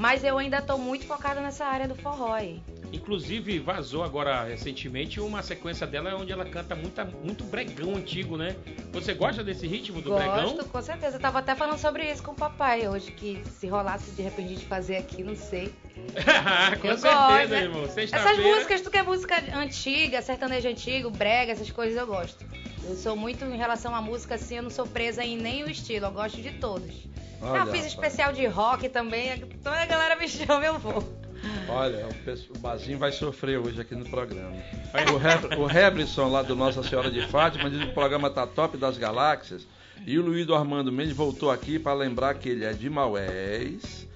Mas 0.00 0.24
eu 0.24 0.38
ainda 0.38 0.62
tô 0.62 0.78
muito 0.78 1.04
focada 1.04 1.42
nessa 1.42 1.66
área 1.66 1.86
do 1.86 1.94
forró 1.94 2.32
aí. 2.32 2.62
Inclusive, 2.90 3.58
vazou 3.58 4.02
agora 4.02 4.44
recentemente 4.44 5.20
uma 5.20 5.42
sequência 5.42 5.86
dela 5.86 6.16
onde 6.16 6.32
ela 6.32 6.46
canta 6.46 6.74
muita, 6.74 7.04
muito 7.04 7.44
bregão 7.44 7.94
antigo, 7.94 8.34
né? 8.34 8.56
Você 8.94 9.12
gosta 9.12 9.44
desse 9.44 9.66
ritmo 9.66 10.00
do 10.00 10.08
Gosto, 10.08 10.24
bregão? 10.24 10.64
com 10.64 10.80
certeza. 10.80 11.18
Eu 11.18 11.20
tava 11.20 11.40
até 11.40 11.54
falando 11.54 11.78
sobre 11.78 12.10
isso 12.10 12.22
com 12.22 12.32
o 12.32 12.34
papai 12.34 12.88
hoje, 12.88 13.12
que 13.12 13.42
se 13.44 13.66
rolasse 13.66 14.10
de 14.12 14.22
repente 14.22 14.54
de 14.54 14.64
fazer 14.64 14.96
aqui, 14.96 15.22
não 15.22 15.36
sei. 15.36 15.70
com 16.80 16.88
eu 16.88 16.98
certeza, 16.98 16.98
gosto. 16.98 17.48
né? 17.48 17.62
irmão. 17.62 17.84
Essas 17.84 18.38
músicas, 18.38 18.80
tu 18.80 18.90
que 18.90 18.98
é 18.98 19.02
música 19.02 19.36
antiga, 19.54 20.22
sertanejo 20.22 20.68
antigo, 20.68 21.10
brega, 21.10 21.52
essas 21.52 21.70
coisas 21.70 21.96
eu 21.96 22.06
gosto. 22.06 22.44
Eu 22.88 22.96
sou 22.96 23.16
muito 23.16 23.44
em 23.44 23.56
relação 23.56 23.94
à 23.94 24.00
música 24.00 24.34
assim, 24.34 24.56
eu 24.56 24.62
não 24.62 24.70
sou 24.70 24.86
presa 24.86 25.22
em 25.22 25.36
nenhum 25.36 25.68
estilo, 25.68 26.06
eu 26.06 26.12
gosto 26.12 26.40
de 26.40 26.50
todos. 26.52 27.08
Olha, 27.40 27.60
Já 27.60 27.66
fiz 27.66 27.86
especial 27.86 28.32
de 28.32 28.46
rock 28.46 28.88
também, 28.88 29.32
então 29.32 29.72
a 29.72 29.86
galera 29.86 30.16
me 30.16 30.28
chama, 30.28 30.64
eu 30.64 30.78
vou. 30.78 31.20
Olha, 31.68 32.07
o, 32.07 32.59
Bazinho 32.59 32.98
vai 32.98 33.12
sofrer 33.12 33.59
hoje 33.59 33.80
aqui 33.80 33.94
no 33.94 34.05
programa. 34.09 34.57
O, 34.92 35.26
Heb, 35.26 35.59
o 35.59 35.70
Hebrisson, 35.70 36.28
lá 36.28 36.42
do 36.42 36.55
Nossa 36.55 36.82
Senhora 36.82 37.11
de 37.11 37.26
Fátima, 37.28 37.70
diz 37.70 37.82
que 37.82 37.90
o 37.90 37.94
programa 37.94 38.28
tá 38.28 38.46
top 38.46 38.76
das 38.76 38.98
galáxias. 38.98 39.66
E 40.07 40.18
o 40.18 40.22
Luiz 40.22 40.46
do 40.46 40.55
Armando 40.55 40.90
Mendes 40.90 41.14
voltou 41.14 41.51
aqui 41.51 41.78
para 41.78 41.94
lembrar 41.94 42.34
que 42.34 42.48
ele 42.48 42.64
é 42.64 42.72
de 42.72 42.88
Maués. 42.90 44.07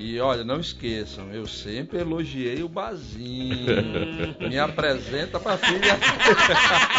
E 0.00 0.20
olha, 0.20 0.44
não 0.44 0.60
esqueçam, 0.60 1.32
eu 1.32 1.44
sempre 1.46 1.98
elogiei 1.98 2.62
o 2.62 2.68
Bazinho. 2.68 3.66
Me 4.48 4.56
apresenta 4.58 5.40
pra 5.40 5.56
filha. 5.58 5.98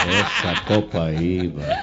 Essa 0.10 0.62
Copaíba. 0.66 1.62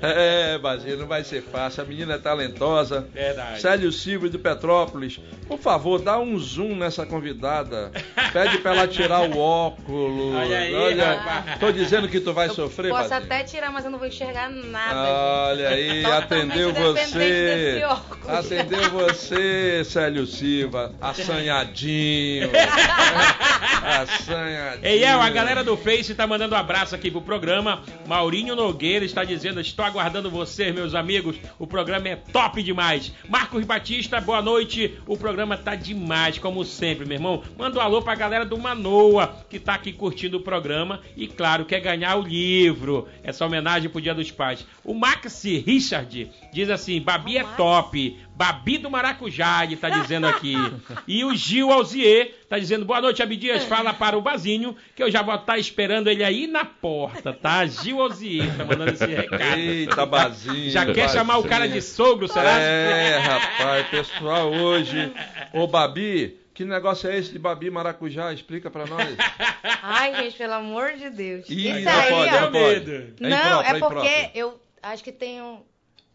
É, 0.00 0.58
Bazinho, 0.58 0.98
não 0.98 1.06
vai 1.06 1.24
ser 1.24 1.42
fácil. 1.42 1.82
A 1.82 1.86
menina 1.86 2.14
é 2.14 2.18
talentosa. 2.18 3.06
Verdade. 3.12 3.60
Célio 3.60 3.90
Silva 3.92 4.28
de 4.28 4.38
Petrópolis, 4.38 5.18
por 5.46 5.58
favor, 5.58 6.00
dá 6.00 6.18
um 6.18 6.38
zoom 6.38 6.76
nessa 6.76 7.06
convidada. 7.06 7.90
Pede 8.32 8.58
pra 8.58 8.72
ela 8.72 8.86
tirar 8.86 9.20
o 9.28 9.38
óculos. 9.38 10.34
Olha 10.36 10.58
aí, 10.58 10.74
Olha, 10.74 11.14
rapaz. 11.14 11.58
tô 11.58 11.72
dizendo 11.72 12.08
que 12.08 12.20
tu 12.20 12.32
vai 12.32 12.48
Eu 12.48 12.54
sofrer, 12.54 12.90
Posso 12.90 13.08
Bazinho. 13.08 13.32
até 13.32 13.44
tirar, 13.44 13.70
mas 13.72 13.84
eu 13.84 13.90
não 13.90 13.98
vou 13.98 14.06
enxergar 14.08 14.50
nada. 14.50 15.08
Olha 15.48 15.70
gente. 15.70 15.90
aí, 15.90 16.04
atendeu 16.06 16.72
você. 16.72 17.18
desse 17.18 17.84
óculos. 17.84 18.28
Atendeu 18.28 18.83
você, 18.90 19.82
Célio 19.84 20.26
Silva, 20.26 20.94
assanhadinho. 21.00 22.50
assanhadinho. 23.82 24.84
Ei, 24.86 25.04
El, 25.04 25.20
a 25.20 25.30
galera 25.30 25.62
do 25.62 25.76
Face 25.76 26.14
tá 26.14 26.26
mandando 26.26 26.54
um 26.54 26.58
abraço 26.58 26.94
aqui 26.94 27.10
pro 27.10 27.20
programa. 27.20 27.82
Maurinho 28.06 28.56
Nogueira 28.56 29.04
está 29.04 29.24
dizendo: 29.24 29.60
Estou 29.60 29.84
aguardando 29.84 30.30
vocês, 30.30 30.74
meus 30.74 30.94
amigos. 30.94 31.36
O 31.58 31.66
programa 31.66 32.08
é 32.08 32.16
top 32.16 32.62
demais. 32.62 33.12
Marcos 33.28 33.64
Batista, 33.64 34.20
boa 34.20 34.42
noite. 34.42 34.98
O 35.06 35.16
programa 35.16 35.56
tá 35.56 35.74
demais, 35.74 36.38
como 36.38 36.64
sempre, 36.64 37.06
meu 37.06 37.16
irmão. 37.16 37.42
Manda 37.58 37.78
um 37.78 37.82
alô 37.82 38.02
pra 38.02 38.14
galera 38.14 38.44
do 38.44 38.58
Manoa, 38.58 39.44
que 39.48 39.58
tá 39.58 39.74
aqui 39.74 39.92
curtindo 39.92 40.38
o 40.38 40.42
programa. 40.42 41.00
E 41.16 41.26
claro, 41.26 41.64
quer 41.64 41.80
ganhar 41.80 42.16
o 42.16 42.22
livro. 42.22 43.08
Essa 43.22 43.44
homenagem 43.44 43.88
pro 43.90 44.00
Dia 44.00 44.14
dos 44.14 44.30
Pais. 44.30 44.66
O 44.84 44.94
Maxi 44.94 45.58
Richard 45.58 46.30
diz 46.52 46.70
assim: 46.70 47.00
Babi 47.00 47.38
é 47.38 47.44
top. 47.56 48.18
Babi 48.36 48.78
do 48.78 48.90
Maracujá, 48.90 49.62
ele 49.64 49.76
tá 49.76 49.88
dizendo 49.88 50.26
aqui. 50.26 50.54
E 51.06 51.24
o 51.24 51.34
Gil 51.36 51.70
Alzier 51.70 52.34
tá 52.48 52.58
dizendo, 52.58 52.84
boa 52.84 53.00
noite, 53.00 53.22
Abdias, 53.22 53.62
fala 53.64 53.92
para 53.94 54.16
o 54.18 54.22
Bazinho 54.22 54.76
que 54.96 55.02
eu 55.02 55.10
já 55.10 55.22
vou 55.22 55.34
estar 55.34 55.56
esperando 55.58 56.08
ele 56.08 56.24
aí 56.24 56.46
na 56.46 56.64
porta, 56.64 57.32
tá? 57.32 57.64
Gil 57.66 58.00
Alzier 58.00 58.56
tá 58.56 58.64
mandando 58.64 58.90
esse 58.92 59.04
recado. 59.06 59.42
Eita, 59.58 60.06
Bazinho. 60.06 60.70
Já 60.70 60.84
quer 60.92 61.08
chamar 61.10 61.38
o 61.38 61.44
cara 61.44 61.68
de 61.68 61.80
sogro, 61.80 62.26
será? 62.26 62.58
É, 62.58 63.18
rapaz, 63.18 63.86
pessoal, 63.88 64.50
hoje. 64.52 65.12
Ô, 65.52 65.66
Babi, 65.66 66.40
que 66.52 66.64
negócio 66.64 67.08
é 67.08 67.18
esse 67.18 67.30
de 67.32 67.38
Babi 67.38 67.70
Maracujá? 67.70 68.32
Explica 68.32 68.70
pra 68.70 68.86
nós. 68.86 69.16
Ai, 69.82 70.14
gente, 70.16 70.36
pelo 70.36 70.54
amor 70.54 70.92
de 70.94 71.10
Deus. 71.10 71.48
Ih, 71.48 71.70
Isso 71.70 71.84
não 71.84 71.92
aí, 72.00 72.10
pode, 72.10 72.34
ó. 72.34 72.40
não 72.40 72.50
medo. 72.50 73.14
Não, 73.20 73.62
impróprio, 73.62 73.76
é 73.76 73.78
porque 73.78 74.38
eu 74.38 74.60
acho 74.82 75.04
que 75.04 75.12
tem 75.12 75.40
um- 75.42 75.60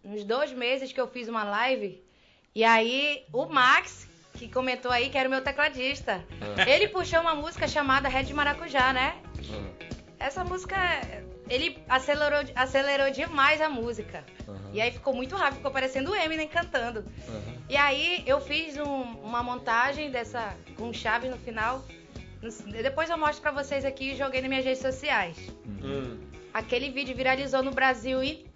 uns 0.03 0.24
dois 0.24 0.51
meses 0.51 0.91
que 0.91 0.99
eu 0.99 1.07
fiz 1.07 1.28
uma 1.28 1.43
live 1.43 2.01
e 2.60 2.64
aí 2.66 3.24
o 3.32 3.45
Max, 3.45 4.05
que 4.34 4.47
comentou 4.49 4.91
aí 4.91 5.10
que 5.10 5.18
era 5.18 5.30
o 5.30 5.32
meu 5.32 5.41
tecladista, 5.41 6.14
Ah. 6.57 6.70
ele 6.70 6.88
puxou 6.89 7.22
uma 7.22 7.34
música 7.36 7.68
chamada 7.70 8.10
Red 8.10 8.34
Maracujá, 8.34 8.91
né? 8.91 9.16
Essa 10.20 10.43
música, 10.43 10.76
ele 11.49 11.78
acelerou, 11.88 12.41
acelerou 12.55 13.10
demais 13.12 13.62
a 13.62 13.70
música. 13.70 14.26
E 14.74 14.82
aí 14.82 14.91
ficou 14.91 15.14
muito 15.14 15.36
rápido, 15.38 15.57
ficou 15.57 15.72
parecendo 15.72 16.12
o 16.12 16.16
Eminem 16.16 16.47
cantando. 16.49 17.05
E 17.70 17.78
aí 17.78 18.24
eu 18.26 18.41
fiz 18.41 18.78
um- 18.78 19.03
uma 19.30 19.41
montagem 19.41 20.12
dessa 20.12 20.53
com 20.78 20.91
chaves 20.91 21.30
no 21.32 21.38
final. 21.38 21.82
Depois 22.82 23.10
eu 23.10 23.18
mostro 23.18 23.41
pra 23.41 23.51
vocês 23.51 23.86
aqui 23.86 24.12
e 24.12 24.16
joguei 24.18 24.41
nas 24.41 24.49
minhas 24.49 24.66
redes 24.66 24.82
sociais. 24.82 25.38
Hum. 25.66 26.18
Aquele 26.53 26.89
vídeo 26.89 27.16
viralizou 27.16 27.62
no 27.64 27.72
Brasil 27.72 28.22
inteiro. 28.24 28.49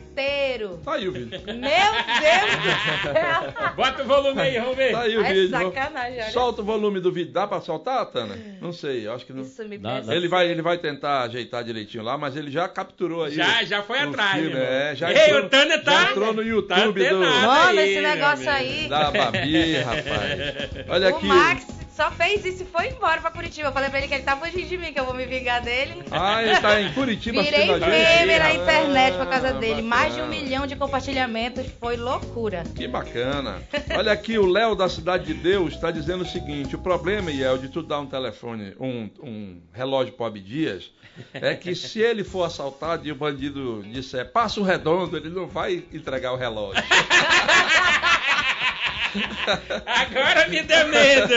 Tá 0.84 0.94
aí 0.94 1.08
o 1.08 1.12
vídeo. 1.12 1.30
Meu 1.46 1.54
Deus 1.54 2.56
do 2.56 3.14
céu! 3.14 3.74
Bota 3.76 4.04
o 4.04 4.06
volume 4.06 4.42
aí, 4.42 4.60
vamos 4.60 4.76
ver. 4.78 4.92
Tá 4.92 5.02
aí 5.02 5.18
o 5.18 5.26
É 5.26 5.34
vídeo. 5.34 5.50
sacanagem, 5.50 6.22
olha. 6.22 6.32
Solta 6.32 6.62
o 6.62 6.66
volume 6.66 7.00
do 7.00 7.12
vídeo. 7.12 7.34
Dá 7.34 7.48
pra 7.48 7.60
soltar, 7.62 8.06
Tana? 8.08 8.38
Não 8.62 8.72
sei, 8.72 9.08
acho 9.08 9.26
que 9.26 9.34
não. 9.34 9.42
Isso 9.44 9.68
me 9.68 9.78
Dá- 9.78 10.00
dá- 10.02 10.16
Ele 10.16 10.28
vai, 10.28 10.48
ele 10.50 10.62
vai 10.62 10.78
tentar 10.78 11.22
ajeitar 11.24 11.64
direitinho 11.64 12.04
lá, 12.04 12.18
mas 12.18 12.36
ele 12.36 12.52
já 12.52 12.68
capturou 12.68 13.24
aí. 13.24 13.34
Já, 13.34 13.62
o- 13.62 13.66
já 13.66 13.82
foi 13.84 14.00
o 14.06 14.10
atrás, 14.10 14.42
filme. 14.42 14.56
É, 14.60 14.94
já 14.96 15.12
Ei, 15.12 15.18
entrou, 15.26 15.40
o 15.46 15.50
Tânia 15.50 15.80
tá- 15.80 15.92
já 16.06 16.12
entrou 16.12 16.34
no 16.34 16.44
YouTube 16.44 17.04
tá 17.04 17.10
do. 17.10 17.20
Mano, 17.20 17.80
esse 17.80 18.02
negócio 18.02 18.50
aí. 18.50 18.88
da 18.88 19.12
Babi, 19.12 19.76
rapaz. 19.78 20.04
Olha 20.90 21.08
o 21.14 21.16
aqui. 21.18 21.26
Max 21.26 21.83
só 21.96 22.10
fez 22.12 22.44
isso 22.46 22.64
e 22.64 22.66
foi 22.66 22.88
embora 22.88 23.22
pra 23.22 23.30
Curitiba. 23.30 23.68
Eu 23.68 23.72
falei 23.72 23.90
pra 23.90 24.00
ele 24.00 24.08
que 24.08 24.16
ele 24.16 24.24
tá 24.24 24.36
fugindo 24.36 24.68
de 24.68 24.78
mim, 24.78 24.92
que 24.92 25.00
eu 25.00 25.06
vou 25.06 25.14
me 25.14 25.26
vingar 25.26 25.62
dele. 25.62 26.04
Ah, 26.12 26.42
ele 26.42 26.60
tá 26.60 26.82
em 26.82 26.92
Curitiba 26.94 27.42
Virei 27.42 27.68
meme 27.68 28.40
na 28.40 28.54
internet 28.54 29.18
por 29.18 29.28
causa 29.28 29.54
dele. 29.54 29.82
bacana. 29.82 29.88
Mais 29.88 30.16
de 30.16 30.22
um 30.22 30.28
milhão 30.28 30.66
de 30.66 30.76
compartilhamentos. 30.76 31.68
Foi 31.80 31.96
loucura. 31.96 32.64
Que 32.76 32.88
bacana. 32.88 33.62
Olha 33.96 34.12
aqui, 34.12 34.38
o 34.38 34.46
Léo 34.46 34.76
da 34.76 34.90
Cidade 34.90 35.26
de 35.26 35.34
Deus 35.36 35.74
está 35.74 35.92
dizendo 35.92 36.24
o 36.24 36.28
seguinte: 36.28 36.76
o 36.76 36.80
problema, 36.80 37.32
Iel, 37.32 37.58
de 37.58 37.70
tu 37.70 37.84
dar 37.84 38.00
um 38.00 38.08
telefone, 38.08 38.76
um, 38.80 39.10
um 39.22 39.62
relógio 39.72 40.14
pro 40.14 40.26
Abdias, 40.26 40.92
é 41.34 41.54
que 41.54 41.76
se 41.76 42.00
ele 42.00 42.24
for 42.24 42.44
assaltado 42.44 43.08
e 43.08 43.12
o 43.12 43.16
bandido 43.16 43.84
disser 43.84 44.32
passo 44.32 44.64
redondo, 44.64 45.16
ele 45.16 45.30
não 45.30 45.48
vai 45.48 45.84
entregar 45.94 46.34
o 46.34 46.38
relógio. 46.38 46.84
Agora 49.86 50.48
me 50.48 50.62
deu 50.62 50.88
medo. 50.88 51.34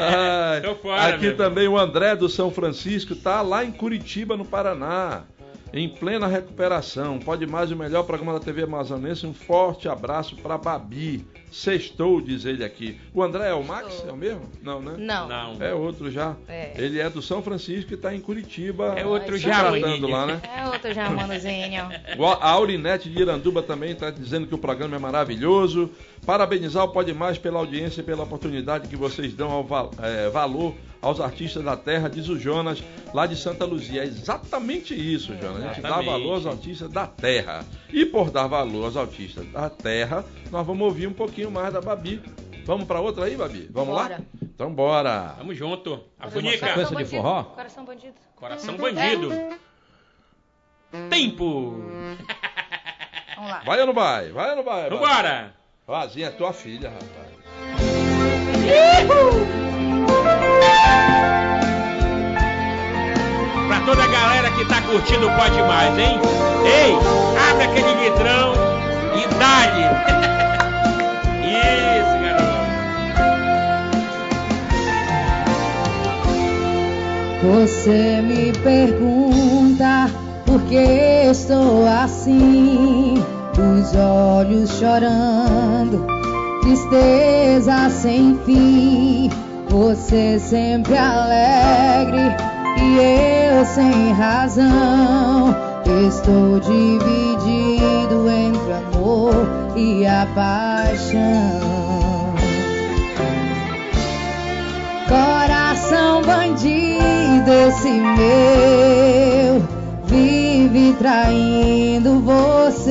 Ai, 0.00 0.60
Tô 0.62 0.74
fora, 0.76 1.14
aqui 1.14 1.32
também 1.32 1.68
o 1.68 1.78
André 1.78 2.16
do 2.16 2.28
São 2.28 2.50
Francisco 2.50 3.14
tá 3.14 3.42
lá 3.42 3.64
em 3.64 3.72
Curitiba, 3.72 4.36
no 4.36 4.44
Paraná, 4.44 5.24
em 5.72 5.88
plena 5.88 6.26
recuperação. 6.26 7.18
Pode 7.18 7.46
mais 7.46 7.70
o 7.70 7.76
melhor 7.76 8.04
programa 8.04 8.34
da 8.34 8.40
TV 8.40 8.64
Amazonense. 8.64 9.26
Um 9.26 9.34
forte 9.34 9.88
abraço 9.88 10.36
para 10.36 10.58
Babi. 10.58 11.26
Sextou, 11.50 12.20
diz 12.20 12.44
ele 12.44 12.64
aqui. 12.64 12.98
O 13.12 13.22
André 13.22 13.48
é 13.48 13.54
o 13.54 13.62
Max? 13.64 13.86
Sextou. 13.88 14.10
É 14.10 14.12
o 14.12 14.16
mesmo? 14.16 14.42
Não, 14.62 14.80
né? 14.80 14.94
Não. 14.98 15.28
Não. 15.28 15.62
É 15.62 15.74
outro 15.74 16.10
já. 16.10 16.36
É. 16.48 16.72
Ele 16.76 16.98
é 17.00 17.08
do 17.10 17.20
São 17.20 17.42
Francisco 17.42 17.92
e 17.92 17.94
está 17.94 18.14
em 18.14 18.20
Curitiba. 18.20 18.94
É 18.96 19.04
outro 19.04 19.36
já, 19.36 19.62
lá, 19.62 20.26
né? 20.26 20.40
É 20.56 20.66
outro 20.66 20.92
já, 20.94 21.10
manozinho. 21.10 21.88
A 22.40 22.50
Aurinete 22.50 23.08
de 23.10 23.20
Iranduba 23.20 23.62
também 23.62 23.92
está 23.92 24.10
dizendo 24.10 24.46
que 24.46 24.54
o 24.54 24.58
programa 24.58 24.96
é 24.96 24.98
maravilhoso. 24.98 25.90
Parabenizar 26.24 26.84
o 26.84 26.88
Pode 26.88 27.12
Mais 27.14 27.38
pela 27.38 27.58
audiência 27.58 28.00
e 28.00 28.04
pela 28.04 28.22
oportunidade 28.24 28.88
que 28.88 28.96
vocês 28.96 29.32
dão 29.34 29.50
ao 29.50 29.64
val- 29.64 29.90
eh, 30.02 30.28
valor 30.30 30.74
aos 31.00 31.18
artistas 31.18 31.64
da 31.64 31.74
terra, 31.78 32.10
diz 32.10 32.28
o 32.28 32.38
Jonas, 32.38 32.82
lá 33.14 33.24
de 33.26 33.34
Santa 33.34 33.64
Luzia. 33.64 34.02
É 34.02 34.04
exatamente 34.04 34.94
isso, 34.94 35.34
Jonas. 35.40 35.64
A 35.64 35.68
gente 35.68 35.80
dá 35.80 35.88
Exatamente. 35.88 36.10
valor 36.10 36.34
aos 36.34 36.46
artistas 36.46 36.90
da 36.90 37.06
terra. 37.06 37.64
E 37.90 38.04
por 38.04 38.30
dar 38.30 38.46
valor 38.48 38.84
aos 38.84 38.98
artistas 38.98 39.46
da 39.46 39.70
terra, 39.70 40.22
nós 40.52 40.66
vamos 40.66 40.82
ouvir 40.84 41.06
um 41.06 41.12
pouquinho 41.14 41.39
mais 41.48 41.72
da 41.72 41.80
Babi. 41.80 42.20
Vamos 42.66 42.86
para 42.86 43.00
outra 43.00 43.24
aí, 43.24 43.36
Babi? 43.36 43.68
Vamos 43.70 43.94
lá? 43.94 44.02
Bora. 44.02 44.20
Então 44.42 44.74
bora. 44.74 45.34
Tamo 45.38 45.54
junto. 45.54 46.04
A 46.18 46.28
Funica. 46.28 46.66
sequência 46.66 46.84
de 46.84 46.94
bandido. 46.94 47.10
forró? 47.10 47.42
Coração 47.44 47.84
bandido. 47.84 48.14
Coração 48.36 48.76
bandido. 48.76 49.30
Tempo. 51.08 51.82
Vamos 53.36 53.50
lá. 53.50 53.62
Vai 53.64 53.80
ou 53.80 53.86
não 53.86 53.94
vai? 53.94 54.32
Vai 54.32 54.50
ou 54.50 54.56
não 54.56 54.64
vai? 54.64 54.90
Vambora. 54.90 55.54
Vazinha 55.86 56.26
é 56.26 56.30
tua 56.30 56.52
filha, 56.52 56.90
rapaz. 56.90 57.30
Pra 63.68 63.80
toda 63.80 64.02
a 64.02 64.06
galera 64.06 64.50
que 64.52 64.64
tá 64.66 64.80
curtindo 64.82 65.30
Pode 65.30 65.62
Mais, 65.62 65.98
hein? 65.98 66.18
Ei, 66.64 66.94
abre 67.50 67.64
aquele 67.64 68.08
litrão 68.10 68.52
e 69.16 69.26
dá-lhe. 69.38 70.20
Você 77.42 78.20
me 78.20 78.52
pergunta 78.52 80.10
por 80.44 80.60
que 80.62 80.76
estou 81.30 81.86
assim, 81.88 83.14
os 83.56 83.96
olhos 83.96 84.70
chorando, 84.78 86.06
tristeza 86.60 87.88
sem 87.88 88.38
fim. 88.44 89.30
Você 89.70 90.38
sempre 90.38 90.98
alegre 90.98 92.36
e 92.76 93.56
eu 93.56 93.64
sem 93.64 94.12
razão. 94.12 95.56
Estou 96.06 96.60
dividido 96.60 98.28
entre 98.28 98.72
amor 98.72 99.48
e 99.76 100.06
a 100.06 100.26
paixão. 100.34 101.80
Coração 105.08 105.69
bandido, 106.24 107.52
esse 107.68 107.90
meu 107.90 109.62
vive 110.04 110.94
traindo 110.98 112.20
você. 112.20 112.90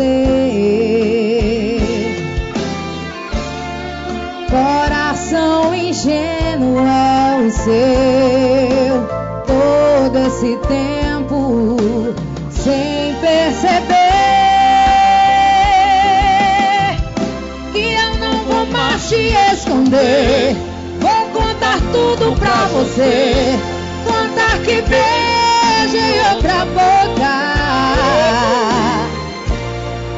Coração 4.50 5.74
ingênuo 5.76 6.80
é 6.80 7.46
o 7.46 7.52
seu, 7.52 9.08
todo 9.48 10.18
esse 10.28 10.58
tempo 10.68 11.78
sem 12.50 13.16
perceber 13.22 14.10
que 17.72 17.94
eu 17.94 18.18
não 18.20 18.44
vou 18.44 18.66
mais 18.68 19.08
te 19.08 19.32
esconder. 19.54 20.69
Tudo 21.92 22.36
pra 22.38 22.66
você. 22.68 23.60
Contar 24.06 24.58
que 24.60 24.82
beijo 24.82 25.98
em 25.98 26.36
outra 26.36 26.66
boca. 26.66 27.50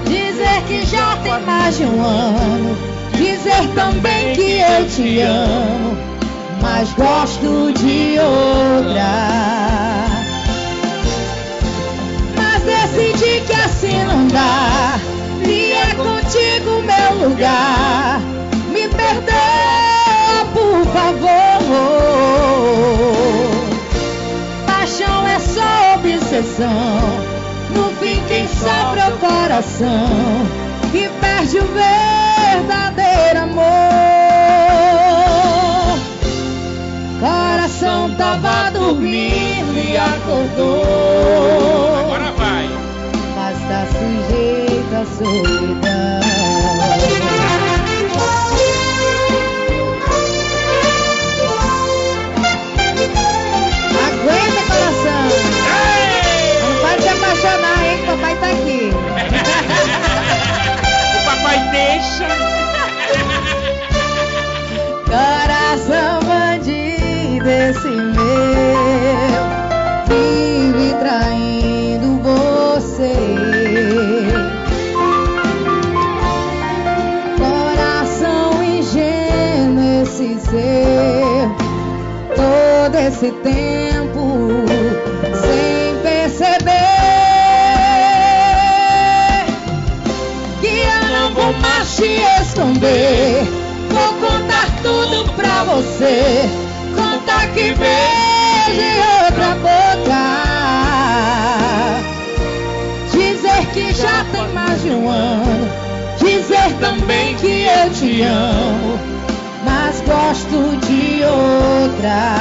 Dizer 0.06 0.62
que 0.68 0.86
já 0.86 1.16
tem 1.18 1.40
mais 1.42 1.78
de 1.78 1.84
um 1.84 2.04
ano. 2.04 2.78
Dizer 3.14 3.68
também 3.76 4.34
que 4.34 4.60
eu 4.60 4.88
te 4.90 5.22
amo. 5.22 5.98
Mas 6.62 6.92
gosto 6.94 7.74
de 7.74 8.18
outra. 8.20 9.12
Mas 12.36 12.64
decidi 12.64 13.42
que 13.42 13.54
assim 13.54 14.04
não 14.06 14.28
dá. 14.28 15.00
E 15.48 15.74
é 15.74 15.96
contigo 15.96 16.84
meu 16.84 17.30
lugar. 17.30 18.22
Me 18.72 18.88
perdoa, 18.88 20.46
por 20.54 20.86
favor. 20.94 21.51
Paixão 24.66 25.28
é 25.28 25.40
só 25.40 25.96
obsessão. 25.96 27.00
No 27.76 27.90
fim, 28.00 28.22
quem 28.28 28.48
sofre 28.48 29.00
é 29.00 29.08
o 29.08 29.18
coração. 29.18 30.48
Que 30.92 31.08
perde 31.22 31.60
o 31.60 31.68
verdadeiro 31.68 33.40
amor. 33.44 33.62
Coração 37.20 38.16
tava 38.16 38.72
dormindo 38.72 39.78
e 39.78 39.96
acordou 39.98 42.01
salvation. 62.02 62.51
Vou 92.82 94.14
contar 94.14 94.66
tudo 94.82 95.32
pra 95.34 95.64
você. 95.66 96.50
Conta 96.96 97.46
que 97.54 97.76
beije 97.76 99.00
outra 99.24 99.56
boca. 99.62 100.42
Dizer 103.12 103.66
que 103.72 103.94
já 103.94 104.26
tem 104.32 104.48
mais 104.54 104.82
de 104.82 104.90
um 104.90 105.08
ano. 105.08 105.70
Dizer 106.18 106.74
também 106.80 107.36
que 107.36 107.68
eu 107.68 107.92
te 107.94 108.24
amo. 108.24 109.00
Mas 109.64 110.02
gosto 110.02 110.76
de 110.88 111.24
outra. 111.24 112.34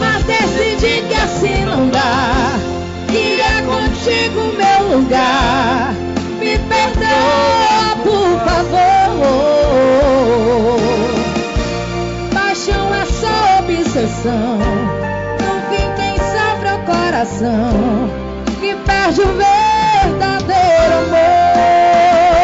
Mas 0.00 0.24
decidi 0.24 1.02
que 1.06 1.14
assim 1.14 1.64
não 1.64 1.88
dá. 1.88 2.58
Que 3.06 3.40
é 3.40 3.62
contigo 3.62 4.40
meu 4.56 4.98
lugar. 4.98 5.87
Me 6.98 7.06
perdoa, 7.06 7.96
por 8.02 8.30
favor. 8.44 9.18
Paixão 12.34 12.94
é 12.94 13.04
só 13.06 13.36
obsessão. 13.60 14.58
No 15.40 15.52
fim, 15.70 15.88
quem 15.96 16.14
sofre 16.16 16.68
é 16.68 16.74
o 16.74 16.78
coração. 16.84 17.70
Que 18.60 18.74
perde 18.74 19.20
o 19.20 19.26
verdadeiro 19.26 20.94
amor. 21.06 22.38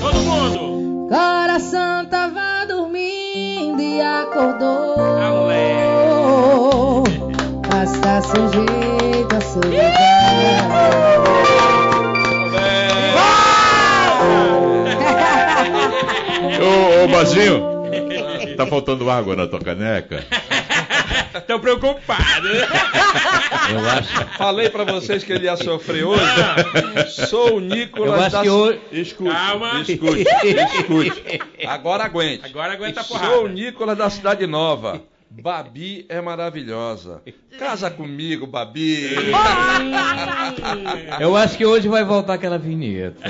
Todo 0.00 0.20
mundo! 0.22 1.08
Coração 1.08 2.04
tava 2.06 2.66
dormindo 2.66 3.80
e 3.80 4.00
acordou. 4.00 5.00
Alé. 5.00 5.84
Mas 7.72 7.90
tá 7.98 8.20
sujeito 8.22 9.36
a 9.36 9.40
solidão. 9.40 9.84
Ô, 16.60 17.04
ô 17.04 17.08
Bazinho, 17.08 17.62
tá 18.56 18.66
faltando 18.66 19.10
água 19.10 19.34
na 19.36 19.46
tua 19.46 19.60
caneca? 19.60 20.24
Tô 21.48 21.58
preocupado. 21.58 22.48
Eu 22.48 23.90
acho. 23.90 24.26
Falei 24.38 24.70
pra 24.70 24.84
vocês 24.84 25.24
que 25.24 25.32
ele 25.32 25.46
ia 25.46 25.56
sofrer 25.56 26.04
hoje. 26.04 26.22
Sou 27.28 27.56
o 27.56 27.60
Nicolas 27.60 28.12
Eu 28.12 28.22
acho 28.22 28.30
da... 28.36 28.42
que 28.42 28.50
hoje- 28.50 28.80
Escute, 28.92 29.30
Calma. 29.30 29.80
escute, 29.86 30.24
escute. 30.78 31.40
Agora 31.66 32.04
aguente. 32.04 32.42
Agora 32.46 32.72
aguenta 32.74 33.00
a 33.00 33.04
Sou 33.04 33.16
o 33.16 33.20
porrada. 33.20 33.48
Nicolas 33.48 33.98
da 33.98 34.08
Cidade 34.10 34.46
Nova. 34.46 35.02
Babi 35.42 36.06
é 36.08 36.20
maravilhosa. 36.20 37.20
Casa 37.58 37.90
comigo, 37.90 38.46
Babi. 38.46 39.10
Eu 41.20 41.36
acho 41.36 41.56
que 41.56 41.66
hoje 41.66 41.88
vai 41.88 42.04
voltar 42.04 42.34
aquela 42.34 42.58
vinheta. 42.58 43.20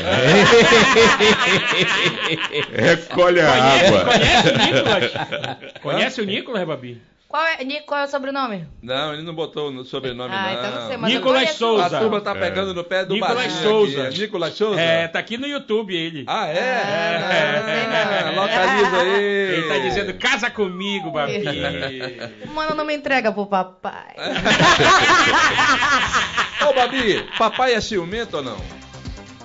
Recolhe 2.72 3.40
a 3.40 3.50
Conhece, 3.50 3.86
água. 3.86 4.04
conhece 4.04 4.50
o 4.50 4.56
Nicolas? 4.58 5.12
Conhece 5.82 6.20
o 6.20 6.24
Nicolas, 6.26 6.66
Babi? 6.66 7.02
Qual 7.34 7.42
é, 7.44 7.64
Nico, 7.64 7.86
qual 7.86 8.02
é 8.02 8.04
o 8.04 8.08
sobrenome? 8.08 8.64
Não, 8.80 9.12
ele 9.12 9.22
não 9.22 9.34
botou 9.34 9.72
no 9.72 9.84
sobrenome, 9.84 10.32
Ah, 10.32 10.42
não. 10.44 10.52
então 10.52 10.70
não 10.70 10.86
sei, 10.86 10.96
mas 10.96 11.12
Nicolas. 11.12 11.50
Souza. 11.50 11.96
A 11.96 12.00
turma 12.00 12.20
tá 12.20 12.32
pegando 12.32 12.72
no 12.72 12.84
pé 12.84 13.04
do 13.04 13.14
Nicolas 13.14 13.52
Souza. 13.54 14.06
aqui. 14.06 14.20
Nicolas 14.20 14.54
Souza? 14.54 14.80
É, 14.80 15.08
tá 15.08 15.18
aqui 15.18 15.36
no 15.36 15.44
YouTube 15.48 15.92
ele. 15.96 16.22
Ah, 16.28 16.46
é? 16.46 16.80
Ah, 16.80 18.28
Ah, 18.28 18.30
não. 18.30 18.36
localiza 18.40 18.96
aí. 19.10 19.52
Ele 19.52 19.66
tá 19.68 19.78
dizendo, 19.78 20.14
casa 20.14 20.48
comigo, 20.48 21.10
Babi. 21.10 21.42
Mano, 22.54 22.76
não 22.76 22.84
me 22.84 22.94
entrega 22.94 23.32
pro 23.32 23.46
papai. 23.46 24.14
Ô, 26.68 26.72
Babi, 26.72 27.28
papai 27.36 27.74
é 27.74 27.80
ciumento 27.80 28.36
ou 28.36 28.44
não? 28.44 28.58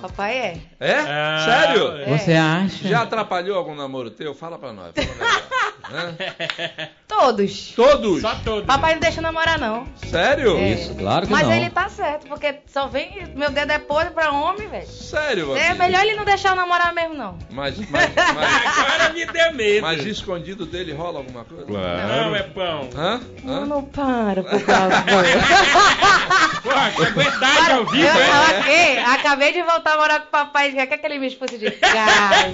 papai 0.00 0.38
é. 0.38 0.69
É? 0.80 0.94
Ah, 0.98 1.44
Sério? 1.44 1.96
é. 1.98 2.04
Você 2.18 2.32
acha? 2.32 2.88
Já 2.88 3.02
atrapalhou 3.02 3.56
algum 3.58 3.74
namoro 3.74 4.10
teu? 4.10 4.34
Fala 4.34 4.58
pra 4.58 4.72
nós. 4.72 4.92
Fala 4.94 5.14
pra? 5.14 5.70
Todos. 7.08 7.72
Todos? 7.74 8.20
Só 8.22 8.34
todos. 8.44 8.64
Papai 8.64 8.94
não 8.94 9.00
deixa 9.00 9.20
namorar, 9.20 9.58
não. 9.58 9.86
Sério? 10.06 10.56
É. 10.56 10.70
Isso, 10.70 10.94
claro 10.94 11.26
que 11.26 11.32
Mas 11.32 11.46
não. 11.48 11.52
ele 11.52 11.68
tá 11.68 11.88
certo, 11.88 12.26
porque 12.28 12.54
só 12.72 12.86
vem. 12.86 13.26
Meu 13.34 13.50
dedo 13.50 13.72
é 13.72 13.78
podre 13.78 14.10
pra 14.12 14.30
homem, 14.30 14.68
velho. 14.68 14.86
Sério, 14.86 15.48
Babi? 15.48 15.58
É 15.60 15.74
melhor 15.74 16.02
ele 16.02 16.14
não 16.14 16.24
deixar 16.24 16.50
eu 16.50 16.54
namorar 16.56 16.94
mesmo, 16.94 17.14
não. 17.14 17.36
Mas, 17.50 17.76
mas, 17.76 17.90
mas, 17.90 18.08
Agora 18.78 19.12
me 19.12 19.26
deu 19.26 19.52
medo. 19.52 19.82
mas 19.82 20.04
escondido 20.06 20.64
dele 20.64 20.92
rola 20.94 21.18
alguma 21.18 21.44
coisa? 21.44 21.64
Não, 21.66 21.72
Claro. 21.72 22.34
é 22.36 22.42
pão. 22.44 22.88
Hã? 22.96 23.20
Hã? 23.46 23.66
Não 23.66 23.82
para, 23.84 24.42
por 24.44 24.60
favor. 24.60 25.24
Porra, 26.62 26.90
que 26.92 27.04
vivo, 27.92 28.06
eu, 28.06 28.22
é? 28.22 28.58
ok, 28.60 28.98
acabei 28.98 29.52
de 29.52 29.62
voltar 29.62 29.94
a 29.94 29.96
morar 29.96 30.20
com 30.20 30.26
o 30.28 30.30
papai. 30.30 30.69
Já 30.74 30.86
quer 30.86 30.98
que 30.98 31.06
ele 31.06 31.18
me 31.18 31.26
expulse 31.26 31.58
de 31.58 31.70
casa? 31.70 32.48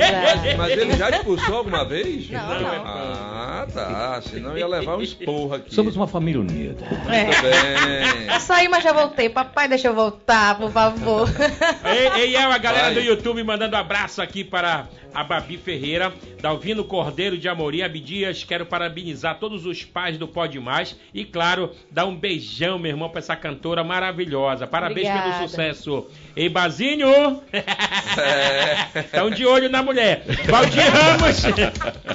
Mas 0.57 0.73
ele 0.73 0.97
já 0.97 1.11
expulsou 1.11 1.57
alguma 1.57 1.85
vez? 1.85 2.29
Não, 2.31 2.47
Não, 2.47 2.57
é 2.57 2.61
não. 2.79 2.85
Ah, 2.87 3.67
tá. 3.73 4.21
Senão 4.23 4.57
ia 4.57 4.67
levar 4.67 4.97
um 4.97 5.03
esporro 5.03 5.55
aqui. 5.55 5.75
Somos 5.75 5.97
uma 5.97 6.07
família 6.07 6.41
unida. 6.41 6.85
Muito 6.85 7.07
bem. 7.43 8.35
Eu 8.35 8.41
saí, 8.41 8.69
mas 8.69 8.83
já 8.85 8.93
voltei. 8.93 9.29
Papai, 9.29 9.69
deixa 9.69 9.89
eu 9.89 9.95
voltar, 9.95 10.57
por 10.59 10.71
favor. 10.71 11.29
Ei, 11.85 12.23
ei, 12.23 12.37
é 12.37 12.43
a 12.45 12.59
galera 12.59 12.87
Vai. 12.87 12.95
do 12.95 13.01
YouTube 13.01 13.43
mandando 13.43 13.77
abraço 13.77 14.21
aqui 14.23 14.43
para 14.45 14.87
a 15.15 15.25
Babi 15.25 15.57
Ferreira, 15.57 16.13
Dalvino 16.41 16.85
Cordeiro 16.85 17.39
de 17.39 17.49
Amorim 17.49 17.83
Abdias. 17.83 18.45
Quero 18.45 18.67
parabenizar 18.67 19.39
todos 19.39 19.65
os 19.65 19.85
pais 19.85 20.19
do 20.19 20.29
Pode 20.29 20.59
Mais 20.61 20.97
e, 21.15 21.25
claro, 21.25 21.71
dar 21.91 22.05
um 22.07 22.15
beijão, 22.15 22.79
meu 22.79 22.91
irmão, 22.91 23.09
pra 23.09 23.21
essa 23.21 23.35
cantora 23.37 23.83
maravilhosa. 23.83 24.67
Parabéns 24.67 25.07
pelo 25.09 25.19
Obrigada. 25.19 25.49
sucesso. 25.49 26.07
Ei, 26.37 26.51
Bazinho! 26.51 27.43
É. 27.51 29.01
Estão 29.01 29.31
de 29.31 29.47
olho 29.47 29.71
na 29.71 29.83
mulher. 29.83 30.23
Valdir 30.47 30.85
Ramos, 30.93 31.43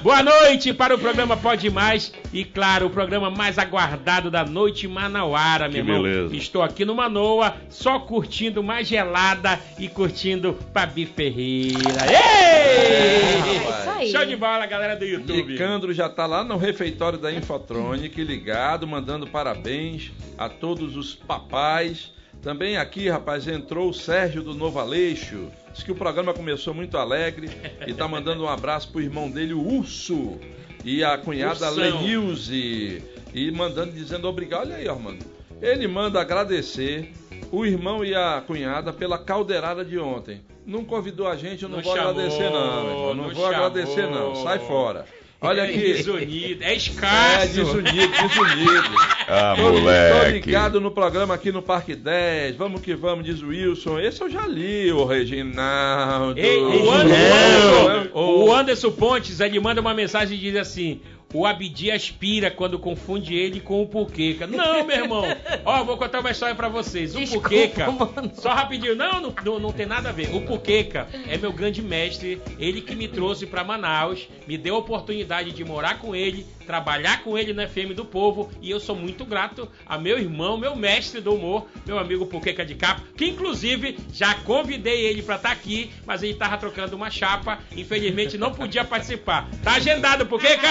boa 0.04 0.22
noite 0.22 0.72
para 0.74 0.94
o 0.94 1.00
programa 1.00 1.36
Pode 1.36 1.70
Mais 1.72 2.14
e, 2.32 2.46
claro, 2.46 2.86
o 2.86 2.90
programa 2.92 3.32
mais 3.32 3.58
aguardado 3.58 4.30
da 4.30 4.46
noite 4.46 4.88
manauara, 4.88 5.64
meu 5.68 5.72
Que 5.72 5.78
irmão. 5.90 6.04
beleza. 6.04 6.36
Estou 6.36 6.62
aqui 6.62 6.86
no 6.86 6.94
Manoa, 6.94 7.56
só 7.68 8.00
curtindo 8.00 8.62
mais 8.64 8.88
gelada 8.88 9.60
e 9.80 9.88
curtindo 9.88 10.56
Babi 10.72 11.08
Ferreira. 11.08 11.80
Ei! 12.08 12.16
É 12.16 13.80
isso 13.82 13.90
aí. 13.90 14.12
Show 14.12 14.26
de 14.26 14.36
bola, 14.36 14.68
galera 14.68 14.96
do 14.96 15.06
YouTube. 15.06 15.54
Nicandro 15.54 15.92
já 15.94 16.08
tá 16.08 16.28
lá 16.28 16.44
no 16.44 16.58
refeitório 16.58 17.18
da 17.18 17.32
Infotronic, 17.32 18.24
ligado, 18.24 18.88
mandando 18.88 19.26
parabéns 19.26 20.12
a 20.38 20.48
todos 20.48 20.96
os 20.96 21.16
papais. 21.16 22.12
Também 22.42 22.76
aqui, 22.76 23.08
rapaz, 23.08 23.48
entrou 23.48 23.90
o 23.90 23.94
Sérgio 23.94 24.42
do 24.42 24.56
Novo 24.56 24.80
Aleixo. 24.80 25.52
Diz 25.72 25.84
que 25.84 25.92
o 25.92 25.96
programa 25.96 26.34
começou 26.34 26.74
muito 26.74 26.98
alegre 26.98 27.50
e 27.86 27.94
tá 27.94 28.08
mandando 28.08 28.44
um 28.44 28.50
abraço 28.50 28.92
pro 28.92 29.00
irmão 29.00 29.30
dele, 29.30 29.54
o 29.54 29.62
Urso, 29.62 30.40
e 30.84 31.04
a 31.04 31.18
cunhada. 31.18 31.70
Lenilze. 31.70 33.04
E 33.34 33.52
mandando, 33.52 33.92
dizendo 33.92 34.28
obrigado. 34.28 34.64
Olha 34.68 34.78
aí, 34.78 34.90
Armando. 34.90 35.24
Ele 35.62 35.88
manda 35.88 36.20
agradecer 36.20 37.14
o 37.52 37.64
irmão 37.64 38.04
e 38.04 38.16
a 38.16 38.44
cunhada 38.46 38.92
pela 38.92 39.20
caldeirada 39.20 39.86
de 39.86 40.00
ontem. 40.00 40.42
Não 40.66 40.84
convidou 40.84 41.28
a 41.28 41.36
gente, 41.36 41.64
eu 41.64 41.70
não, 41.70 41.78
Não 41.78 41.84
vou 41.84 41.96
chamou, 41.96 42.10
agradecer, 42.12 42.50
não. 42.50 42.84
Não, 42.84 43.14
não 43.14 43.30
vou 43.30 43.46
agradecer, 43.46 44.08
não. 44.08 44.34
chamou. 44.34 44.36
Sai 44.44 44.60
fora. 44.60 45.06
Olha 45.42 45.62
É 45.62 45.66
aqui. 45.66 45.80
Desunido, 45.94 46.64
é 46.64 46.72
É, 46.72 46.76
escasso. 46.76 47.48
desunido, 47.56 47.92
desunido. 47.92 48.96
Ah, 49.34 49.56
moleque. 49.58 50.46
ligado 50.46 50.82
no 50.82 50.92
programa 50.92 51.34
aqui 51.34 51.54
no 51.54 51.62
Parque 51.62 51.96
10. 51.96 52.58
Vamos 52.58 52.82
que 52.82 52.94
vamos, 52.94 53.24
diz 53.24 53.42
o 53.42 53.48
Wilson. 53.48 53.98
Esse 53.98 54.22
eu 54.22 54.30
já 54.30 54.46
li, 54.46 54.92
o 54.92 55.06
Reginaldo. 55.06 56.38
Ei, 56.38 56.60
o, 56.62 56.92
Anderson, 56.92 58.10
o 58.14 58.54
Anderson 58.54 58.92
Pontes, 58.92 59.40
ele 59.40 59.58
manda 59.62 59.80
uma 59.80 59.94
mensagem 59.94 60.38
e 60.38 60.42
diz 60.42 60.58
assim: 60.58 61.00
o 61.34 61.46
Abdi 61.46 61.92
aspira 61.92 62.52
quando 62.52 62.78
confunde 62.78 63.36
ele 63.36 63.60
com 63.60 63.82
o 63.82 63.88
Puqueca. 63.88 64.48
Não, 64.48 64.86
meu 64.86 64.96
irmão. 64.98 65.24
Ó, 65.66 65.84
vou 65.84 65.98
contar 65.98 66.20
uma 66.20 66.32
história 66.32 66.56
pra 66.56 66.68
vocês. 66.68 67.16
O 67.16 67.20
Desculpa, 67.20 67.50
Puqueca, 67.50 67.92
mano. 67.92 68.32
só 68.36 68.50
rapidinho, 68.54 68.96
não, 68.96 69.22
não, 69.22 69.60
não, 69.60 69.72
tem 69.72 69.86
nada 69.86 70.10
a 70.10 70.12
ver. 70.12 70.34
O 70.36 70.42
Puqueca 70.42 71.08
é 71.28 71.38
meu 71.38 71.54
grande 71.54 71.82
mestre, 71.82 72.42
ele 72.60 72.82
que 72.82 72.96
me 72.96 73.08
trouxe 73.08 73.46
pra 73.46 73.64
Manaus, 73.64 74.28
me 74.48 74.58
deu 74.58 74.76
a 74.76 74.80
oportunidade 74.80 75.52
de 75.52 75.64
morar 75.64 76.00
com 76.00 76.16
ele, 76.16 76.46
trabalhar 76.66 77.24
com 77.24 77.38
ele 77.38 77.54
na 77.54 77.68
FM 77.68 77.94
do 77.96 78.06
Povo, 78.06 78.50
e 78.62 78.70
eu 78.70 78.80
sou 78.80 78.96
muito 78.96 79.26
grato 79.26 79.70
a 79.86 79.98
meu 79.98 80.18
irmão, 80.18 80.58
meu 80.58 80.76
mestre 80.76 81.22
do 81.22 81.34
humor, 81.34 81.68
meu 81.86 81.98
amigo 81.98 82.26
Puqueca 82.26 82.66
de 82.66 82.76
Capo, 82.76 83.02
que 83.16 83.26
inclusive 83.26 83.98
já 84.14 84.34
convidei 84.36 85.06
ele 85.06 85.22
pra 85.22 85.36
estar 85.36 85.52
aqui, 85.52 85.92
mas 86.06 86.24
ele 86.24 86.34
tava 86.34 86.58
trocando 86.58 86.96
uma 86.96 87.10
chapa, 87.10 87.60
infelizmente 87.76 88.38
não 88.38 88.52
podia 88.52 88.84
participar. 88.84 89.50
Tá 89.64 89.74
agendado, 89.74 90.26
Puqueca? 90.26 90.68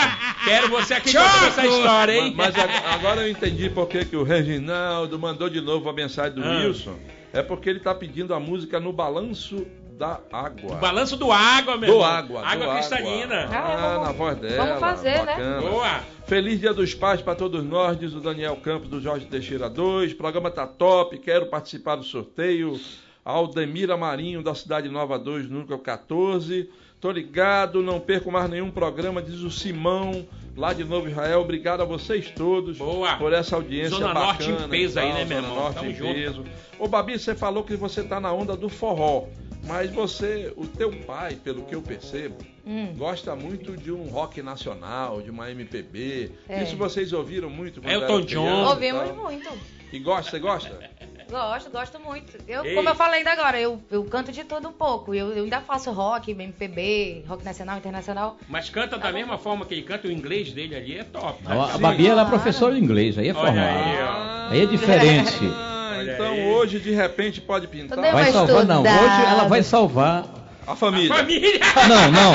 Quero 0.50 0.68
você 0.68 0.94
aqui 0.94 1.12
contando 1.12 1.46
essa 1.46 1.66
história, 1.66 2.12
hein? 2.12 2.34
Mas 2.36 2.54
ag- 2.58 2.84
agora 2.86 3.22
eu 3.22 3.30
entendi 3.30 3.70
por 3.70 3.86
que, 3.86 4.04
que 4.04 4.16
o 4.16 4.22
Reginaldo 4.22 5.18
mandou 5.18 5.48
de 5.48 5.60
novo 5.60 5.88
a 5.88 5.92
mensagem 5.92 6.34
do 6.34 6.42
Ah. 6.44 6.58
Wilson. 6.58 6.96
É 7.32 7.42
porque 7.42 7.70
ele 7.70 7.78
tá 7.80 7.94
pedindo 7.94 8.34
a 8.34 8.40
música 8.40 8.80
no 8.80 8.92
balanço 8.92 9.64
da 9.96 10.18
água. 10.32 10.72
O 10.72 10.76
balanço 10.76 11.16
do 11.16 11.30
água, 11.30 11.76
meu 11.76 11.90
do 11.90 11.94
irmão. 11.96 12.04
água. 12.04 12.42
Água 12.46 12.66
do 12.66 12.72
cristalina. 12.72 13.42
Água. 13.44 13.56
Ah, 13.56 13.72
Ah, 13.74 13.76
vamos- 13.92 14.06
na 14.06 14.12
voz 14.12 14.38
dela. 14.38 14.64
vamos 14.64 14.80
fazer, 14.80 15.10
né? 15.10 15.24
bacana. 15.26 15.60
Boa. 15.60 16.00
Feliz 16.26 16.58
Dia 16.60 16.72
dos 16.74 16.94
Pais 16.94 17.20
para 17.22 17.34
todos 17.34 17.62
nós, 17.64 17.98
diz 17.98 18.12
o 18.14 18.20
Daniel 18.20 18.56
Campos 18.56 18.88
do 18.88 19.00
Jorge 19.00 19.26
Teixeira 19.26 19.68
2. 19.70 20.12
O 20.12 20.16
programa 20.16 20.50
tá 20.50 20.66
top, 20.66 21.18
quero 21.18 21.46
participar 21.46 21.96
do 21.96 22.04
sorteio. 22.04 22.80
Aldemira 23.24 23.96
Marinho, 23.96 24.42
da 24.42 24.54
Cidade 24.54 24.88
Nova 24.88 25.18
2, 25.18 25.48
número 25.48 25.78
14. 25.78 26.68
Tô 27.00 27.10
ligado, 27.10 27.82
não 27.82 27.98
perco 27.98 28.30
mais 28.30 28.48
nenhum 28.50 28.70
programa, 28.70 29.22
diz 29.22 29.40
o 29.40 29.50
Simão, 29.50 30.26
lá 30.56 30.72
de 30.74 30.84
Novo 30.84 31.08
Israel. 31.08 31.40
Obrigado 31.40 31.80
a 31.80 31.84
vocês 31.86 32.30
todos 32.30 32.76
Boa. 32.76 33.16
por 33.16 33.32
essa 33.32 33.56
audiência 33.56 33.96
Zona 33.96 34.12
bacana. 34.12 34.50
Norte 34.50 34.64
em 34.66 34.68
peso 34.68 35.00
aí, 35.00 35.12
né, 35.14 35.24
meu 35.24 35.36
Zona 35.40 35.48
irmão? 35.48 35.62
Norte 35.64 35.74
Tamo 35.76 35.90
em 35.90 35.94
junto. 35.94 36.12
peso. 36.14 36.44
Ô, 36.78 36.86
Babi, 36.88 37.18
você 37.18 37.34
falou 37.34 37.64
que 37.64 37.74
você 37.74 38.02
tá 38.04 38.20
na 38.20 38.32
onda 38.32 38.54
do 38.56 38.68
forró. 38.68 39.24
Mas 39.66 39.90
você, 39.90 40.52
o 40.56 40.66
teu 40.66 40.90
pai, 40.90 41.36
pelo 41.36 41.62
que 41.64 41.74
eu 41.74 41.82
percebo, 41.82 42.36
Hum. 42.66 42.94
gosta 42.96 43.34
muito 43.36 43.76
de 43.76 43.92
um 43.92 44.04
rock 44.08 44.40
nacional, 44.42 45.20
de 45.20 45.30
uma 45.30 45.50
MPB. 45.50 46.30
É. 46.48 46.62
Isso 46.62 46.76
vocês 46.76 47.12
ouviram 47.12 47.50
muito 47.50 47.80
Elton 47.86 48.22
John. 48.22 48.44
crianças 48.46 48.82
e 48.82 48.92
Ouvimos 48.92 49.16
muito. 49.16 49.50
E 49.92 49.98
gosta, 49.98 50.30
você 50.30 50.38
gosta? 50.38 50.90
Gosto, 51.30 51.70
gosto 51.70 52.00
muito. 52.00 52.36
Eu, 52.48 52.64
Ei. 52.64 52.74
como 52.74 52.88
eu 52.88 52.94
falei 52.94 53.18
ainda 53.18 53.30
agora, 53.30 53.58
eu, 53.60 53.80
eu 53.90 54.02
canto 54.04 54.32
de 54.32 54.42
tudo 54.42 54.68
um 54.68 54.72
pouco. 54.72 55.14
Eu, 55.14 55.32
eu 55.32 55.44
ainda 55.44 55.60
faço 55.60 55.92
rock, 55.92 56.32
MPB, 56.32 57.24
rock 57.28 57.44
nacional, 57.44 57.78
internacional. 57.78 58.36
Mas 58.48 58.68
canta 58.68 58.98
da 58.98 59.12
mesma 59.12 59.38
forma 59.38 59.64
que 59.64 59.74
ele 59.74 59.82
canta, 59.82 60.08
o 60.08 60.10
inglês 60.10 60.52
dele 60.52 60.74
ali 60.74 60.98
é 60.98 61.04
top. 61.04 61.40
A, 61.46 61.64
a 61.64 61.68
Sim. 61.68 61.80
Babi 61.80 62.06
ela 62.08 62.22
é 62.22 62.24
professora 62.24 62.74
de 62.74 62.80
inglês, 62.80 63.16
aí 63.16 63.28
é 63.28 63.34
formada. 63.34 63.60
aí. 63.60 64.50
Aí 64.50 64.62
é 64.62 64.66
diferente. 64.66 65.38
Ah, 65.54 66.00
então 66.02 66.32
aí. 66.32 66.48
hoje 66.48 66.80
de 66.80 66.90
repente 66.90 67.40
pode 67.40 67.68
pintar 67.68 67.96
Vai 67.98 68.12
Mas 68.12 68.32
salvar, 68.32 68.64
não. 68.64 68.82
Hoje 68.82 69.24
ela 69.30 69.44
vai 69.44 69.62
salvar. 69.62 70.24
a 70.66 70.74
família. 70.74 71.14
Família! 71.14 71.60
Não, 71.88 72.10
não. 72.10 72.32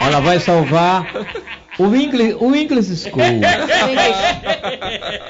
Ela 0.00 0.20
vai 0.20 0.40
salvar 0.40 1.06
o 1.80 1.96
English, 1.96 2.34
o 2.34 2.54
English 2.54 2.96
School. 2.96 3.22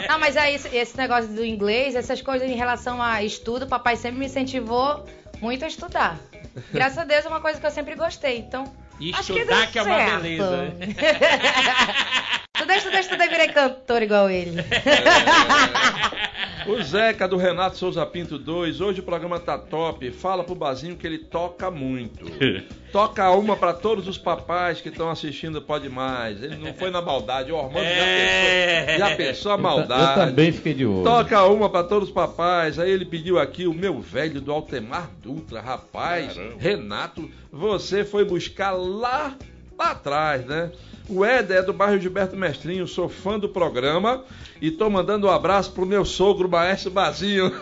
Não, 0.08 0.18
mas 0.18 0.36
aí 0.36 0.54
esse, 0.56 0.76
esse 0.76 0.96
negócio 0.96 1.30
do 1.32 1.44
inglês, 1.44 1.94
essas 1.94 2.20
coisas 2.20 2.48
em 2.50 2.54
relação 2.54 3.00
a 3.00 3.22
estudo, 3.22 3.66
papai 3.66 3.96
sempre 3.96 4.18
me 4.18 4.26
incentivou 4.26 5.04
muito 5.40 5.64
a 5.64 5.68
estudar. 5.68 6.18
Graças 6.72 6.98
a 6.98 7.04
Deus 7.04 7.24
é 7.24 7.28
uma 7.28 7.40
coisa 7.40 7.60
que 7.60 7.66
eu 7.66 7.70
sempre 7.70 7.94
gostei. 7.94 8.38
Então, 8.38 8.64
E 8.98 9.12
acho 9.14 9.32
que 9.32 9.38
estudar 9.38 9.60
deu 9.60 9.68
que 9.68 9.78
é 9.78 9.82
uma 9.82 9.96
certo. 9.96 10.22
beleza, 10.22 10.56
né? 10.56 10.72
estudei, 12.54 12.76
estudei, 12.76 13.00
estudei, 13.00 13.28
virei 13.28 13.48
cantor 13.48 14.02
igual 14.02 14.28
ele. 14.28 14.56
O 16.66 16.82
Zeca 16.82 17.26
do 17.26 17.36
Renato 17.36 17.76
Souza 17.78 18.04
Pinto 18.06 18.38
2, 18.38 18.80
hoje 18.80 19.00
o 19.00 19.02
programa 19.02 19.38
tá 19.40 19.56
top. 19.58 20.10
Fala 20.10 20.44
pro 20.44 20.54
Bazinho 20.54 20.96
que 20.96 21.06
ele 21.06 21.18
toca 21.18 21.70
muito. 21.70 22.24
Toca 22.90 23.30
uma 23.30 23.56
pra 23.56 23.72
todos 23.72 24.08
os 24.08 24.18
papais 24.18 24.80
que 24.80 24.88
estão 24.88 25.08
assistindo 25.08 25.62
Pode 25.62 25.88
Mais. 25.88 26.42
Ele 26.42 26.56
não 26.56 26.74
foi 26.74 26.90
na 26.90 27.00
maldade, 27.00 27.52
o 27.52 27.56
Ormando 27.56 27.84
É. 27.86 28.96
já, 28.98 29.06
pensou, 29.06 29.08
já 29.10 29.16
pensou 29.16 29.52
a 29.52 29.56
maldade. 29.56 30.20
eu 30.20 30.26
também 30.26 30.50
fiquei 30.50 30.74
de 30.74 30.84
olho. 30.84 31.04
Toca 31.04 31.44
uma 31.44 31.68
pra 31.70 31.84
todos 31.84 32.08
os 32.08 32.14
papais. 32.14 32.80
Aí 32.80 32.90
ele 32.90 33.04
pediu 33.04 33.38
aqui 33.38 33.64
o 33.68 33.72
meu 33.72 34.00
velho 34.00 34.40
do 34.40 34.50
Altemar 34.50 35.08
Dutra. 35.22 35.60
Rapaz, 35.60 36.34
Caramba. 36.34 36.54
Renato, 36.58 37.30
você 37.52 38.04
foi 38.04 38.24
buscar 38.24 38.72
lá, 38.72 39.36
lá 39.80 39.92
atrás, 39.92 40.44
né? 40.44 40.70
O 41.08 41.24
Éder 41.24 41.56
é 41.56 41.62
do 41.62 41.72
bairro 41.72 41.98
Gilberto 41.98 42.36
Mestrinho, 42.36 42.86
sou 42.86 43.08
fã 43.08 43.36
do 43.38 43.48
programa 43.48 44.22
e 44.60 44.70
tô 44.70 44.88
mandando 44.90 45.26
um 45.26 45.30
abraço 45.30 45.72
pro 45.72 45.84
meu 45.86 46.04
sogro, 46.04 46.48
Maestro 46.48 46.90
Bazinho. 46.90 47.50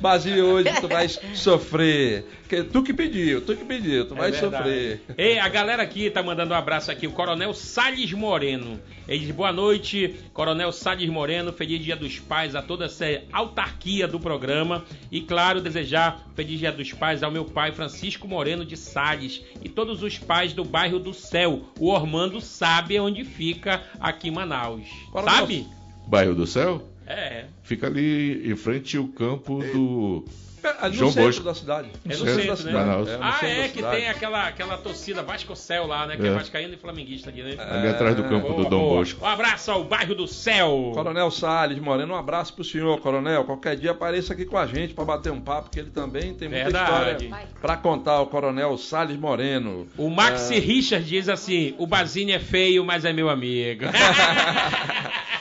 Bazinho, 0.00 0.46
hoje 0.46 0.70
tu 0.80 0.88
vai 0.88 1.06
sofrer. 1.08 2.24
Tu 2.72 2.82
que 2.82 2.92
pediu, 2.92 3.40
tu 3.42 3.54
que 3.54 3.64
pediu, 3.64 4.06
tu 4.08 4.14
vai 4.14 4.28
É 4.30 4.32
verdade. 4.32 4.56
sofrer. 4.56 5.00
Ei, 5.16 5.38
a 5.38 5.48
galera 5.48 5.82
aqui 5.82 6.10
tá 6.10 6.20
mandando 6.22 6.52
um 6.52 6.56
abraço 6.56 6.90
aqui, 6.90 7.06
o 7.06 7.12
Coronel 7.12 7.52
Salles 7.54 8.12
Moreno. 8.12 8.80
Ele 9.06 9.20
diz, 9.20 9.30
boa 9.30 9.52
noite, 9.52 10.16
Coronel 10.32 10.72
Salles 10.72 11.08
Moreno, 11.08 11.52
feliz 11.52 11.78
dia 11.84 11.94
dos 11.94 12.18
pais 12.18 12.56
a 12.56 12.62
toda 12.62 12.86
essa 12.86 13.04
autarquia 13.32 14.08
do 14.08 14.18
programa. 14.18 14.84
E 15.12 15.20
claro, 15.20 15.60
desejar 15.60 16.26
feliz 16.34 16.58
dia 16.58 16.72
dos 16.72 16.92
pais 16.92 17.22
ao 17.22 17.30
meu 17.30 17.44
pai 17.44 17.70
Francisco 17.72 18.26
Moreno 18.26 18.59
de 18.64 18.76
Salles 18.76 19.42
e 19.62 19.68
todos 19.68 20.02
os 20.02 20.18
pais 20.18 20.52
do 20.52 20.64
bairro 20.64 20.98
do 20.98 21.12
Céu. 21.14 21.62
O 21.78 21.88
Ormando 21.88 22.40
sabe 22.40 22.98
onde 23.00 23.24
fica 23.24 23.82
aqui 24.00 24.28
em 24.28 24.32
Manaus. 24.32 24.86
Coronel- 25.10 25.34
Sabe? 25.40 25.66
Bairro 26.06 26.34
do 26.34 26.46
Céu? 26.46 26.82
É. 27.06 27.46
Fica 27.62 27.86
ali 27.88 28.50
em 28.50 28.56
frente 28.56 28.96
ao 28.96 29.06
campo 29.08 29.58
do. 29.72 30.24
É, 30.62 30.88
No 30.88 30.94
João 30.94 31.10
centro 31.10 31.26
Bosco. 31.28 31.44
da 31.44 31.54
cidade. 31.54 31.88
É 32.04 32.08
no 32.08 32.14
centro 32.14 32.26
centro, 32.34 32.44
da 32.46 32.50
né? 32.50 32.56
cidade. 32.56 32.74
Manaus. 32.88 33.08
É, 33.08 33.16
no 33.16 33.24
Ah, 33.24 33.32
centro 33.32 33.62
é 33.62 33.68
que 33.68 33.82
tem 33.82 34.08
aquela, 34.08 34.46
aquela 34.48 34.76
torcida 34.78 35.22
Vasco-Céu 35.22 35.86
lá, 35.86 36.06
né? 36.06 36.16
Que 36.16 36.26
é, 36.26 36.30
É. 36.30 36.32
vascaíno 36.34 36.74
e 36.74 36.76
flamenguista 36.76 37.30
ali, 37.30 37.42
né? 37.42 37.54
Ali 37.58 37.88
atrás 37.88 38.14
do 38.16 38.22
campo 38.24 38.48
Boa, 38.48 38.64
do 38.64 38.70
Dom 38.70 38.78
boa. 38.80 38.98
Bosco. 38.98 39.24
Um 39.24 39.28
abraço 39.28 39.70
ao 39.70 39.84
bairro 39.84 40.14
do 40.14 40.26
Céu. 40.26 40.92
Coronel 40.94 41.30
Salles 41.30 41.78
Moreno, 41.78 42.14
um 42.14 42.16
abraço 42.16 42.52
pro 42.54 42.64
senhor, 42.64 42.98
Coronel. 43.00 43.44
Qualquer 43.44 43.76
dia 43.76 43.90
apareça 43.92 44.32
aqui 44.32 44.44
com 44.44 44.56
a 44.58 44.66
gente 44.66 44.94
para 44.94 45.04
bater 45.04 45.32
um 45.32 45.40
papo, 45.40 45.70
que 45.70 45.78
ele 45.80 45.90
também 45.90 46.34
tem 46.34 46.48
muita 46.48 46.64
Verdade. 46.64 47.24
história 47.24 47.48
para 47.60 47.76
contar, 47.76 48.20
o 48.20 48.26
Coronel 48.26 48.76
Salles 48.78 49.16
Moreno. 49.18 49.86
O 49.96 50.08
Maxi 50.10 50.56
É. 50.56 50.58
Richard 50.58 51.04
diz 51.06 51.28
assim: 51.28 51.74
o 51.78 51.86
Basini 51.86 52.32
é 52.32 52.38
feio, 52.40 52.84
mas 52.84 53.04
é 53.04 53.12
meu 53.12 53.28
amigo. 53.28 53.84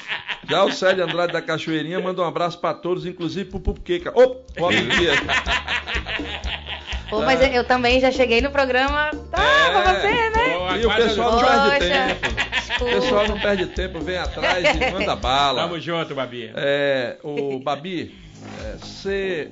Já 0.49 0.63
o 0.63 0.71
Célio 0.71 1.03
Andrade 1.03 1.31
da 1.31 1.41
Cachoeirinha 1.41 1.99
manda 1.99 2.21
um 2.21 2.25
abraço 2.25 2.59
para 2.59 2.73
todos, 2.73 3.05
inclusive 3.05 3.49
pro 3.49 3.59
Pupqueca. 3.59 4.11
Ô, 4.15 4.37
oh, 4.59 4.69
Pô, 7.09 7.21
mas 7.21 7.41
eu, 7.41 7.63
também 7.63 7.99
já 7.99 8.11
cheguei 8.11 8.39
no 8.41 8.51
programa. 8.51 9.09
Tá, 9.31 9.43
É. 9.43 9.69
pra 9.71 9.93
você, 9.93 10.29
né? 10.29 10.49
Boa, 10.53 10.77
E 10.77 10.85
o 10.85 10.95
pessoal 10.95 11.31
não 11.31 11.69
perde 11.69 11.79
tempo. 11.79 12.83
O 12.83 12.85
pessoal 12.85 13.27
não 13.27 13.39
perde 13.39 13.65
tempo, 13.67 13.99
vem 13.99 14.17
atrás 14.17 14.63
e 14.75 14.79
manda 14.93 15.15
bala. 15.15 15.63
Tamo 15.63 15.79
junto, 15.79 16.13
Babi. 16.13 16.51
É, 16.55 17.17
o 17.23 17.59
Babi, 17.59 18.15
é, 18.63 18.77
ser, 18.85 19.51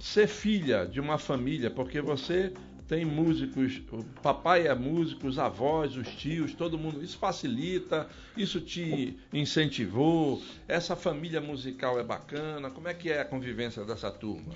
ser 0.00 0.26
filha 0.26 0.86
de 0.86 0.98
uma 0.98 1.18
família, 1.18 1.70
porque 1.70 2.00
você 2.00 2.52
tem 2.88 3.04
músicos, 3.04 3.80
o 3.92 4.04
papai 4.22 4.66
é 4.68 4.74
músico, 4.74 5.26
os 5.26 5.38
avós, 5.38 5.96
os 5.96 6.08
tios, 6.14 6.54
todo 6.54 6.78
mundo. 6.78 7.02
Isso 7.02 7.18
facilita, 7.18 8.06
isso 8.36 8.60
te 8.60 9.16
incentivou. 9.32 10.40
Essa 10.68 10.94
família 10.94 11.40
musical 11.40 11.98
é 11.98 12.04
bacana. 12.04 12.70
Como 12.70 12.86
é 12.88 12.94
que 12.94 13.10
é 13.10 13.20
a 13.20 13.24
convivência 13.24 13.84
dessa 13.84 14.10
turma? 14.10 14.52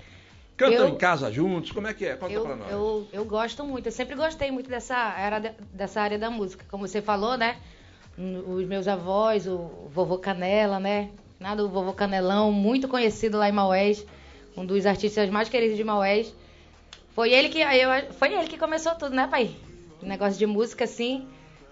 Cantam 0.57 0.89
Eu- 0.89 0.95
em 0.95 0.97
casa 0.97 1.33
juntos? 1.33 1.73
Como 1.73 1.87
é 1.87 1.95
que 1.95 2.05
é? 2.05 2.15
Conta 2.17 2.33
Eu, 2.33 2.43
pra 2.43 2.55
nós. 2.57 2.71
eu, 2.71 3.09
eu 3.13 3.25
gosto 3.25 3.65
muito, 3.65 3.87
eu 3.87 3.93
sempre 3.93 4.15
gostei 4.15 4.51
muito 4.51 4.69
dessa 4.69 4.95
área, 4.97 5.57
dessa 5.73 6.01
área 6.01 6.19
da 6.19 6.31
música. 6.31 6.65
Como 6.71 6.87
você 6.87 7.01
falou, 7.03 7.37
né? 7.37 7.57
Os 8.19 8.67
meus 8.67 8.87
avós, 8.87 9.47
o 9.47 9.89
vovô 9.93 10.19
Canela, 10.19 10.79
né? 10.79 11.11
Nada, 11.39 11.65
o 11.65 11.69
vovô 11.69 11.95
Canelão, 11.95 12.53
muito 12.53 12.87
conhecido 12.87 13.39
lá 13.39 13.49
em 13.49 13.53
Maués, 13.53 14.05
um 14.55 14.67
dos 14.67 14.85
artistas 14.85 15.31
mais 15.31 15.49
queridos 15.49 15.77
de 15.79 15.83
Maués. 15.85 16.35
Foi 17.15 17.33
ele 17.33 17.49
que 17.49 17.59
eu, 17.59 18.13
foi 18.13 18.33
ele 18.33 18.49
que 18.49 18.57
começou 18.57 18.95
tudo, 18.95 19.15
né, 19.15 19.27
pai? 19.27 19.51
O 20.03 20.07
negócio 20.07 20.39
de 20.39 20.47
música 20.47 20.85
assim. 20.85 21.27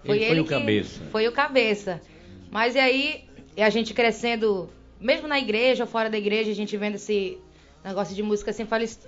Foi 0.05 0.17
Ele 0.17 0.25
ele, 0.25 0.33
foi 0.35 0.39
o 0.39 0.45
que 0.45 0.53
cabeça. 0.53 1.01
Foi 1.11 1.27
o 1.27 1.31
cabeça. 1.31 2.01
Mas 2.51 2.75
e 2.75 2.79
aí, 2.79 3.29
e 3.55 3.61
a 3.61 3.69
gente 3.69 3.93
crescendo, 3.93 4.69
mesmo 4.99 5.27
na 5.27 5.39
igreja 5.39 5.83
ou 5.83 5.89
fora 5.89 6.09
da 6.09 6.17
igreja, 6.17 6.51
a 6.51 6.55
gente 6.55 6.75
vendo 6.77 6.95
esse 6.95 7.37
negócio 7.83 8.15
de 8.15 8.23
música 8.23 8.51
assim 8.51 8.65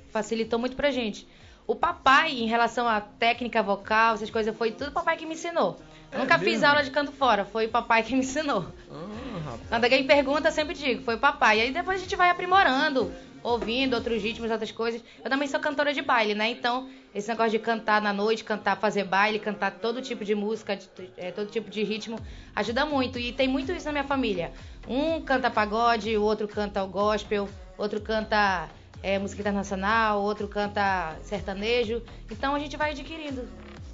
facilitou 0.10 0.60
muito 0.60 0.76
pra 0.76 0.92
gente. 0.92 1.28
O 1.68 1.76
papai, 1.76 2.32
em 2.32 2.48
relação 2.48 2.88
à 2.88 3.00
técnica 3.00 3.62
vocal, 3.62 4.16
essas 4.16 4.30
coisas, 4.30 4.56
foi 4.56 4.72
tudo 4.72 4.90
o 4.90 4.92
papai 4.92 5.16
que 5.16 5.26
me 5.26 5.34
ensinou. 5.34 5.80
É 6.12 6.18
nunca 6.18 6.38
fiz 6.38 6.60
mesmo? 6.60 6.68
aula 6.68 6.84
de 6.84 6.92
canto 6.92 7.12
fora, 7.12 7.46
foi 7.46 7.68
o 7.68 7.70
papai 7.70 8.04
que 8.04 8.14
me 8.14 8.20
ensinou. 8.20 8.66
Ah. 8.92 9.58
Quando 9.70 9.84
alguém 9.86 10.06
pergunta, 10.06 10.52
sempre 10.52 10.74
digo, 10.74 11.04
foi 11.04 11.16
o 11.16 11.20
papai. 11.20 11.60
E 11.60 11.62
aí 11.62 11.72
depois 11.72 12.00
a 12.00 12.04
gente 12.04 12.16
vai 12.16 12.30
aprimorando, 12.30 13.12
ouvindo 13.44 13.94
outros 13.96 14.22
ritmos, 14.22 14.52
outras 14.52 14.72
coisas. 14.72 15.02
Eu 15.24 15.30
também 15.30 15.48
sou 15.48 15.60
cantora 15.60 15.94
de 15.94 16.02
baile, 16.02 16.34
né? 16.36 16.50
Então, 16.50 16.89
esse 17.14 17.28
negócio 17.28 17.52
de 17.52 17.60
cantar 17.60 18.02
na 18.02 18.14
noite, 18.14 18.44
cantar, 18.44 18.78
fazer 18.78 19.04
baile, 19.04 19.39
cantar 19.39 19.72
todo 19.72 20.02
tipo 20.02 20.24
de 20.24 20.36
música, 20.36 20.76
de- 20.76 20.89
é, 21.18 21.32
todo 21.32 21.50
tipo 21.50 21.70
de 21.70 21.84
ritmo, 21.84 22.20
ajuda 22.56 22.86
muito. 22.86 23.18
E 23.20 23.32
tem 23.34 23.48
muito 23.48 23.72
isso 23.72 23.86
na 23.86 23.92
minha 23.92 24.04
família. 24.04 24.52
Um 24.88 25.22
canta 25.22 25.50
pagode, 25.50 26.16
o 26.18 26.24
outro 26.24 26.48
canta 26.48 26.84
o 26.84 26.88
gospel, 26.88 27.48
outro 27.78 28.00
canta 28.02 28.70
é, 29.04 29.18
música 29.18 29.42
internacional, 29.42 30.22
outro 30.22 30.48
canta 30.48 31.16
sertanejo. 31.24 32.04
Então 32.30 32.56
a 32.56 32.60
gente 32.60 32.78
vai 32.78 32.92
adquirindo. 32.92 33.48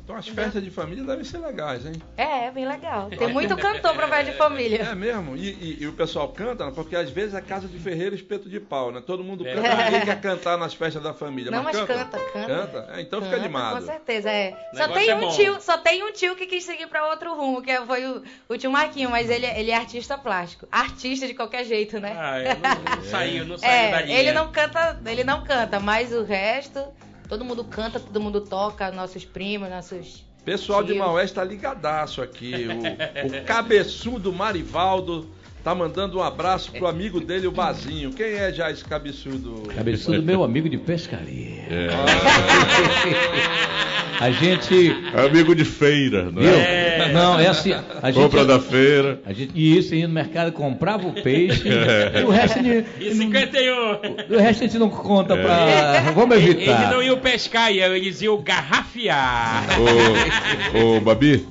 Então 0.07 0.15
as 0.15 0.25
festas 0.29 0.63
de 0.63 0.71
família 0.71 1.03
devem 1.03 1.25
ser 1.25 1.37
legais, 1.39 1.85
hein? 1.85 1.91
É, 2.15 2.45
é 2.45 2.51
bem 2.51 2.65
legal. 2.65 3.09
Tem 3.09 3.27
muito 3.27 3.53
cantor 3.59 3.93
pra 3.93 4.07
festa 4.07 4.31
de 4.31 4.37
família. 4.37 4.77
É 4.83 4.95
mesmo? 4.95 5.35
E, 5.35 5.49
e- 5.49 5.77
e 5.81 5.87
o 5.87 5.91
pessoal 5.91 6.29
canta, 6.29 6.65
né? 6.65 6.71
porque 6.73 6.95
às 6.95 7.09
vezes 7.09 7.33
é 7.33 7.41
casa 7.41 7.67
de 7.67 7.77
ferreiro 7.77 8.15
e 8.15 8.17
espeto 8.17 8.47
de 8.49 8.57
pau, 8.57 8.89
né? 8.89 9.03
Todo 9.05 9.21
mundo 9.21 9.43
canta, 9.43 9.67
É. 9.67 9.83
ninguém 9.83 9.99
quer 10.07 10.21
cantar 10.21 10.57
nas 10.57 10.73
festas 10.73 11.03
da 11.03 11.13
família. 11.13 11.51
Não, 11.51 11.61
mas 11.61 11.75
canta. 11.75 11.93
canta, 11.93 12.19
canta. 12.31 12.89
É, 12.93 13.01
então 13.01 13.19
fica 13.21 13.33
Canta, 13.35 13.43
animado. 13.43 13.79
Com 13.81 13.85
certeza, 13.85 14.29
é. 14.31 14.55
Só 14.75 14.87
tem 14.87 15.09
é 15.09 15.15
um 15.15 15.19
bom. 15.19 15.29
tio, 15.31 15.59
só 15.59 15.77
tem 15.77 16.01
um 16.01 16.13
tio 16.13 16.37
que 16.37 16.45
quis 16.45 16.63
seguir 16.63 16.87
pra 16.87 17.05
outro 17.09 17.35
rumo, 17.35 17.61
que 17.61 17.75
foi 17.81 18.05
o, 18.07 18.23
o 18.47 18.57
tio 18.57 18.71
Marquinho, 18.71 19.09
mas 19.09 19.29
ele, 19.29 19.45
ele 19.45 19.71
é 19.71 19.75
artista 19.75 20.17
plástico. 20.17 20.69
Artista 20.71 21.27
de 21.27 21.33
qualquer 21.33 21.65
jeito, 21.65 21.99
né? 21.99 22.15
Ah, 22.17 22.39
eu 22.39 22.55
não, 22.55 22.95
não 22.95 23.03
saiu, 23.11 23.45
não 23.45 23.57
saiu 23.57 23.71
é, 23.73 23.91
da 23.91 24.01
linha. 24.03 24.19
ele 24.19 24.31
não 24.31 24.47
canta, 24.53 25.01
ele 25.05 25.25
não 25.25 25.43
canta, 25.43 25.81
mas 25.81 26.13
o 26.13 26.23
resto, 26.23 26.81
todo 27.27 27.45
mundo 27.45 27.63
canta, 27.63 27.99
todo 27.99 28.19
mundo 28.19 28.41
toca, 28.41 28.91
nossos 28.91 29.25
primos, 29.25 29.69
nossos. 29.69 30.25
Pessoal 30.43 30.81
de 30.81 30.93
tios. 30.93 30.99
Maués 30.99 31.31
tá 31.31 31.43
ligadaço 31.43 32.21
aqui. 32.21 32.53
O, 32.67 33.27
o 33.27 33.43
cabeçudo 33.43 34.31
Marivaldo 34.31 35.27
tá 35.63 35.75
mandando 35.75 36.19
um 36.19 36.23
abraço 36.23 36.71
pro 36.71 36.87
amigo 36.87 37.19
dele, 37.19 37.47
o 37.47 37.51
Bazinho. 37.51 38.13
Quem 38.13 38.27
é 38.27 38.53
já 38.53 38.71
esse 38.71 38.85
cabeçudo? 38.85 39.63
Cabeçudo, 39.75 40.23
meu 40.23 40.43
amigo 40.43 40.69
de 40.69 40.77
pescaria. 40.77 41.63
É. 41.69 41.89
A 44.19 44.31
gente. 44.31 44.91
Amigo 45.15 45.53
de 45.55 45.63
feira, 45.63 46.31
não 46.31 46.41
é? 46.41 47.11
Não, 47.13 47.39
é 47.39 47.47
assim. 47.47 47.71
A 47.73 48.11
gente, 48.11 48.23
Compra 48.23 48.43
da 48.45 48.59
feira. 48.59 49.21
A 49.25 49.31
gente 49.33 49.51
ia 49.55 49.79
isso, 49.79 49.93
ia 49.95 50.07
no 50.07 50.13
mercado, 50.13 50.51
comprava 50.51 51.07
o 51.07 51.13
peixe. 51.13 51.67
É. 51.69 52.21
E 52.21 52.23
o 52.23 52.29
resto, 52.29 52.59
a 52.59 52.63
gente- 52.63 52.87
E 52.99 53.13
51. 53.13 54.35
o 54.35 54.39
resto 54.39 54.63
a 54.63 54.67
gente 54.67 54.77
não 54.79 54.89
conta 54.89 55.35
É. 55.35 55.41
pra. 55.43 56.11
Vamos 56.13 56.35
Eles 56.37 56.49
evitar. 56.55 56.91
não 56.91 57.01
iam 57.03 57.17
pescar, 57.19 57.71
eles 57.71 58.21
iam 58.21 58.41
garrafiar. 58.41 59.65
Ô, 60.75 60.97
ô, 60.97 60.99
Babi, 60.99 61.45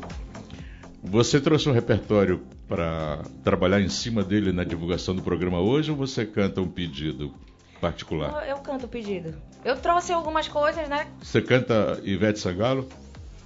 você 1.03 1.41
trouxe 1.41 1.69
um 1.69 1.73
repertório 1.73 2.43
para 2.69 3.21
trabalhar 3.45 3.81
em 3.81 3.89
cima 3.89 4.25
dele 4.25 4.53
na 4.53 4.65
divulgação 4.65 5.15
do 5.15 5.23
programa 5.23 5.61
hoje 5.61 5.91
ou 5.93 5.97
você 5.97 6.27
canta 6.27 6.61
um 6.61 6.67
pedido 6.69 7.33
particular? 7.81 8.43
Eu, 8.45 8.57
eu 8.57 8.59
canto 8.59 8.87
o 8.87 8.89
pedido. 8.89 9.35
Eu 9.67 9.77
trouxe 9.77 10.13
algumas 10.13 10.47
coisas, 10.47 10.89
né? 10.89 11.09
Você 11.21 11.43
canta 11.43 12.01
Ivete 12.05 12.39
Sangalo? 12.39 12.89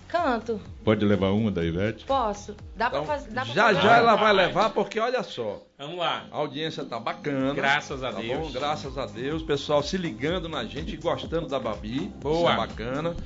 Canto. 0.06 0.60
Pode 0.84 1.04
levar 1.04 1.28
uma 1.30 1.50
da 1.52 1.64
Ivete? 1.64 2.04
Posso. 2.04 2.54
Dá 2.76 2.90
pra 2.90 2.98
Então, 3.00 3.14
fazer. 3.14 3.30
Dá 3.30 3.42
pra 3.44 3.54
já 3.54 3.66
fazer. 3.68 3.80
já 3.80 3.96
ela 3.96 4.16
vai 4.16 4.32
levar, 4.32 4.70
porque 4.70 4.98
olha 4.98 5.22
só, 5.22 5.62
Vamos 5.78 5.96
lá. 5.98 6.24
a 6.32 6.36
audiência 6.36 6.84
tá 6.84 6.98
bacana. 6.98 7.54
Graças 7.54 8.02
a 8.02 8.12
tá 8.12 8.18
Deus. 8.20 8.38
Bom? 8.48 8.50
Graças 8.52 8.98
a 8.98 9.06
Deus, 9.06 9.42
pessoal 9.42 9.82
se 9.82 9.96
ligando 9.96 10.48
na 10.48 10.64
gente 10.64 10.94
e 10.94 10.96
gostando 10.96 11.46
da 11.46 11.60
Babi. 11.60 12.12
Boa. 12.20 12.40
Isso 12.40 12.48
é 12.50 12.56
bacana. 12.56 13.16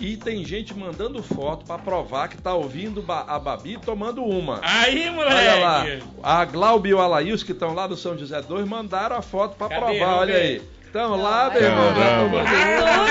E 0.00 0.16
tem 0.16 0.42
gente 0.44 0.72
mandando 0.72 1.22
foto 1.22 1.66
pra 1.66 1.76
provar 1.78 2.28
que 2.28 2.38
tá 2.40 2.54
ouvindo 2.54 3.04
a 3.08 3.38
Babi 3.38 3.76
tomando 3.76 4.24
uma. 4.24 4.60
Aí, 4.62 5.10
moleque. 5.10 5.34
Olha 5.36 5.54
lá, 5.56 5.84
a 6.22 6.44
Glauber 6.46 6.88
e 6.88 6.94
o 6.94 7.00
Alaís, 7.00 7.42
que 7.42 7.52
estão 7.52 7.74
lá 7.74 7.86
do 7.86 7.96
São 7.96 8.16
José 8.16 8.40
2, 8.40 8.66
mandaram 8.66 9.14
a 9.16 9.20
foto 9.22 9.56
pra 9.56 9.68
Cadê? 9.68 9.80
provar, 9.98 10.16
olha 10.20 10.32
ver. 10.32 10.40
aí. 10.40 10.62
Estão 10.90 11.14
lá, 11.14 11.48
meu 11.50 11.62
irmão. 11.62 11.94
Caramba. 11.94 12.40
É, 12.40 12.42
meu 12.42 12.88
irmão. 12.88 13.06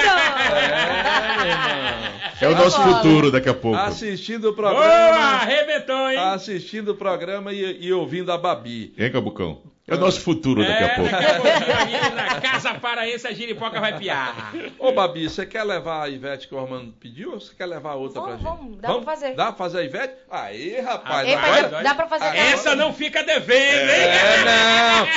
É 2.42 2.48
o 2.50 2.56
nosso 2.56 2.82
futuro 2.82 3.32
daqui 3.32 3.48
a 3.48 3.54
pouco. 3.54 3.78
Assistindo 3.78 4.50
o 4.50 4.54
Boa, 4.54 4.70
programa, 4.70 5.42
arrebentou, 5.42 6.10
hein? 6.10 6.18
assistindo 6.18 6.90
o 6.90 6.96
programa 6.96 7.54
e, 7.54 7.86
e 7.86 7.94
ouvindo 7.94 8.34
a 8.34 8.38
Babi. 8.38 8.94
Hein, 8.98 9.10
Cabucão? 9.12 9.62
É 9.90 9.96
o 9.96 9.98
nosso 9.98 10.22
futuro 10.22 10.64
daqui 10.66 10.84
a 10.84 10.88
É, 10.88 10.96
pouco. 10.96 11.12
daqui 11.12 11.72
a 11.72 11.84
aqui 11.84 12.16
na 12.16 12.42
Casa 12.42 12.74
Paraense 12.76 13.28
a 13.28 13.34
giripoca 13.34 13.80
vai 13.80 13.98
piar. 13.98 14.54
Ô, 14.78 14.92
Babi, 14.92 15.30
você 15.30 15.46
quer 15.46 15.64
levar 15.64 16.04
a 16.04 16.10
Ivete 16.10 16.48
que 16.48 16.54
o 16.56 16.60
Armando 16.60 16.94
pediu 17.00 17.34
ou 17.34 17.40
você 17.42 17.54
quer 17.56 17.66
levar 17.66 17.94
outra 17.96 18.22
Vamos, 18.22 18.42
pra 18.42 18.50
gente? 18.52 18.60
vamos, 18.60 18.78
dá 18.80 18.88
pra 18.94 19.02
fazer. 19.02 19.36
Dá 19.36 19.46
pra 19.48 19.56
fazer 19.56 19.80
a 19.80 19.84
Ivete? 19.84 20.14
Aí, 20.30 20.80
rapaz. 20.82 21.28
Não 21.28 21.36
mas 21.36 21.50
vai- 21.50 21.70
dá, 21.70 21.82
dá 21.82 21.96
pra 21.96 22.08
fazer 22.08 22.26
Ah, 22.26 22.38
Essa 22.38 22.76
não 22.76 22.94
fica 22.94 23.24
devendo, 23.24 23.90
hein? 23.90 23.90
É, 23.90 24.44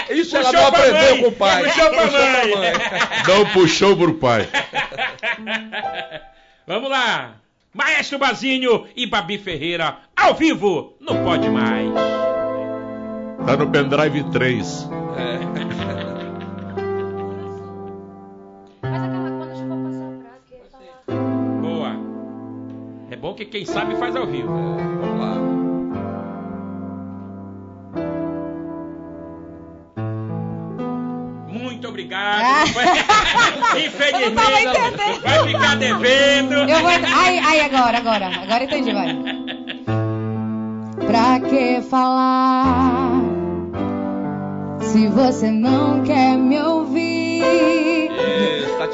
não. 0.09 0.17
Isso 0.17 0.35
ela 0.37 0.47
Puxou 0.47 0.63
não 0.63 0.71
pra 0.71 0.81
aprendeu 0.81 1.11
mãe. 1.15 1.23
com 1.23 1.29
o 1.29 1.33
pai. 1.33 1.65
Puxou 1.65 1.91
pra 1.91 2.07
mãe. 2.07 2.53
Não 3.29 3.47
puxou 3.53 3.97
pro 3.97 4.15
pai. 4.15 4.49
Vamos 6.67 6.91
lá. 6.91 7.35
Maestro 7.75 8.19
Bazinho 8.19 8.87
e 8.95 9.07
Babi 9.07 9.39
Ferreira, 9.39 9.97
ao 10.17 10.35
vivo, 10.35 10.95
não 11.01 11.25
pode 11.25 11.49
mais. 11.49 11.89
Tá 13.47 13.57
no 13.57 13.69
pendrive 13.71 14.25
3. 14.31 14.89
Mas 18.83 19.03
aquela 19.03 19.31
quando 19.31 19.51
a 19.51 19.55
gente 19.55 19.69
for 19.69 19.79
passar 19.85 20.11
pra 20.19 20.31
quê? 20.49 20.57
Falar. 21.07 21.61
Boa. 21.61 21.93
É 23.11 23.17
bom 23.17 23.35
que 23.35 23.45
quem 23.45 23.65
sabe 23.65 23.97
faz 23.97 24.15
ao 24.17 24.27
vivo. 24.27 24.49
Vamos 24.49 25.21
lá. 25.21 25.33
Muito 31.49 31.89
obrigado. 31.89 32.43
Ah. 32.43 32.65
Infelizmente, 33.77 34.23
Eu 34.23 34.31
não 34.31 34.37
tava 34.43 34.61
entendendo. 34.61 35.23
vai 35.23 35.47
ficar 35.49 35.77
devendo. 35.77 36.53
Eu 36.55 36.81
vou. 36.81 36.91
Ai, 36.91 37.39
ai, 37.39 37.61
agora, 37.61 37.99
agora. 37.99 38.27
Agora 38.43 38.65
entendi, 38.65 38.93
vai. 38.93 39.17
Pra 41.07 41.41
que 41.41 41.83
falar? 41.83 43.21
Se 44.83 45.09
você 45.09 45.51
não 45.51 46.03
quer 46.03 46.37
me 46.37 46.61
ouvir. 46.61 47.43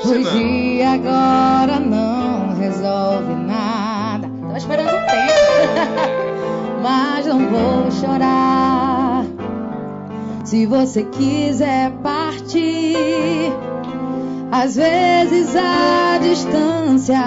Fugir 0.02 0.82
agora 0.82 1.80
não 1.80 2.54
resolve 2.54 3.34
nada. 3.34 4.30
Tava 4.40 4.58
esperando 4.58 4.88
um 4.88 5.06
tempo. 5.06 5.18
Mas 6.82 7.26
não 7.26 7.48
vou 7.48 7.90
chorar. 7.90 9.24
Se 10.44 10.66
você 10.66 11.02
quiser 11.04 11.90
partir, 12.02 13.52
às 14.52 14.76
vezes 14.76 15.54
a 15.56 16.18
distância 16.18 17.20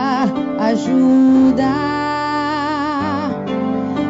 ajuda. 0.59 1.91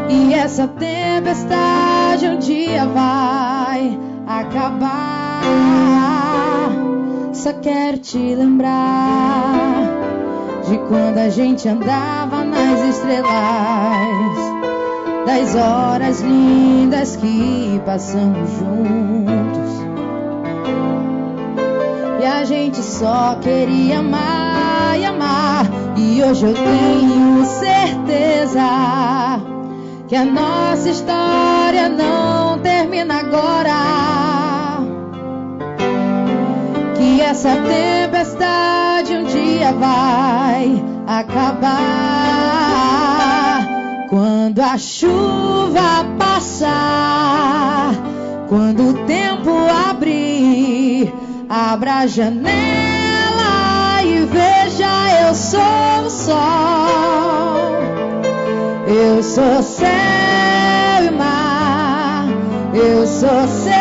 E 0.10 0.34
essa 0.34 0.68
tempestade 0.68 2.28
um 2.28 2.38
dia 2.38 2.86
vai 2.86 4.11
acabar. 4.42 5.42
Só 7.34 7.54
quero 7.54 7.98
te 7.98 8.36
lembrar 8.36 9.90
de 10.68 10.78
quando 10.78 11.18
a 11.18 11.30
gente 11.30 11.68
andava 11.68 12.44
nas 12.44 12.82
estrelas, 12.90 13.30
das 15.26 15.56
horas 15.56 16.22
lindas 16.22 17.16
que 17.16 17.82
passamos 17.86 18.50
juntos. 18.60 19.72
E 22.22 22.26
a 22.26 22.44
gente 22.46 22.82
só 22.84 23.36
queria 23.36 24.00
amar 24.00 25.00
e 25.00 25.06
amar. 25.06 25.66
E 25.98 26.24
hoje 26.24 26.46
eu 26.46 26.54
tenho 26.54 27.46
certeza 27.46 29.40
que 30.08 30.16
a 30.16 30.26
nossa 30.26 30.90
história 30.90 31.90
não 31.90 32.60
termina 32.60 33.20
agora. 33.20 34.01
Essa 37.32 37.56
tempestade 37.56 39.16
um 39.16 39.24
dia 39.24 39.72
vai 39.72 40.84
acabar. 41.08 41.72
Quando 44.10 44.60
a 44.60 44.78
chuva 44.78 46.06
passar, 46.20 47.94
quando 48.50 48.90
o 48.90 48.94
tempo 49.06 49.50
abrir, 49.90 51.14
abra 51.48 52.00
a 52.00 52.08
janela 52.08 52.44
e 54.04 54.26
veja 54.26 55.22
eu 55.26 55.34
sou 55.34 56.06
o 56.06 56.10
sol. 56.10 56.36
Eu 58.88 59.24
sou 59.24 59.64
céu 59.64 59.88
e 61.06 61.12
mar, 61.12 62.26
eu 62.74 63.08
sou 63.08 63.48
seu 63.48 63.81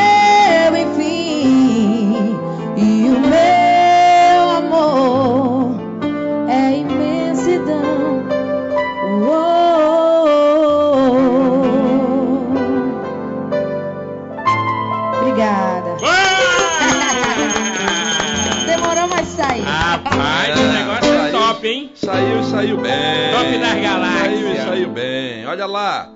Saiu, 22.61 22.77
saiu 22.77 22.81
bem. 22.83 23.33
Top 23.33 23.59
das 23.59 23.81
galáxias. 23.81 24.41
Saiu 24.41 24.53
e 24.53 24.57
saiu 24.57 24.91
bem. 24.91 25.47
Olha 25.47 25.67
lá. 25.67 26.13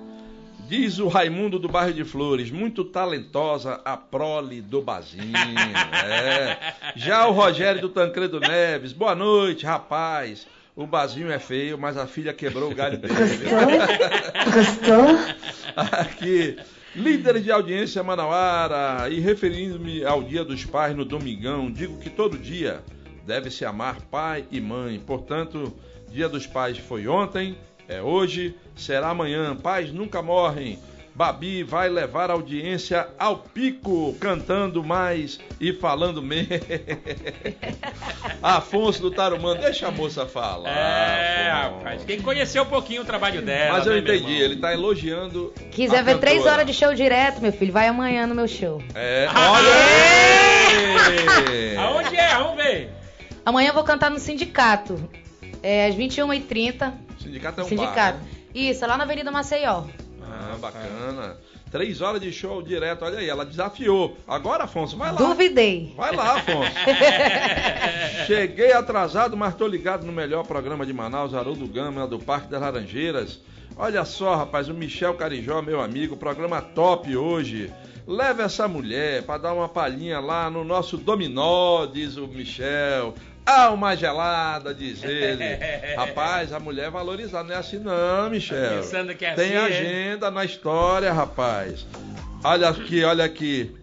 Diz 0.69 0.99
o 0.99 1.09
Raimundo 1.09 1.59
do 1.59 1.69
bairro 1.69 1.93
de 1.93 2.05
Flores, 2.05 2.51
muito 2.51 2.85
talentosa 2.85 3.81
a 3.85 3.97
prole 3.97 4.63
do 4.63 4.81
Bazinho. 4.81 5.33
é. 6.05 6.75
Já 6.97 7.27
o 7.27 7.33
Rogério 7.33 7.83
do 7.83 7.89
Tancredo 7.89 8.41
Neves, 8.41 8.93
boa 8.93 9.15
noite, 9.15 9.65
rapaz. 9.67 10.47
O 10.75 10.87
Bazinho 10.87 11.31
é 11.31 11.39
feio, 11.39 11.79
mas 11.79 11.97
a 11.97 12.07
filha 12.07 12.33
quebrou 12.33 12.71
o 12.71 12.75
galho 12.75 12.99
dele. 12.99 13.15
Gostou? 14.53 15.17
Aqui, 15.77 16.57
líder 16.97 17.41
de 17.41 17.53
audiência 17.53 18.03
Manauara, 18.03 19.09
e 19.11 19.21
referindo-me 19.21 20.05
ao 20.05 20.23
Dia 20.23 20.45
dos 20.45 20.65
Pais 20.65 20.97
no 20.97 21.05
domingão, 21.05 21.71
digo 21.71 21.99
que 21.99 22.11
todo 22.11 22.39
dia 22.39 22.83
deve 23.27 23.51
se 23.51 23.65
amar 23.65 24.01
pai 24.11 24.45
e 24.51 24.61
mãe. 24.61 24.99
Portanto, 24.99 25.73
Dia 26.15 26.29
dos 26.29 26.47
Pais 26.47 26.79
foi 26.79 27.09
ontem, 27.09 27.59
é 27.89 28.01
hoje, 28.01 28.55
será 28.77 29.09
amanhã. 29.09 29.57
Pais 29.57 29.93
nunca 29.93 30.23
morrem. 30.23 30.79
Babi 31.13 31.65
vai 31.65 31.89
levar 31.89 32.31
a 32.31 32.35
audiência 32.35 33.09
ao 33.19 33.39
pico, 33.39 34.15
cantando 34.21 34.83
mais 34.85 35.41
e 35.61 35.73
falando 35.73 36.23
menos. 36.27 36.49
Afonso 38.41 39.03
do 39.03 39.11
Tarumã, 39.11 39.57
deixa 39.57 39.89
a 39.89 39.91
moça 39.91 40.25
falar. 40.25 40.69
É, 40.71 41.51
Afonso. 41.51 41.79
rapaz. 41.79 42.05
Quem 42.05 42.21
conheceu 42.23 42.63
um 42.63 42.67
pouquinho 42.67 43.03
o 43.03 43.05
trabalho 43.05 43.43
dela. 43.43 43.79
Mas 43.79 43.87
eu 43.87 43.95
né, 43.95 43.99
entendi, 43.99 44.35
ele 44.35 44.55
tá 44.57 44.73
elogiando. 44.73 45.53
Quiser 45.73 45.99
a 45.99 46.03
ver 46.03 46.19
três 46.19 46.37
cantora. 46.39 46.53
horas 46.55 46.67
de 46.67 46.75
show 46.75 46.95
direto, 46.95 47.41
meu 47.41 47.53
filho, 47.53 47.73
vai 47.73 47.89
amanhã 47.89 48.25
no 48.25 48.37
meu 48.37 48.47
show. 48.47 48.81
É, 48.95 49.27
Ah, 49.35 49.51
olha 49.51 49.69
aí! 49.69 51.77
Aonde 52.07 52.17
é? 52.17 52.29
Vamos 52.37 52.57
ver. 52.63 52.91
Amanhã 53.45 53.71
eu 53.71 53.75
vou 53.75 53.83
cantar 53.83 54.13
no 54.13 54.21
sindicato. 54.21 55.11
É, 55.65 55.87
às 55.87 55.95
21h30. 55.95 56.93
Sindicato 57.19 57.63
é 57.63 57.65
um 57.65 57.67
sindicato. 57.67 58.19
bar, 58.19 58.23
né? 58.23 58.31
Isso, 58.55 58.85
é 58.85 58.87
lá 58.87 58.99
na 58.99 59.05
Avenida 59.05 59.31
Maceió. 59.31 59.85
Ah, 60.23 60.57
bacana. 60.61 61.39
Três 61.71 62.03
horas 62.03 62.21
de 62.21 62.31
show 62.31 62.61
direto, 62.61 63.03
olha 63.03 63.19
aí, 63.19 63.31
ela 63.31 63.47
desafiou. 63.47 64.15
Agora, 64.29 64.65
Afonso, 64.65 64.95
vai 64.99 65.11
lá. 65.11 65.17
Duvidei. 65.17 65.95
Vai 65.97 66.15
lá, 66.15 66.35
Afonso. 66.35 66.71
Cheguei 68.27 68.75
atrasado, 68.75 69.39
mas 69.39 69.55
tô 69.55 69.67
ligado 69.67 70.05
no 70.05 70.13
melhor 70.13 70.47
programa 70.47 70.85
de 70.85 70.93
Manaus, 70.93 71.33
Haroldo 71.33 71.67
Gama, 71.67 72.07
do 72.07 72.19
Parque 72.19 72.49
das 72.49 72.61
Laranjeiras. 72.61 73.41
Olha 73.75 74.05
só, 74.05 74.37
rapaz, 74.37 74.69
o 74.69 74.75
Michel 74.75 75.15
Carijó, 75.15 75.63
meu 75.63 75.81
amigo, 75.81 76.15
programa 76.15 76.61
top 76.61 77.17
hoje. 77.17 77.73
Leva 78.07 78.43
essa 78.43 78.69
mulher 78.69 79.23
pra 79.23 79.39
dar 79.39 79.55
uma 79.55 79.69
palhinha 79.69 80.21
lá 80.21 80.51
no 80.51 80.63
nosso 80.63 80.99
dominó, 80.99 81.87
diz 81.87 82.19
o 82.19 82.29
Michel. 82.29 83.15
Alma 83.47 83.95
gelada, 83.95 84.75
diz 84.75 85.03
ele. 85.03 85.45
Rapaz, 85.97 86.53
a 86.53 86.59
mulher 86.59 86.87
é 86.87 86.91
valorizada, 86.91 87.45
não 87.49 87.55
é 87.55 87.59
assim 87.59 87.79
não, 87.79 88.31
Michel. 88.31 88.79
Pensando 88.81 89.15
que 89.15 89.25
é 89.25 89.35
Tem 89.35 89.57
assim, 89.57 89.75
é? 89.75 89.79
agenda 89.79 90.31
na 90.31 90.45
história, 90.45 91.13
rapaz. 91.13 91.87
Olha 92.43 92.69
aqui, 92.69 93.05
olha 93.05 93.25
aqui. 93.25 93.75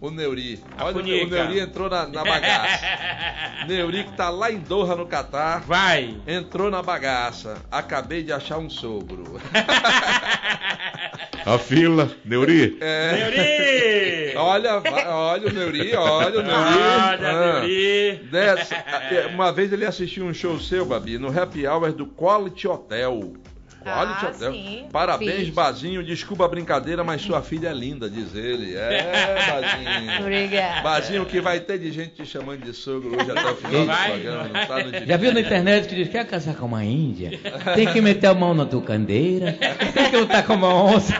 O 0.00 0.10
Neuri. 0.10 0.60
Olha, 0.78 0.96
o. 0.96 1.02
Neuri 1.02 1.60
entrou 1.60 1.88
na, 1.88 2.06
na 2.06 2.24
bagaça. 2.24 2.84
Neuri 3.68 4.04
que 4.04 4.12
tá 4.16 4.28
lá 4.30 4.50
em 4.50 4.58
Doha, 4.58 4.94
no 4.96 5.06
Catar. 5.06 5.60
Vai. 5.62 6.16
Entrou 6.26 6.70
na 6.70 6.82
bagaça. 6.82 7.56
Acabei 7.70 8.22
de 8.22 8.32
achar 8.32 8.58
um 8.58 8.68
sogro. 8.70 9.40
A 11.44 11.58
fila, 11.58 12.10
Neuri. 12.24 12.76
É. 12.80 13.12
Neuri! 13.12 14.36
Olha, 14.36 14.82
olha 15.14 15.48
o 15.48 15.52
Neuri, 15.52 15.94
olha 15.94 16.40
o 16.40 16.42
Neuri. 16.42 16.48
Olha, 16.48 17.30
Ah. 17.30 17.60
Neuri. 17.60 18.20
Dessa- 18.30 18.74
é, 18.74 19.26
uma 19.32 19.52
vez 19.52 19.72
ele 19.72 19.84
assistiu 19.86 20.24
um 20.24 20.34
show 20.34 20.58
seu, 20.58 20.84
Babi, 20.84 21.18
no 21.18 21.28
Happy 21.28 21.64
Hour 21.66 21.92
do 21.92 22.04
Quality 22.06 22.66
Hotel. 22.66 23.34
Quality 23.92 24.26
Ah, 24.26 24.28
Hotel. 24.28 24.52
sim, 24.52 24.86
Parabéns, 24.92 25.34
fiz. 25.46 25.48
Bazinho. 25.50 26.02
Desculpa 26.04 26.44
a 26.44 26.48
brincadeira, 26.48 27.02
mas 27.04 27.22
sua 27.22 27.42
filha 27.42 27.68
é 27.68 27.72
linda, 27.74 28.08
diz 28.10 28.34
ele. 28.34 28.74
É, 28.76 29.36
Bazinho. 29.50 30.20
Obrigada. 30.20 30.80
Bazinho, 30.82 31.26
que 31.26 31.40
vai 31.40 31.60
ter 31.60 31.78
de 31.78 31.92
gente 31.92 32.10
te 32.14 32.26
chamando 32.26 32.62
de 32.62 32.72
sogro 32.72 33.16
hoje 33.16 33.30
até 33.30 33.50
o 33.50 33.56
final 33.56 33.80
do 33.80 33.86
Vai, 33.86 34.10
programa. 34.10 34.42
vai. 34.48 34.52
Não 34.52 34.66
tá 34.92 35.00
no 35.00 35.06
Já 35.06 35.16
viu 35.16 35.32
na 35.32 35.40
internet 35.40 35.88
que 35.88 35.94
diz 35.94 36.08
quer 36.08 36.26
casar 36.26 36.54
com 36.54 36.66
uma 36.66 36.84
índia? 36.84 37.38
Tem 37.74 37.86
que 37.92 38.00
meter 38.00 38.26
a 38.28 38.34
mão 38.34 38.54
na 38.54 38.66
tua 38.66 38.82
candeira, 38.82 39.52
tem 39.94 40.10
que 40.10 40.16
lutar 40.16 40.44
com 40.46 40.54
uma 40.54 40.74
onça. 40.74 41.14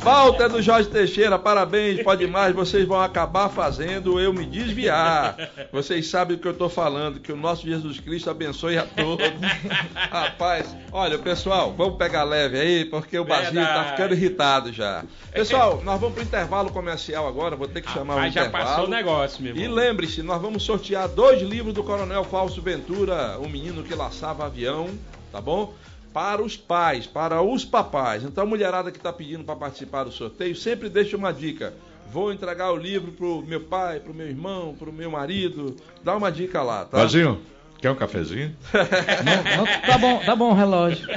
Falta 0.00 0.44
é 0.44 0.48
do 0.48 0.62
Jorge 0.62 0.88
Teixeira, 0.88 1.38
parabéns, 1.38 2.02
pode 2.02 2.26
mais, 2.26 2.54
vocês 2.54 2.84
vão 2.86 3.00
acabar 3.00 3.48
fazendo 3.48 4.20
eu 4.20 4.32
me 4.32 4.44
desviar. 4.46 5.36
Vocês 5.72 6.06
sabem 6.08 6.36
o 6.36 6.40
que 6.40 6.46
eu 6.46 6.54
tô 6.54 6.68
falando, 6.68 7.18
que 7.20 7.32
o 7.32 7.36
nosso 7.36 7.66
Jesus 7.66 7.98
Cristo 8.00 8.30
abençoe 8.30 8.78
a 8.78 8.82
todos. 8.84 9.26
Rapaz, 9.94 10.65
olha, 10.92 11.18
pessoal, 11.18 11.72
vamos 11.76 11.96
pegar 11.96 12.24
leve 12.24 12.58
aí, 12.58 12.84
porque 12.84 13.18
o 13.18 13.24
Basílio 13.24 13.64
tá 13.64 13.84
ficando 13.90 14.14
irritado 14.14 14.72
já. 14.72 15.04
Pessoal, 15.32 15.82
nós 15.84 16.00
vamos 16.00 16.14
pro 16.14 16.22
intervalo 16.24 16.70
comercial 16.70 17.26
agora, 17.28 17.54
vou 17.56 17.68
ter 17.68 17.82
que 17.82 17.90
chamar 17.90 18.14
o 18.14 18.16
Rapaz, 18.16 18.34
já 18.34 18.40
intervalo. 18.46 18.64
passou 18.66 18.84
o 18.86 18.88
negócio, 18.90 19.42
meu 19.42 19.56
E 19.56 19.62
irmão. 19.62 19.76
lembre-se, 19.76 20.22
nós 20.22 20.40
vamos 20.40 20.62
sortear 20.62 21.08
dois 21.08 21.42
livros 21.42 21.74
do 21.74 21.82
Coronel 21.84 22.24
Fausto 22.24 22.60
Ventura, 22.62 23.38
o 23.38 23.48
menino 23.48 23.82
que 23.82 23.94
laçava 23.94 24.46
avião, 24.46 24.88
tá 25.32 25.40
bom? 25.40 25.74
Para 26.12 26.42
os 26.42 26.56
pais, 26.56 27.06
para 27.06 27.42
os 27.42 27.64
papais. 27.64 28.22
Então, 28.24 28.44
a 28.44 28.46
mulherada 28.46 28.90
que 28.90 28.96
está 28.96 29.12
pedindo 29.12 29.44
para 29.44 29.54
participar 29.56 30.04
do 30.04 30.10
sorteio, 30.10 30.56
sempre 30.56 30.88
deixa 30.88 31.16
uma 31.16 31.30
dica. 31.32 31.74
Vou 32.10 32.32
entregar 32.32 32.72
o 32.72 32.76
livro 32.76 33.12
pro 33.12 33.42
meu 33.42 33.60
pai, 33.60 34.00
pro 34.00 34.14
meu 34.14 34.26
irmão, 34.26 34.74
pro 34.78 34.90
meu 34.92 35.10
marido. 35.10 35.76
Dá 36.02 36.16
uma 36.16 36.30
dica 36.32 36.62
lá, 36.62 36.84
tá? 36.86 36.98
Bazinho, 36.98 37.38
quer 37.86 37.90
um 37.92 37.94
cafezinho? 37.94 38.56
Não, 38.74 39.56
não, 39.58 39.66
tá 39.82 39.98
bom, 39.98 40.18
tá 40.18 40.34
bom 40.36 40.50
o 40.50 40.54
relógio. 40.54 41.06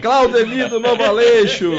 Claudemir 0.00 0.68
do 0.68 0.80
Novo 0.80 1.02
Aleixo. 1.02 1.70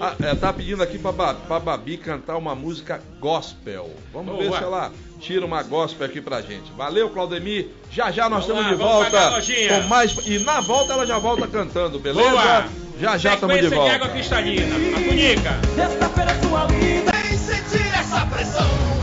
Ah, 0.00 0.14
é, 0.22 0.34
tá 0.34 0.52
pedindo 0.52 0.82
aqui 0.82 0.98
pra, 0.98 1.12
Ba- 1.12 1.34
pra 1.34 1.60
Babi 1.60 1.98
cantar 1.98 2.36
uma 2.36 2.54
música 2.54 3.02
gospel. 3.20 3.90
Vamos 4.12 4.38
ver 4.38 4.48
Boa. 4.48 4.58
se 4.58 4.64
ela 4.64 4.92
tira 5.20 5.44
uma 5.44 5.62
gospel 5.62 6.06
aqui 6.06 6.20
pra 6.20 6.40
gente. 6.40 6.72
Valeu, 6.76 7.10
Claudemir. 7.10 7.68
Já 7.90 8.10
já 8.10 8.28
nós 8.28 8.44
estamos 8.44 8.66
de 8.68 8.74
vamos 8.74 9.04
pagar 9.04 9.26
a 9.26 9.30
volta. 9.40 9.42
Com 9.68 9.88
mais... 9.88 10.16
E 10.26 10.38
na 10.38 10.60
volta 10.60 10.94
ela 10.94 11.06
já 11.06 11.18
volta 11.18 11.46
cantando, 11.46 11.98
beleza? 11.98 12.30
Boa. 12.30 12.64
Já 12.98 13.18
já 13.18 13.34
estamos 13.34 13.60
de 13.60 13.68
volta. 13.68 13.94
água 13.96 14.08
cristalina. 14.08 14.74
A 14.96 15.00
tunica. 15.08 15.60
Sexta-feira 15.74 16.40
sua 16.42 16.66
vida 16.66 17.12
Vem 17.12 17.36
sentir 17.36 17.86
essa 17.94 18.24
pressão. 18.26 19.01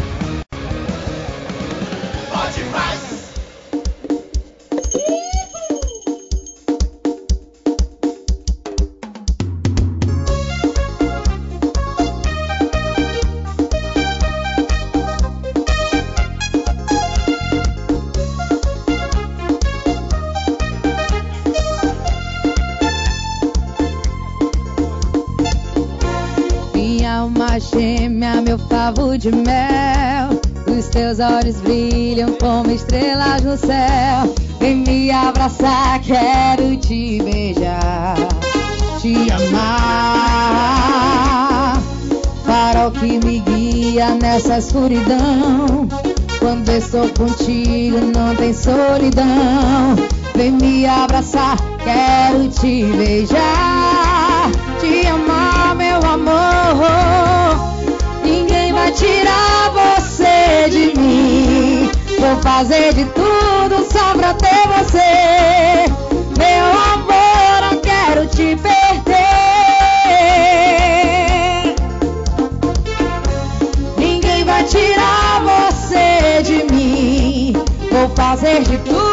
Alma 27.19 27.59
gêmea, 27.59 28.41
meu 28.41 28.57
favo 28.57 29.17
de 29.17 29.29
mel. 29.29 30.38
Os 30.89 30.93
teus 30.93 31.19
olhos 31.19 31.61
brilham 31.61 32.33
como 32.41 32.71
estrelas 32.71 33.43
no 33.43 33.55
céu. 33.55 34.33
Vem 34.59 34.77
me 34.77 35.11
abraçar, 35.11 36.01
quero 36.01 36.75
te 36.77 37.21
beijar, 37.21 38.15
te 38.99 39.31
amar. 39.31 40.49
Farol 42.43 42.89
que 42.89 43.19
me 43.23 43.37
guia 43.41 44.15
nessa 44.15 44.57
escuridão. 44.57 45.87
Quando 46.39 46.69
estou 46.69 47.07
contigo, 47.09 47.99
não 48.15 48.35
tem 48.35 48.51
solidão. 48.51 49.95
Vem 50.33 50.53
me 50.53 50.87
abraçar, 50.87 51.55
quero 51.83 52.49
te 52.49 52.85
beijar, 52.97 54.49
te 54.79 55.05
amar, 55.05 55.75
meu 55.75 55.97
amor. 55.97 57.28
Tirar 58.95 59.71
você 59.71 60.69
de 60.69 60.99
mim. 60.99 61.91
Vou 62.19 62.35
fazer 62.41 62.93
de 62.93 63.05
tudo 63.05 63.85
só 63.89 64.13
pra 64.17 64.33
ter 64.33 64.67
você. 64.67 65.85
Meu 66.37 66.65
amor, 66.95 67.61
não 67.61 67.77
quero 67.81 68.27
te 68.27 68.57
perder. 68.57 68.79
Ninguém 73.97 74.43
vai 74.43 74.63
tirar 74.63 75.43
você 75.43 76.41
de 76.43 76.73
mim. 76.73 77.53
Vou 77.91 78.09
fazer 78.15 78.63
de 78.63 78.77
tudo 78.79 79.08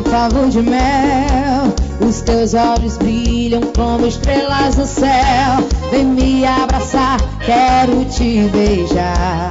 meu 0.00 0.12
favo 0.12 0.48
de 0.48 0.62
mel. 0.62 1.74
Os 2.00 2.22
teus 2.22 2.54
olhos 2.54 2.96
brilham 2.96 3.60
como 3.76 4.06
estrelas 4.06 4.76
no 4.76 4.86
céu. 4.86 5.68
Vem 5.90 6.06
me 6.06 6.46
abraçar, 6.46 7.18
quero 7.44 8.04
te 8.06 8.48
beijar, 8.52 9.50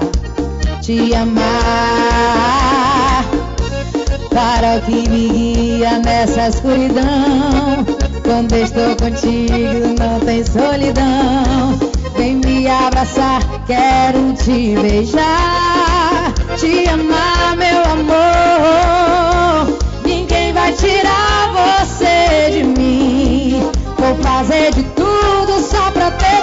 te 0.82 1.14
amar. 1.14 1.43
Para 4.34 4.78
o 4.78 4.82
que 4.82 5.10
me 5.10 5.30
guia 5.30 6.00
nessa 6.00 6.50
escuridão. 6.50 7.86
Quando 8.24 8.54
estou 8.54 8.95
contigo, 8.95 9.95
não 10.00 10.20
tem 10.22 10.43
solidão. 10.45 11.80
abraçar, 12.70 13.41
quero 13.66 14.34
te 14.34 14.76
beijar, 14.82 16.34
te 16.58 16.88
amar, 16.88 17.56
meu 17.58 17.84
amor. 17.84 18.99
Fazer 24.50 24.74
de 24.74 24.84
tudo 24.95 25.60
só 25.62 25.91
pra 25.91 26.10
ter 26.10 26.39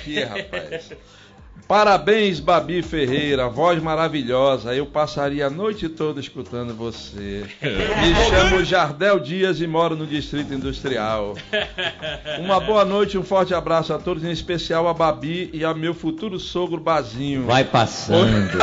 aqui, 0.00 0.22
rapaz. 0.22 0.92
Parabéns, 1.68 2.40
Babi 2.40 2.82
Ferreira, 2.82 3.48
voz 3.48 3.80
maravilhosa. 3.80 4.74
Eu 4.74 4.86
passaria 4.86 5.46
a 5.46 5.50
noite 5.50 5.88
toda 5.88 6.18
escutando 6.18 6.74
você. 6.74 7.44
Me 7.62 8.14
chamo 8.28 8.64
Jardel 8.64 9.20
Dias 9.20 9.60
e 9.60 9.68
moro 9.68 9.94
no 9.94 10.04
Distrito 10.04 10.52
Industrial. 10.52 11.36
Uma 12.40 12.58
boa 12.58 12.84
noite, 12.84 13.16
um 13.16 13.22
forte 13.22 13.54
abraço 13.54 13.92
a 13.92 13.98
todos, 13.98 14.24
em 14.24 14.32
especial 14.32 14.88
a 14.88 14.94
Babi 14.94 15.48
e 15.52 15.62
ao 15.62 15.74
meu 15.74 15.94
futuro 15.94 16.40
sogro 16.40 16.80
Bazinho. 16.80 17.44
Vai 17.46 17.62
passando. 17.62 18.58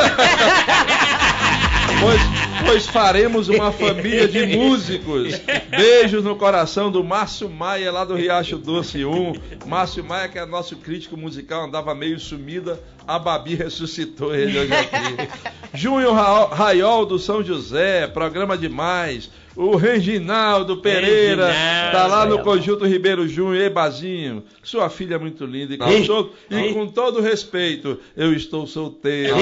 Pois, 2.00 2.20
pois 2.68 2.86
faremos 2.86 3.48
uma 3.48 3.72
família 3.72 4.28
de 4.28 4.44
músicos. 4.56 5.40
Beijos 5.70 6.22
no 6.22 6.36
coração 6.36 6.90
do 6.90 7.02
Márcio 7.02 7.48
Maia, 7.48 7.90
lá 7.90 8.04
do 8.04 8.14
Riacho 8.14 8.58
Doce 8.58 9.04
1. 9.04 9.32
Márcio 9.66 10.04
Maia, 10.04 10.28
que 10.28 10.38
é 10.38 10.44
nosso 10.44 10.76
crítico 10.76 11.16
musical, 11.16 11.64
andava 11.64 11.94
meio 11.94 12.20
sumida. 12.20 12.78
A 13.06 13.18
Babi 13.18 13.54
ressuscitou 13.54 14.34
ele 14.34 14.58
hoje 14.58 14.72
aqui. 14.74 15.28
Júnior 15.72 16.14
Ra- 16.14 16.54
Raiol 16.54 17.06
do 17.06 17.18
São 17.18 17.42
José, 17.42 18.06
programa 18.06 18.56
demais. 18.56 19.30
O 19.58 19.74
Reginaldo 19.74 20.76
Pereira 20.76 21.48
Reginaldo. 21.48 21.90
tá 21.90 22.06
lá 22.06 22.24
no 22.24 22.38
Conjunto 22.44 22.86
Ribeiro 22.86 23.26
Júnior. 23.26 23.56
Ei, 23.56 23.68
Bazinho, 23.68 24.44
sua 24.62 24.88
filha 24.88 25.16
é 25.16 25.18
muito 25.18 25.44
linda. 25.44 25.74
E 25.74 25.76
com, 25.76 26.04
todo, 26.04 26.32
e 26.48 26.72
com 26.72 26.86
todo 26.86 27.20
respeito, 27.20 27.98
eu 28.16 28.32
estou 28.32 28.68
solteiro. 28.68 29.34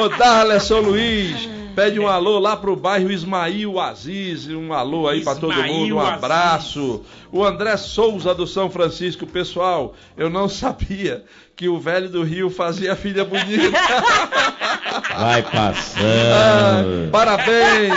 Ô, 0.00 0.08
Darleson 0.08 0.80
Luiz, 0.80 1.46
pede 1.74 1.98
um 2.00 2.06
alô 2.08 2.38
lá 2.38 2.56
pro 2.56 2.76
bairro 2.76 3.10
Ismail 3.10 3.78
Aziz, 3.80 4.48
um 4.48 4.72
alô 4.72 5.08
aí 5.08 5.22
pra 5.22 5.34
todo 5.34 5.54
mundo, 5.62 5.96
um 5.96 6.00
Aziz. 6.00 6.14
abraço. 6.14 7.02
O 7.32 7.44
André 7.44 7.76
Souza 7.76 8.34
do 8.34 8.46
São 8.46 8.70
Francisco, 8.70 9.26
pessoal, 9.26 9.94
eu 10.16 10.30
não 10.30 10.48
sabia 10.48 11.24
que 11.56 11.68
o 11.68 11.78
velho 11.78 12.08
do 12.08 12.22
Rio 12.22 12.48
fazia 12.50 12.94
filha 12.96 13.24
bonita. 13.24 13.70
Vai 15.18 15.40
Ah, 15.40 15.44
passando. 15.50 17.10
parabéns, 17.10 17.94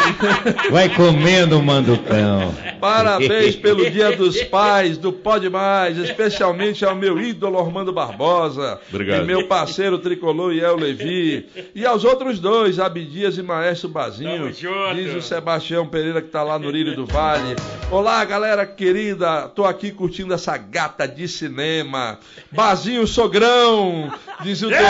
Vai 0.72 0.90
comendo 0.90 1.60
o 1.60 1.64
manducão. 1.64 2.54
Parabéns 2.80 3.56
pelo 3.58 3.90
Dia 3.90 4.16
dos 4.16 4.42
Pais 4.44 4.98
do 4.98 5.12
Pode 5.12 5.50
Mais, 5.50 5.98
especialmente 5.98 6.86
ao 6.86 6.96
meu 6.96 7.20
ídolo 7.20 7.58
Ormando 7.58 7.92
Barbosa, 7.94 8.80
Obrigado. 8.90 9.24
e 9.24 9.26
meu 9.26 9.48
parceiro 9.48 9.98
tricolor 10.00 10.54
Iel 10.54 10.76
Levi, 10.76 11.48
e 11.76 11.86
aos 11.86 12.04
outros 12.04 12.40
dois, 12.40 12.80
Abdias 12.80 13.38
e 13.38 13.44
Maestro 13.44 13.90
Bazinho, 13.90 14.52
diz 14.52 15.16
o 15.16 15.22
Sebastião 15.22 15.88
Pereira 15.88 16.22
que 16.22 16.30
tá 16.30 16.44
lá 16.44 16.58
no 16.60 16.70
Lírio 16.70 16.96
do 16.96 17.06
Vale. 17.06 17.56
Olá, 17.90 18.24
galera 18.26 18.66
querida, 18.66 19.48
tô 19.50 19.64
aqui 19.66 19.92
curtindo 19.92 20.34
essa 20.34 20.58
gata 20.58 21.08
de 21.08 21.28
cinema. 21.28 22.20
Bazinho 22.52 23.06
Sogrão, 23.08 24.12
diz 24.42 24.62
o. 24.62 24.68
Deixa 24.70 24.84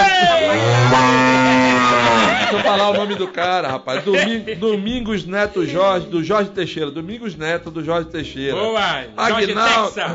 eu 2.53 2.59
falar 2.63 2.89
o 2.89 2.93
nome 2.93 3.15
do 3.15 3.27
cara, 3.27 3.67
rapaz. 3.67 4.03
Domi- 4.03 4.55
Domingos 4.55 5.25
Neto 5.25 5.65
Jorge, 5.65 6.07
do 6.07 6.23
Jorge 6.23 6.49
Teixeira. 6.51 6.89
Domingos 6.89 7.35
Neto, 7.35 7.69
do 7.69 7.83
Jorge 7.87 8.09
Teixeira. 8.09 8.57
Boa, 8.57 9.03
Jorge 9.29 9.53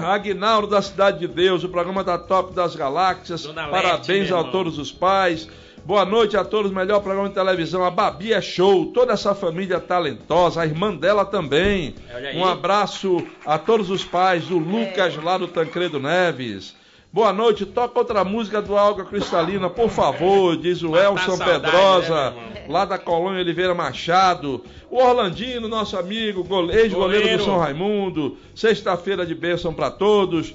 Aguinaldo, 0.04 0.66
da 0.66 0.82
Cidade 0.82 1.20
de 1.20 1.26
Deus, 1.26 1.64
o 1.64 1.70
programa 1.70 2.04
da 2.04 2.18
Top 2.18 2.54
das 2.54 2.76
Galáxias. 2.76 3.44
Dona 3.44 3.66
Parabéns 3.68 4.28
meu 4.28 4.36
a 4.36 4.40
irmão. 4.40 4.52
todos 4.52 4.78
os 4.78 4.92
pais. 4.92 5.48
Boa 5.82 6.04
noite 6.04 6.36
a 6.36 6.44
todos, 6.44 6.70
melhor 6.70 7.00
programa 7.00 7.30
de 7.30 7.34
televisão. 7.34 7.82
A 7.82 7.90
Babi 7.90 8.34
é 8.34 8.42
show, 8.42 8.92
toda 8.92 9.14
essa 9.14 9.34
família 9.34 9.80
talentosa, 9.80 10.60
a 10.60 10.66
irmã 10.66 10.94
dela 10.94 11.24
também. 11.24 11.94
Um 12.34 12.44
abraço 12.44 13.26
a 13.46 13.56
todos 13.56 13.88
os 13.88 14.04
pais, 14.04 14.44
do 14.44 14.58
Lucas 14.58 15.16
lá 15.16 15.38
do 15.38 15.48
Tancredo 15.48 15.98
Neves. 15.98 16.76
Boa 17.12 17.30
noite, 17.32 17.66
toca 17.66 17.98
outra 17.98 18.24
música 18.24 18.62
do 18.62 18.76
Alga 18.76 19.04
Cristalina, 19.04 19.68
por 19.68 19.90
favor, 19.90 20.56
diz 20.56 20.82
o 20.82 20.96
Elson 20.96 21.36
saudade, 21.36 21.60
Pedrosa, 21.60 22.30
né, 22.30 22.64
lá 22.68 22.86
da 22.86 22.96
Colônia 22.98 23.40
Oliveira 23.42 23.74
Machado. 23.74 24.64
O 24.90 24.96
Orlandino, 24.96 25.68
nosso 25.68 25.98
amigo, 25.98 26.42
gole- 26.42 26.74
ex-goleiro 26.74 27.36
do. 27.36 27.44
São 27.44 27.58
Raimundo. 27.58 28.38
Sexta-feira 28.54 29.26
de 29.26 29.34
bênção 29.34 29.74
para 29.74 29.90
todos. 29.90 30.54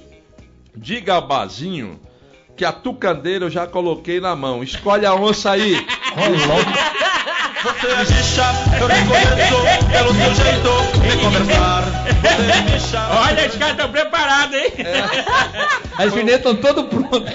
Diga 0.74 1.14
ao 1.14 1.26
Bazinho 1.28 2.00
que 2.56 2.64
a 2.64 2.72
tucandeira 2.72 3.44
eu 3.44 3.50
já 3.50 3.64
coloquei 3.66 4.18
na 4.20 4.34
mão. 4.34 4.60
Escolhe 4.62 5.06
a 5.06 5.14
onça 5.14 5.52
aí. 5.52 5.74
Você 7.62 8.14
me 8.14 8.22
chama, 8.22 8.58
eu 8.80 8.88
nem 8.88 9.06
conheço 9.06 9.86
pelo 9.90 10.14
seu 10.14 10.34
jeito 10.34 10.70
de 11.00 11.16
conversar. 11.24 11.82
Você 11.82 12.72
me 12.72 12.80
chama. 12.80 13.20
Olha, 13.20 13.48
os 13.48 13.56
caras 13.56 13.74
estão 13.74 13.90
preparados, 13.90 14.56
hein? 14.56 14.72
As 15.98 16.12
vinhetas 16.14 16.52
estão 16.52 16.56
todas 16.56 16.84
prontas. 16.86 17.34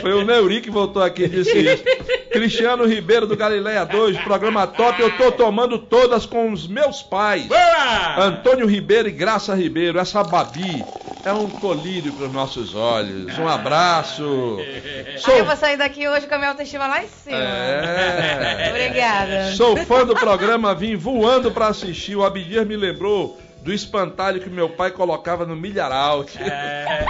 Foi 0.00 0.12
o 0.14 0.24
Neuri 0.24 0.60
que 0.62 0.70
voltou 0.70 1.02
aqui 1.02 1.24
e 1.24 1.28
disse 1.28 1.58
isso. 1.58 1.84
Cristiano 2.32 2.86
Ribeiro 2.86 3.26
do 3.26 3.36
Galileia 3.36 3.84
2, 3.84 4.18
programa 4.22 4.66
top. 4.66 5.00
Eu 5.02 5.14
tô 5.18 5.30
tomando 5.32 5.78
todas 5.78 6.24
com 6.24 6.50
os 6.50 6.66
meus 6.66 7.02
pais. 7.02 7.44
Boa! 7.46 8.16
Antônio 8.24 8.66
Ribeiro 8.66 9.08
e 9.08 9.12
Graça 9.12 9.54
Ribeiro, 9.54 9.98
essa 9.98 10.22
Babi. 10.24 10.82
é 11.24 11.32
um 11.32 11.48
colírio 11.48 12.12
para 12.14 12.26
os 12.26 12.32
nossos 12.32 12.74
olhos. 12.74 13.38
Um 13.38 13.46
abraço. 13.46 14.58
Aí 15.26 15.38
eu 15.38 15.44
vou 15.44 15.56
sair 15.56 15.76
daqui 15.76 16.08
hoje 16.08 16.26
com 16.26 16.34
a 16.34 16.38
minha 16.38 16.50
autoestima 16.50 16.86
lá 16.86 17.02
em 17.04 17.08
cima. 17.08 17.36
É. 17.36 18.68
Obrigada. 18.70 19.01
Sou 19.56 19.76
fã 19.76 20.04
do 20.06 20.14
programa, 20.14 20.74
vim 20.74 20.96
voando 20.96 21.50
para 21.50 21.68
assistir. 21.68 22.16
O 22.16 22.24
Abdias 22.24 22.66
me 22.66 22.76
lembrou 22.76 23.38
do 23.62 23.72
espantalho 23.72 24.40
que 24.40 24.50
meu 24.50 24.68
pai 24.68 24.90
colocava 24.90 25.46
no 25.46 25.54
milharal. 25.54 26.24
É. 26.38 27.04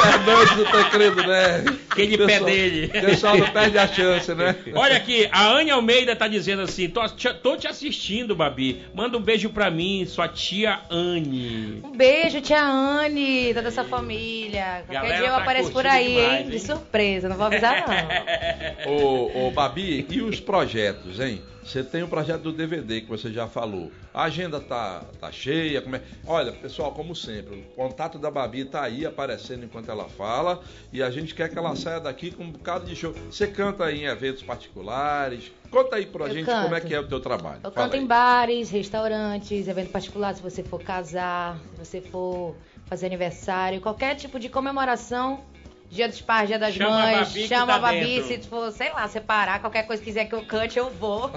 Fernandes 0.00 0.56
do 0.56 0.64
Tancredo, 0.64 1.26
né? 1.26 1.64
Aquele 1.90 2.18
pé 2.18 2.40
dele. 2.40 2.86
O 2.86 2.90
pessoal 3.06 3.36
não 3.36 3.48
perde 3.50 3.78
a 3.78 3.86
chance, 3.86 4.34
né? 4.34 4.56
Olha 4.74 4.96
aqui, 4.96 5.28
a 5.30 5.46
Anne 5.48 5.70
Almeida 5.70 6.16
tá 6.16 6.26
dizendo 6.26 6.62
assim: 6.62 6.88
tô, 6.88 7.06
te- 7.08 7.34
tô 7.34 7.56
te 7.56 7.68
assistindo, 7.68 8.34
Babi. 8.34 8.82
Manda 8.94 9.16
um 9.16 9.20
beijo 9.22 9.50
pra 9.50 9.70
mim, 9.70 10.04
sua 10.06 10.26
tia 10.28 10.80
Anne. 10.90 11.80
Um 11.84 11.92
beijo, 11.96 12.40
tia 12.40 12.60
Anne, 12.62 13.54
toda 13.54 13.68
essa 13.68 13.84
família. 13.84 14.82
Qualquer 14.86 14.92
Galera 14.94 15.16
dia 15.18 15.26
eu 15.26 15.32
tá 15.32 15.38
apareço 15.42 15.70
por 15.72 15.86
aí, 15.86 16.14
demais, 16.16 16.40
hein? 16.40 16.50
De 16.50 16.58
surpresa, 16.58 17.28
não 17.28 17.36
vou 17.36 17.46
avisar 17.46 17.84
não. 17.86 18.92
Ô, 18.92 19.46
ô, 19.46 19.50
Babi, 19.52 20.06
e 20.10 20.20
os 20.22 20.40
projetos, 20.40 21.20
hein? 21.20 21.40
Você 21.64 21.82
tem 21.84 22.02
o 22.02 22.08
projeto 22.08 22.42
do 22.42 22.52
DVD 22.52 23.00
que 23.02 23.08
você 23.08 23.32
já 23.32 23.46
falou. 23.46 23.90
A 24.12 24.24
agenda 24.24 24.60
tá, 24.60 25.04
tá 25.20 25.30
cheia. 25.30 25.80
Como 25.80 25.94
é... 25.96 26.02
Olha, 26.26 26.50
pessoal, 26.52 26.90
como 26.92 27.14
sempre, 27.14 27.60
o 27.60 27.62
contato 27.76 28.18
da 28.18 28.30
Babi 28.30 28.64
tá 28.64 28.82
aí 28.82 29.06
aparecendo 29.06 29.64
enquanto 29.64 29.88
ela 29.90 30.08
fala. 30.08 30.60
E 30.92 31.02
a 31.02 31.08
gente 31.10 31.34
quer 31.34 31.48
que 31.48 31.56
ela 31.56 31.76
saia 31.76 32.00
daqui 32.00 32.30
com 32.32 32.42
um 32.42 32.50
bocado 32.50 32.84
de 32.84 32.96
show. 32.96 33.14
Você 33.30 33.46
canta 33.46 33.84
aí 33.84 34.00
em 34.02 34.06
eventos 34.06 34.42
particulares. 34.42 35.52
Conta 35.70 35.96
aí 35.96 36.04
pra 36.06 36.26
Eu 36.26 36.34
gente 36.34 36.46
canto. 36.46 36.64
como 36.64 36.74
é 36.74 36.80
que 36.80 36.94
é 36.94 37.00
o 37.00 37.06
teu 37.08 37.20
trabalho. 37.20 37.60
Eu 37.62 37.70
Fala 37.70 37.86
canto 37.86 37.96
aí. 37.96 38.02
em 38.02 38.06
bares, 38.06 38.68
restaurantes, 38.70 39.68
evento 39.68 39.90
particular, 39.90 40.34
se 40.34 40.42
você 40.42 40.62
for 40.62 40.82
casar, 40.82 41.58
se 41.74 41.78
você 41.78 42.00
for 42.00 42.56
fazer 42.86 43.06
aniversário, 43.06 43.80
qualquer 43.80 44.16
tipo 44.16 44.38
de 44.38 44.48
comemoração. 44.48 45.40
Dia 45.92 46.08
dos 46.08 46.22
pais, 46.22 46.48
dia 46.48 46.58
das 46.58 46.74
Chama 46.74 46.88
a 46.88 47.02
mães, 47.06 47.28
Babi 47.28 47.46
chama 47.48 47.66
tá 47.66 47.74
a 47.74 47.78
Babi, 47.78 48.00
dentro. 48.22 48.26
se 48.26 48.38
for, 48.48 48.72
sei 48.72 48.90
lá, 48.94 49.06
separar, 49.08 49.60
qualquer 49.60 49.82
coisa 49.82 50.00
que 50.02 50.08
quiser 50.08 50.24
que 50.24 50.34
eu 50.34 50.40
cante, 50.42 50.78
eu 50.78 50.88
vou. 50.88 51.30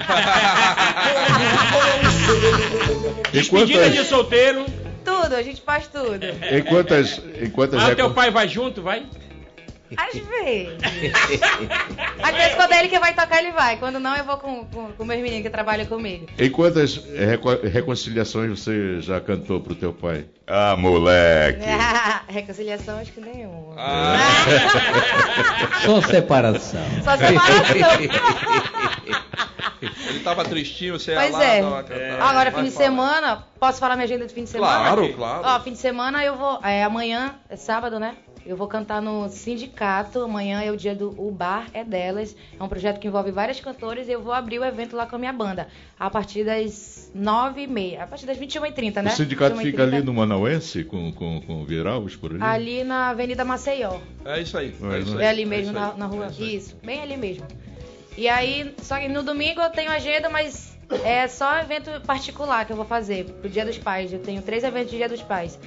Despedida 3.33 3.89
de 3.89 4.03
solteiro. 4.05 4.65
tudo, 5.03 5.35
a 5.35 5.41
gente 5.43 5.61
faz 5.61 5.87
tudo. 5.87 6.23
Em 6.25 6.61
quantas, 6.63 7.21
em 7.41 7.49
quantas 7.49 7.83
Ah, 7.83 7.93
teu 7.95 8.13
pai 8.13 8.31
vai 8.31 8.47
junto, 8.47 8.81
vai? 8.81 9.05
Às 9.97 10.13
vezes. 10.13 10.77
Às 12.23 12.35
vezes, 12.35 12.55
quando 12.55 12.71
é 12.73 12.79
ele 12.79 12.87
que 12.89 12.99
vai 12.99 13.13
tocar, 13.13 13.39
ele 13.39 13.51
vai. 13.51 13.77
Quando 13.77 13.99
não, 13.99 14.15
eu 14.15 14.23
vou 14.23 14.37
com, 14.37 14.65
com, 14.65 14.91
com 14.93 15.05
meus 15.05 15.21
meninos 15.21 15.43
que 15.43 15.49
trabalham 15.49 15.85
comigo. 15.85 16.25
Em 16.37 16.49
quantas 16.49 16.95
reco- 17.15 17.59
reconciliações 17.67 18.49
você 18.59 18.99
já 19.01 19.19
cantou 19.21 19.59
pro 19.61 19.75
teu 19.75 19.93
pai? 19.93 20.25
Ah, 20.47 20.75
moleque. 20.77 21.59
Reconciliação, 22.27 22.99
acho 22.99 23.11
que 23.11 23.21
nenhuma. 23.21 23.75
Ah. 23.77 24.17
Só 25.85 26.01
separação. 26.01 26.81
Só 27.03 27.15
separação. 27.17 27.75
Ele 30.09 30.19
tava 30.21 30.43
tristinho, 30.45 30.97
você 30.97 31.11
ia 31.11 31.19
Pois 31.19 31.31
lá, 31.31 31.43
é. 31.43 31.61
uma 31.61 31.83
cantada. 31.83 32.23
Agora, 32.23 32.51
fim 32.51 32.63
de 32.63 32.71
fala. 32.71 32.85
semana, 32.85 33.43
posso 33.59 33.79
falar 33.79 33.95
minha 33.95 34.05
agenda 34.05 34.25
de 34.25 34.33
fim 34.33 34.43
de 34.43 34.49
semana? 34.49 34.77
Claro, 34.79 35.13
claro. 35.13 35.41
Ó, 35.45 35.59
fim 35.59 35.71
de 35.73 35.77
semana 35.77 36.23
eu 36.23 36.35
vou. 36.37 36.59
É, 36.63 36.83
amanhã 36.83 37.35
é 37.49 37.55
sábado, 37.55 37.99
né? 37.99 38.15
Eu 38.45 38.55
vou 38.55 38.67
cantar 38.67 39.01
no 39.01 39.27
sindicato. 39.27 40.21
Amanhã 40.21 40.61
é 40.61 40.71
o 40.71 40.77
dia 40.77 40.93
do 40.93 41.09
O 41.17 41.31
Bar 41.31 41.67
é 41.73 41.83
Delas. 41.83 42.35
É 42.59 42.63
um 42.63 42.67
projeto 42.67 42.99
que 42.99 43.07
envolve 43.07 43.31
várias 43.31 43.59
cantoras 43.59 44.07
e 44.07 44.11
eu 44.11 44.21
vou 44.21 44.33
abrir 44.33 44.59
o 44.59 44.63
evento 44.63 44.95
lá 44.95 45.07
com 45.07 45.15
a 45.15 45.19
minha 45.19 45.33
banda. 45.33 45.67
A 45.99 46.09
partir 46.09 46.43
das 46.43 47.11
9h30. 47.17 47.99
A 47.99 48.07
partir 48.07 48.25
das 48.25 48.37
21h30, 48.37 49.01
né? 49.01 49.11
O 49.11 49.15
sindicato 49.15 49.55
21h30. 49.55 49.61
fica 49.61 49.83
ali 49.83 50.01
no 50.01 50.13
Manauense 50.13 50.83
com, 50.83 51.11
com, 51.11 51.41
com 51.41 51.65
Viralves 51.65 52.15
por 52.15 52.31
ali? 52.31 52.43
Ali 52.43 52.83
na 52.83 53.09
Avenida 53.09 53.43
Maceió. 53.43 53.99
É 54.23 54.39
isso 54.41 54.57
aí. 54.57 54.75
É, 54.81 54.95
É, 54.95 54.99
isso 54.99 55.15
né? 55.15 55.21
aí, 55.21 55.25
É 55.25 55.29
ali 55.29 55.45
mesmo, 55.45 55.71
isso 55.71 55.79
aí, 55.79 55.91
na, 55.91 55.93
na 55.97 56.05
rua. 56.05 56.25
é 56.25 56.29
isso. 56.29 56.43
Isso, 56.43 56.77
bem 56.83 57.01
ali 57.01 57.17
mesmo. 57.17 57.47
E 58.17 58.29
aí, 58.29 58.73
só 58.81 58.97
que 58.99 59.07
no 59.07 59.23
domingo 59.23 59.59
eu 59.59 59.69
tenho 59.71 59.91
agenda, 59.91 60.29
mas 60.29 60.77
é 61.03 61.27
só 61.27 61.59
evento 61.59 61.89
particular 62.05 62.65
que 62.65 62.71
eu 62.71 62.75
vou 62.75 62.85
fazer 62.85 63.25
pro 63.25 63.49
Dia 63.49 63.65
dos 63.65 63.77
Pais. 63.77 64.13
Eu 64.13 64.19
tenho 64.19 64.41
três 64.41 64.63
eventos 64.63 64.91
de 64.91 64.97
Dia 64.97 65.09
dos 65.09 65.21
Pais. 65.21 65.59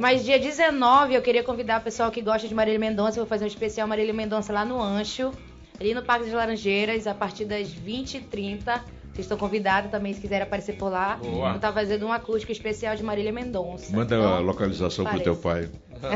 Mas 0.00 0.24
dia 0.24 0.38
19 0.38 1.14
eu 1.14 1.20
queria 1.20 1.42
convidar 1.42 1.78
o 1.78 1.84
pessoal 1.84 2.10
que 2.10 2.22
gosta 2.22 2.48
de 2.48 2.54
Marília 2.54 2.78
Mendonça. 2.78 3.18
Eu 3.18 3.24
vou 3.24 3.28
fazer 3.28 3.44
um 3.44 3.48
especial 3.48 3.86
Marília 3.86 4.14
Mendonça 4.14 4.50
lá 4.50 4.64
no 4.64 4.80
Ancho, 4.80 5.30
ali 5.78 5.92
no 5.92 6.02
Parque 6.02 6.24
das 6.24 6.32
Laranjeiras, 6.32 7.06
a 7.06 7.12
partir 7.12 7.44
das 7.44 7.68
20h30. 7.68 8.80
Vocês 9.12 9.26
estão 9.26 9.36
convidados 9.36 9.90
também, 9.90 10.14
se 10.14 10.20
quiserem 10.22 10.44
aparecer 10.44 10.78
por 10.78 10.90
lá. 10.90 11.16
Boa. 11.16 11.52
Eu 11.52 11.60
tá 11.60 11.70
fazendo 11.70 12.06
um 12.06 12.12
acústico 12.12 12.50
especial 12.50 12.96
de 12.96 13.02
Marília 13.02 13.30
Mendonça. 13.30 13.94
Manda 13.94 14.16
Então, 14.16 14.36
a 14.36 14.38
localização 14.38 15.04
pro 15.04 15.20
teu 15.20 15.36
pai. 15.36 15.68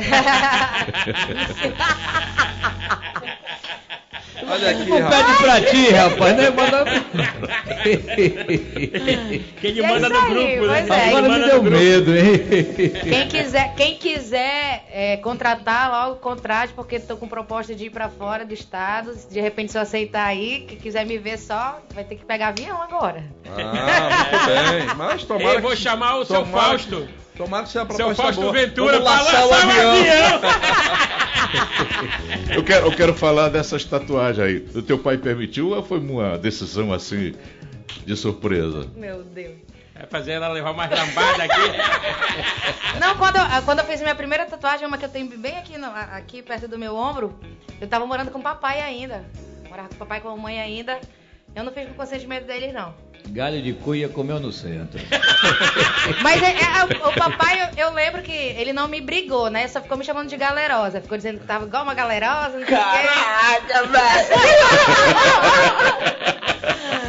Olha 4.46 4.70
aqui, 4.70 4.84
Não 4.90 5.00
rapaz. 5.00 5.26
pede 5.26 5.38
pra 5.42 5.60
ti, 5.60 5.90
rapaz, 5.92 6.36
né? 6.36 6.50
Manda... 6.56 6.84
Que 9.60 9.66
ele 9.66 9.82
é 9.82 9.88
manda 9.88 10.06
isso 10.08 10.14
no 10.14 10.20
aí, 10.40 10.56
grupo, 10.56 10.66
né? 10.72 10.86
é. 10.88 11.08
Agora 11.08 11.22
manda 11.22 11.28
me 11.34 11.38
no 11.38 11.46
deu 11.46 11.62
grupo. 11.62 11.76
medo, 11.76 12.16
hein? 12.16 12.38
Quem 13.02 13.28
quiser, 13.28 13.74
quem 13.74 13.94
quiser 13.96 14.84
é, 14.90 15.16
contratar, 15.18 15.90
logo 15.90 16.16
contrate, 16.16 16.72
porque 16.72 16.98
tô 16.98 17.16
com 17.16 17.28
proposta 17.28 17.74
de 17.74 17.86
ir 17.86 17.90
pra 17.90 18.08
fora 18.08 18.44
do 18.44 18.52
estado. 18.54 19.12
De 19.30 19.40
repente, 19.40 19.72
se 19.72 19.78
eu 19.78 19.82
aceitar 19.82 20.26
aí, 20.26 20.64
que 20.68 20.76
quiser 20.76 21.06
me 21.06 21.16
ver 21.18 21.38
só, 21.38 21.80
vai 21.94 22.04
ter 22.04 22.16
que 22.16 22.24
pegar 22.24 22.48
avião 22.48 22.80
agora. 22.82 23.24
Ah, 23.56 24.26
muito 24.30 24.86
bem. 24.86 24.94
Mas 24.96 25.24
tomara 25.24 25.54
Eu 25.58 25.62
vou 25.62 25.70
que- 25.70 25.76
chamar 25.76 26.16
o 26.16 26.24
seu 26.24 26.44
Fausto. 26.46 27.06
que- 27.33 27.33
Tomara 27.36 27.64
que 27.64 27.70
seja 27.70 27.84
a 27.84 27.86
Seu 27.86 27.96
proposta 27.96 28.22
Fausto 28.22 28.40
boa. 28.40 28.52
Ventura 28.52 29.00
Vamos 29.00 29.10
o 29.10 29.14
lançar 29.24 29.46
o 29.46 29.54
avião. 29.54 29.90
avião. 29.90 30.40
Eu 32.54 32.64
quero, 32.64 32.86
eu 32.86 32.96
quero 32.96 33.14
falar 33.14 33.48
dessas 33.48 33.84
tatuagens 33.84 34.44
aí. 34.44 34.68
O 34.74 34.82
teu 34.82 34.98
pai 34.98 35.16
permitiu 35.18 35.70
ou 35.70 35.82
foi 35.84 35.98
uma 35.98 36.36
decisão 36.38 36.92
assim 36.92 37.34
de 38.04 38.16
surpresa? 38.16 38.88
Meu 38.96 39.22
Deus. 39.22 39.56
Vai 39.94 40.06
fazer 40.06 40.32
ela 40.32 40.48
levar 40.48 40.72
mais 40.72 40.90
lambada 40.90 41.44
aqui. 41.44 41.60
Não, 42.98 43.16
quando 43.16 43.36
eu, 43.36 43.62
quando 43.64 43.78
eu 43.80 43.84
fiz 43.84 44.00
minha 44.00 44.14
primeira 44.14 44.46
tatuagem, 44.46 44.86
uma 44.86 44.98
que 44.98 45.04
eu 45.04 45.08
tenho 45.08 45.28
bem 45.38 45.56
aqui, 45.58 45.78
no- 45.78 45.86
aqui 45.86 46.42
perto 46.42 46.66
do 46.66 46.78
meu 46.78 46.96
ombro, 46.96 47.38
eu 47.80 47.86
tava 47.86 48.04
morando 48.04 48.30
com 48.32 48.40
o 48.40 48.42
papai 48.42 48.80
ainda. 48.80 49.24
Morava 49.68 49.88
com 49.88 49.94
o 49.94 49.98
papai 49.98 50.18
e 50.18 50.20
com 50.22 50.28
a 50.30 50.36
mamãe 50.36 50.60
ainda. 50.60 50.98
Eu 51.54 51.62
não 51.62 51.72
fiz 51.72 51.86
com 51.86 51.94
consentimento 51.94 52.46
deles, 52.46 52.72
não. 52.74 52.94
Galho 53.30 53.60
de 53.62 53.72
cuia 53.72 54.08
comeu 54.08 54.38
no 54.38 54.52
centro. 54.52 55.00
Mas 56.22 56.42
é- 56.42 56.52
é, 56.52 56.84
o, 56.84 57.08
o 57.08 57.12
papai, 57.14 57.62
eu, 57.62 57.68
eu 57.88 57.92
lembro 57.94 58.22
que 58.22 58.30
ele 58.32 58.72
não 58.72 58.86
me 58.86 59.00
brigou, 59.00 59.50
né? 59.50 59.66
Só 59.66 59.80
ficou 59.80 59.96
me 59.98 60.04
chamando 60.04 60.28
de 60.28 60.36
galerosa. 60.36 61.00
Ficou 61.00 61.16
dizendo 61.16 61.40
que 61.40 61.46
tava 61.46 61.64
igual 61.64 61.82
uma 61.82 61.94
galerosa, 61.94 62.58
não 62.58 62.66
sei 62.66 62.76
o 62.76 62.80
quê. 62.80 62.84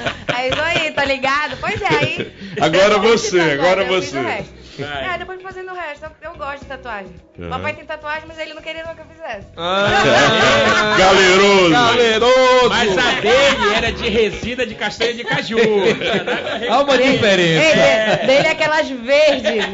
É 0.37 0.47
isso 0.49 0.61
aí, 0.61 0.91
tá 0.91 1.05
ligado? 1.05 1.57
Pois 1.59 1.81
é, 1.81 1.87
aí. 1.87 2.33
Agora 2.59 2.97
você, 2.99 3.37
tatuagem, 3.37 3.53
agora 3.53 3.85
você. 3.85 4.17
o 4.17 4.23
resto. 4.23 4.65
Vai. 4.77 5.15
É, 5.15 5.17
depois 5.17 5.37
de 5.37 5.43
fazendo 5.43 5.71
o 5.71 5.75
resto, 5.75 6.05
eu, 6.05 6.31
eu 6.31 6.37
gosto 6.37 6.59
de 6.59 6.65
tatuagem. 6.65 7.13
Uhum. 7.37 7.49
Papai 7.49 7.73
tem 7.73 7.85
tatuagem, 7.85 8.23
mas 8.27 8.37
ele 8.39 8.53
não 8.53 8.61
queria 8.61 8.83
que 8.83 9.01
eu 9.01 9.05
fizesse. 9.05 9.47
Ah, 9.55 10.95
Galeroso! 10.99 11.71
Galeroso! 11.71 12.69
Mas 12.69 12.97
a 12.97 13.11
dele 13.21 13.75
era 13.75 13.91
de 13.91 14.09
resina 14.09 14.65
de 14.65 14.75
castanha 14.75 15.13
de 15.13 15.23
caju. 15.23 15.57
Há 16.69 16.81
uma 16.81 16.97
diferença. 16.97 17.65
Ele, 17.65 18.27
dele 18.27 18.47
é 18.47 18.51
aquelas 18.51 18.89
verdes. 18.89 19.65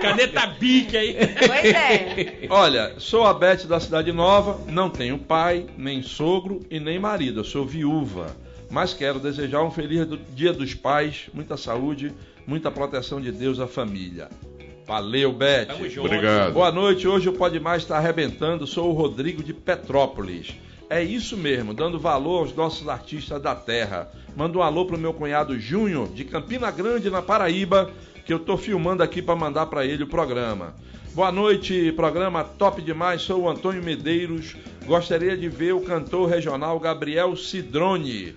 Caneta 0.00 0.46
bique 0.46 0.96
aí. 0.96 1.16
pois 1.46 1.64
é. 1.64 2.46
Olha, 2.48 2.94
sou 2.98 3.26
a 3.26 3.34
Beth 3.34 3.66
da 3.66 3.78
Cidade 3.78 4.10
Nova, 4.10 4.60
não 4.68 4.88
tenho 4.88 5.18
pai, 5.18 5.66
nem 5.76 6.02
sogro 6.02 6.60
e 6.70 6.80
nem 6.80 6.98
marido. 6.98 7.40
Eu 7.40 7.44
sou 7.44 7.66
viúva. 7.66 8.34
Mas 8.72 8.94
quero 8.94 9.20
desejar 9.20 9.62
um 9.62 9.70
feliz 9.70 10.08
Dia 10.34 10.50
dos 10.50 10.72
Pais, 10.72 11.28
muita 11.34 11.58
saúde, 11.58 12.10
muita 12.46 12.70
proteção 12.70 13.20
de 13.20 13.30
Deus 13.30 13.60
à 13.60 13.66
família. 13.66 14.30
Valeu, 14.86 15.30
Beth. 15.30 15.66
Tamo 15.66 15.88
junto. 15.90 16.06
Obrigado. 16.06 16.54
Boa 16.54 16.72
noite, 16.72 17.06
hoje 17.06 17.28
o 17.28 17.34
Pode 17.34 17.60
Mais 17.60 17.82
está 17.82 17.98
arrebentando. 17.98 18.66
Sou 18.66 18.88
o 18.88 18.94
Rodrigo 18.94 19.42
de 19.42 19.52
Petrópolis. 19.52 20.56
É 20.88 21.02
isso 21.02 21.36
mesmo, 21.36 21.74
dando 21.74 21.98
valor 21.98 22.38
aos 22.38 22.54
nossos 22.54 22.88
artistas 22.88 23.42
da 23.42 23.54
terra. 23.54 24.10
Manda 24.34 24.56
um 24.56 24.62
alô 24.62 24.86
pro 24.86 24.98
meu 24.98 25.12
cunhado 25.12 25.58
Júnior, 25.58 26.08
de 26.08 26.24
Campina 26.24 26.70
Grande, 26.70 27.10
na 27.10 27.20
Paraíba, 27.20 27.90
que 28.24 28.32
eu 28.32 28.38
tô 28.38 28.56
filmando 28.56 29.02
aqui 29.02 29.20
para 29.20 29.36
mandar 29.36 29.66
para 29.66 29.84
ele 29.84 30.04
o 30.04 30.08
programa. 30.08 30.74
Boa 31.12 31.30
noite, 31.30 31.92
programa 31.92 32.42
top 32.42 32.80
demais. 32.80 33.20
Sou 33.20 33.42
o 33.42 33.50
Antônio 33.50 33.82
Medeiros. 33.82 34.56
Gostaria 34.86 35.36
de 35.36 35.46
ver 35.46 35.74
o 35.74 35.82
cantor 35.82 36.30
regional 36.30 36.80
Gabriel 36.80 37.36
Cidrone. 37.36 38.34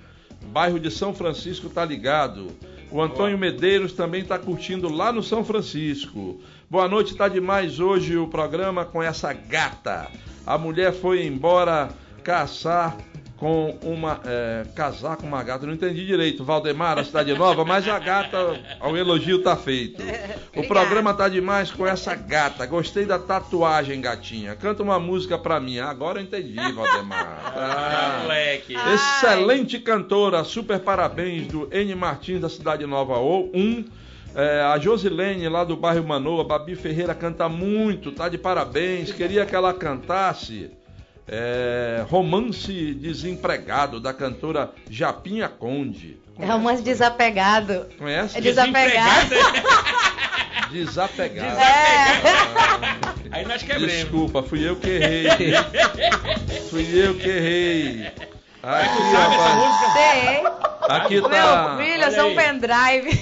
Bairro 0.56 0.80
de 0.80 0.90
São 0.90 1.14
Francisco 1.14 1.68
tá 1.68 1.84
ligado. 1.84 2.48
O 2.90 3.02
Antônio 3.02 3.38
Medeiros 3.38 3.91
também 3.91 4.22
está 4.22 4.40
curtindo 4.40 4.88
lá 4.88 5.11
no 5.11 5.22
São 5.22 5.44
Francisco. 5.44 6.40
Boa 6.69 6.88
noite, 6.88 7.14
tá 7.14 7.27
demais 7.27 7.82
hoje 7.82 8.15
o 8.15 8.30
programa 8.30 8.86
com 8.86 9.03
essa 9.03 9.34
gata. 9.34 10.07
A 10.48 10.57
mulher 10.57 10.94
foi 10.94 11.26
embora 11.26 11.90
caçar 12.23 12.95
com 13.37 13.77
uma 13.83 14.21
é, 14.25 14.65
casar 14.75 15.17
com 15.17 15.27
uma 15.27 15.43
gata. 15.43 15.65
Não 15.65 15.73
entendi 15.73 16.05
direito, 16.05 16.43
Valdemar, 16.43 16.97
a 16.97 17.03
cidade 17.03 17.33
nova, 17.33 17.65
mas 17.65 17.87
a 17.87 17.99
gata, 17.99 18.37
o 18.81 18.95
elogio 18.95 19.41
tá 19.43 19.55
feito. 19.55 20.01
O 20.55 20.65
programa 20.65 21.13
tá 21.13 21.27
demais 21.27 21.69
com 21.69 21.85
essa 21.85 22.15
gata. 22.15 22.65
Gostei 22.65 23.05
da 23.05 23.19
tatuagem, 23.19 23.99
gatinha. 23.99 24.55
Canta 24.55 24.81
uma 24.81 24.97
música 24.97 25.37
pra 25.37 25.59
mim. 25.59 25.79
Agora 25.79 26.19
eu 26.19 26.23
entendi, 26.23 26.55
Valdemar. 26.71 27.53
Ah, 27.53 28.15
Ah. 28.15 28.19
moleque. 28.21 28.73
Ai. 28.73 28.93
Excelente 28.95 29.79
cantora, 29.79 30.45
super 30.45 30.79
parabéns 30.79 31.47
do 31.47 31.67
N 31.73 31.93
Martins 31.93 32.39
da 32.39 32.47
Cidade 32.47 32.85
Nova 32.85 33.19
1. 33.19 33.83
É, 34.33 34.61
a 34.61 34.77
Josilene 34.79 35.49
lá 35.49 35.65
do 35.65 35.75
bairro 35.75 36.07
Manoa, 36.07 36.45
Babi 36.45 36.73
Ferreira 36.75 37.13
canta 37.13 37.49
muito, 37.49 38.13
tá 38.13 38.29
de 38.29 38.37
parabéns. 38.37 39.11
Queria 39.11 39.45
que 39.45 39.55
ela 39.55 39.73
cantasse 39.73 40.71
é, 41.27 42.06
Romance 42.07 42.93
Desempregado, 42.93 43.99
da 43.99 44.14
cantora 44.14 44.72
Japinha 44.89 45.49
Conde. 45.49 46.18
É 46.38 46.45
romance 46.45 46.84
desapegado. 46.84 47.88
Conhece? 47.97 48.38
É 48.38 48.41
desapegado. 48.41 49.35
Desapegado. 50.72 51.60
É. 51.60 52.22
Aí 53.31 53.45
nós 53.45 53.61
quebramos. 53.61 53.91
Desculpa, 53.91 54.43
fui 54.43 54.68
eu 54.68 54.76
que 54.76 54.89
errei. 54.89 55.53
fui 56.69 56.85
eu 56.93 57.15
que 57.15 57.30
errei. 57.30 58.11
Aqui, 58.64 59.11
Sabe 59.11 59.35
essa 59.35 59.47
rapaz, 59.47 61.02
aqui 61.03 61.22
Meu 61.22 61.30
tá. 61.30 61.77
filho, 61.77 62.03
Olha 62.03 62.06
eu 62.06 62.11
sou 62.11 62.31
um 62.31 62.35
pendrive. 62.35 63.22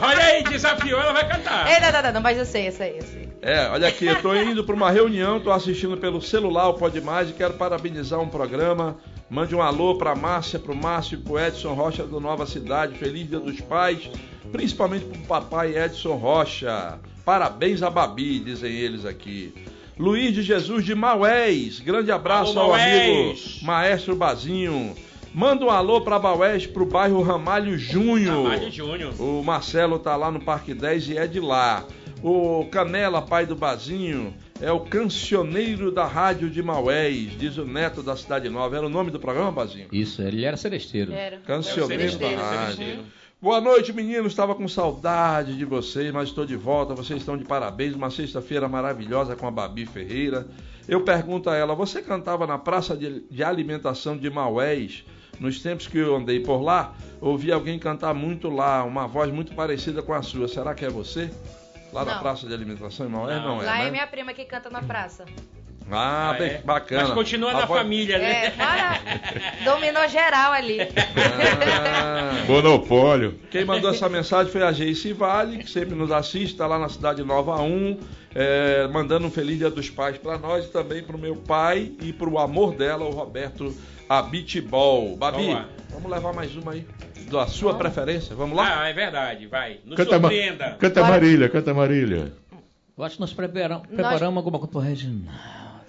Olha 0.00 0.24
aí, 0.24 0.44
desafiou, 0.44 1.00
ela 1.00 1.12
vai 1.12 1.28
cantar. 1.28 1.68
Ei, 1.68 1.80
não, 1.80 1.90
não, 1.92 2.02
não, 2.02 2.12
não, 2.12 2.20
mas 2.20 2.38
eu 2.38 2.46
sei, 2.46 2.68
eu 2.68 2.72
sei, 2.72 2.98
eu 2.98 3.02
sei. 3.02 3.31
É, 3.44 3.68
olha 3.70 3.88
aqui, 3.88 4.06
eu 4.06 4.22
tô 4.22 4.32
indo 4.36 4.62
para 4.62 4.76
uma 4.76 4.88
reunião, 4.88 5.40
tô 5.40 5.50
assistindo 5.50 5.96
pelo 5.96 6.22
celular 6.22 6.68
o 6.68 6.74
Pode 6.74 7.00
Mais 7.00 7.28
e 7.28 7.32
quero 7.32 7.54
parabenizar 7.54 8.20
um 8.20 8.28
programa. 8.28 8.96
Mande 9.28 9.52
um 9.52 9.60
alô 9.60 9.96
pra 9.96 10.14
Márcia, 10.14 10.60
pro 10.60 10.76
Márcio 10.76 11.18
e 11.18 11.22
pro 11.22 11.40
Edson 11.40 11.74
Rocha 11.74 12.04
do 12.04 12.20
Nova 12.20 12.46
Cidade. 12.46 12.96
Feliz 12.96 13.28
Dia 13.28 13.40
dos 13.40 13.60
Pais, 13.60 14.08
principalmente 14.52 15.06
pro 15.06 15.20
papai 15.22 15.76
Edson 15.76 16.14
Rocha. 16.14 17.00
Parabéns 17.24 17.82
a 17.82 17.90
Babi, 17.90 18.38
dizem 18.38 18.72
eles 18.72 19.04
aqui. 19.04 19.52
Luiz 19.98 20.32
de 20.32 20.42
Jesus 20.42 20.84
de 20.84 20.94
Maués. 20.94 21.80
Grande 21.80 22.12
abraço 22.12 22.56
Alô, 22.56 22.72
ao 22.72 22.74
amigo. 22.74 23.34
Maestro 23.62 24.14
Bazinho. 24.14 24.94
Manda 25.34 25.64
um 25.64 25.70
alô 25.70 26.00
pra 26.00 26.20
Maués 26.20 26.64
pro 26.64 26.86
bairro 26.86 27.22
Ramalho 27.22 27.76
Júnior. 27.76 28.44
Ramalho 28.44 28.70
Júnior. 28.70 29.14
O 29.18 29.42
Marcelo 29.42 29.98
tá 29.98 30.14
lá 30.14 30.30
no 30.30 30.40
Parque 30.40 30.74
10 30.74 31.08
e 31.08 31.18
é 31.18 31.26
de 31.26 31.40
lá. 31.40 31.84
O 32.22 32.66
Canela, 32.66 33.20
pai 33.20 33.44
do 33.44 33.56
Bazinho, 33.56 34.32
é 34.60 34.70
o 34.70 34.78
cancioneiro 34.78 35.90
da 35.90 36.06
rádio 36.06 36.48
de 36.48 36.62
Maués, 36.62 37.36
diz 37.36 37.56
o 37.56 37.64
neto 37.64 38.00
da 38.00 38.14
Cidade 38.14 38.48
Nova. 38.48 38.76
Era 38.76 38.86
o 38.86 38.88
nome 38.88 39.10
do 39.10 39.18
programa, 39.18 39.50
Bazinho? 39.50 39.88
Isso, 39.90 40.22
ele 40.22 40.44
era 40.44 40.56
celesteiro. 40.56 41.12
Era. 41.12 41.38
Cancioneiro 41.38 42.04
da 42.04 42.08
Celesteiro, 42.10 42.40
rádio. 42.40 42.76
Celesteiro. 42.76 43.02
Boa 43.40 43.60
noite, 43.60 43.92
meninos. 43.92 44.30
Estava 44.30 44.54
com 44.54 44.68
saudade 44.68 45.58
de 45.58 45.64
vocês, 45.64 46.12
mas 46.12 46.28
estou 46.28 46.46
de 46.46 46.54
volta. 46.54 46.94
Vocês 46.94 47.18
estão 47.18 47.36
de 47.36 47.44
parabéns. 47.44 47.92
Uma 47.92 48.08
sexta-feira 48.08 48.68
maravilhosa 48.68 49.34
com 49.34 49.48
a 49.48 49.50
Babi 49.50 49.84
Ferreira. 49.84 50.46
Eu 50.86 51.00
pergunto 51.00 51.50
a 51.50 51.56
ela: 51.56 51.74
você 51.74 52.00
cantava 52.00 52.46
na 52.46 52.56
praça 52.56 52.96
de, 52.96 53.24
de 53.28 53.42
alimentação 53.42 54.16
de 54.16 54.30
Maués? 54.30 55.04
Nos 55.40 55.60
tempos 55.60 55.88
que 55.88 55.98
eu 55.98 56.14
andei 56.14 56.38
por 56.38 56.62
lá, 56.62 56.94
ouvi 57.20 57.50
alguém 57.50 57.80
cantar 57.80 58.14
muito 58.14 58.48
lá, 58.48 58.84
uma 58.84 59.08
voz 59.08 59.32
muito 59.32 59.56
parecida 59.56 60.02
com 60.02 60.12
a 60.12 60.22
sua. 60.22 60.46
Será 60.46 60.72
que 60.72 60.84
é 60.84 60.88
você? 60.88 61.28
Lá 61.92 62.04
na 62.04 62.14
Não. 62.14 62.22
praça 62.22 62.46
de 62.46 62.54
alimentação 62.54 63.08
Maués? 63.08 63.36
Não. 63.36 63.56
Não, 63.56 63.62
é, 63.62 63.66
Lá 63.66 63.78
né? 63.78 63.88
é 63.88 63.90
minha 63.90 64.06
prima 64.06 64.32
que 64.32 64.44
canta 64.44 64.70
na 64.70 64.82
praça. 64.82 65.24
Ah, 65.90 66.30
Ah, 66.30 66.34
bem, 66.38 66.50
é. 66.52 66.58
bacana. 66.62 67.02
Mas 67.02 67.12
continua 67.12 67.50
A 67.50 67.54
na 67.54 67.66
voz- 67.66 67.80
família, 67.82 68.16
né? 68.18 68.46
É, 68.46 68.50
para. 68.50 68.98
Dominou 69.64 70.08
geral 70.08 70.52
ali. 70.52 70.78
Ah. 70.80 72.44
Monopólio. 72.46 73.38
Quem 73.50 73.64
mandou 73.64 73.90
essa 73.90 74.08
mensagem 74.08 74.50
foi 74.50 74.62
a 74.62 74.72
Geice 74.72 75.12
Vale, 75.12 75.58
que 75.58 75.70
sempre 75.70 75.94
nos 75.94 76.10
assiste, 76.10 76.52
está 76.52 76.66
lá 76.66 76.78
na 76.78 76.88
Cidade 76.88 77.22
Nova 77.22 77.60
1, 77.60 77.98
é, 78.34 78.88
mandando 78.88 79.26
um 79.26 79.30
feliz 79.30 79.58
Dia 79.58 79.70
dos 79.70 79.90
Pais 79.90 80.16
para 80.18 80.38
nós 80.38 80.64
e 80.64 80.68
também 80.68 81.02
para 81.02 81.16
o 81.16 81.18
meu 81.18 81.36
pai 81.36 81.92
e 82.00 82.12
para 82.12 82.28
o 82.28 82.38
amor 82.38 82.74
dela, 82.74 83.04
o 83.04 83.10
Roberto 83.10 83.74
Abitbol. 84.18 85.16
Babi, 85.16 85.36
Vamos 85.38 85.54
lá. 85.54 85.68
vamos 85.90 86.10
levar 86.10 86.32
mais 86.34 86.54
uma 86.56 86.72
aí, 86.72 86.86
da 87.30 87.46
sua 87.46 87.74
preferência, 87.74 88.34
vamos 88.36 88.56
lá? 88.56 88.82
Ah, 88.82 88.88
é 88.88 88.92
verdade, 88.92 89.46
vai. 89.46 89.78
Nos 89.84 89.96
Canta, 89.96 90.18
Ma- 90.18 90.28
surpreenda. 90.28 90.76
canta 90.78 91.00
Bora. 91.00 91.12
Marília, 91.12 91.48
canta 91.48 91.74
Marília. 91.74 92.32
Eu 92.96 93.04
acho 93.04 93.14
que 93.16 93.20
nós 93.20 93.32
preparamos, 93.32 93.86
preparamos 93.88 94.36
alguma 94.36 94.58
coisa 94.58 94.70
pro 94.72 94.80
Reginaldo. 94.80 95.30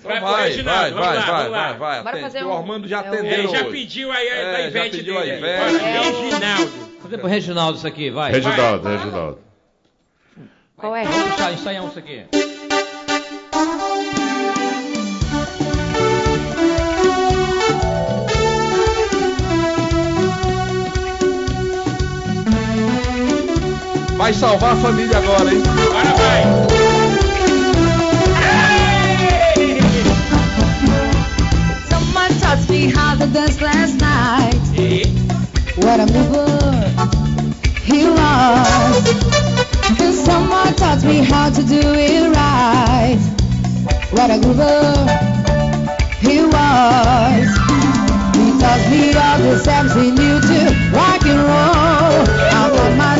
Vai 0.03 0.19
vai, 0.19 0.51
vai, 0.61 0.91
vai, 0.91 0.91
vai, 0.91 1.49
vai, 1.49 1.49
vai, 1.49 1.77
Bora 1.77 1.99
atende, 2.09 2.21
fazer 2.23 2.39
que 2.39 2.43
um- 2.45 2.49
o 2.49 2.53
Armando 2.57 2.87
já 2.89 2.97
é 2.97 3.07
atendeu 3.07 3.31
Ele 3.39 3.47
já 3.47 3.63
pediu 3.65 4.11
aí 4.11 4.27
a 4.29 4.35
É, 4.35 4.51
da 4.51 4.57
já 4.61 4.67
Ivete 4.67 4.97
pediu 4.97 5.17
a 5.17 5.21
dele. 5.21 5.37
Ivete. 5.37 5.59
Bora, 5.71 5.89
É 5.89 6.01
o- 6.01 6.21
Reginaldo. 6.23 6.71
Fazer 7.01 7.17
pro 7.19 7.27
Reginaldo 7.27 7.77
isso 7.77 7.87
aqui, 7.87 8.09
vai. 8.09 8.31
Reginaldo, 8.33 8.87
Reginaldo. 8.89 9.39
Qual 10.75 10.95
é? 10.95 11.03
Vamos 11.05 11.27
ensaiar, 11.33 11.53
ensaiar 11.53 11.87
isso 11.87 11.99
aqui. 11.99 12.25
Vai 24.23 24.33
salvar 24.33 24.71
a 24.71 24.75
família 24.77 25.17
agora, 25.17 25.53
hein? 25.53 25.61
Agora 25.67 26.33
taught 32.39 32.69
me 32.69 32.89
how 32.89 33.15
to 33.17 33.27
dance 33.27 33.59
last 33.59 33.99
night. 33.99 34.55
What 35.75 35.99
a 35.99 36.05
mover 36.05 36.47
he 37.83 38.05
was. 38.05 39.03
And 39.99 40.15
someone 40.15 40.73
taught 40.75 41.03
me 41.03 41.17
how 41.17 41.49
to 41.49 41.61
do 41.61 41.81
it 41.81 42.33
right. 42.33 43.19
What 44.11 44.31
a 44.31 44.39
groover 44.39 45.03
he 46.21 46.39
was. 46.43 47.49
He 48.39 48.57
taught 48.57 48.83
me 48.89 49.13
all 49.15 49.37
the 49.39 49.59
steps 49.59 49.93
he 49.95 50.11
knew 50.11 50.39
to 50.39 50.59
rock 50.95 51.25
and 51.25 51.41
roll. 51.43 52.23
I 52.55 52.69
thought 52.73 52.95
my 52.97 53.12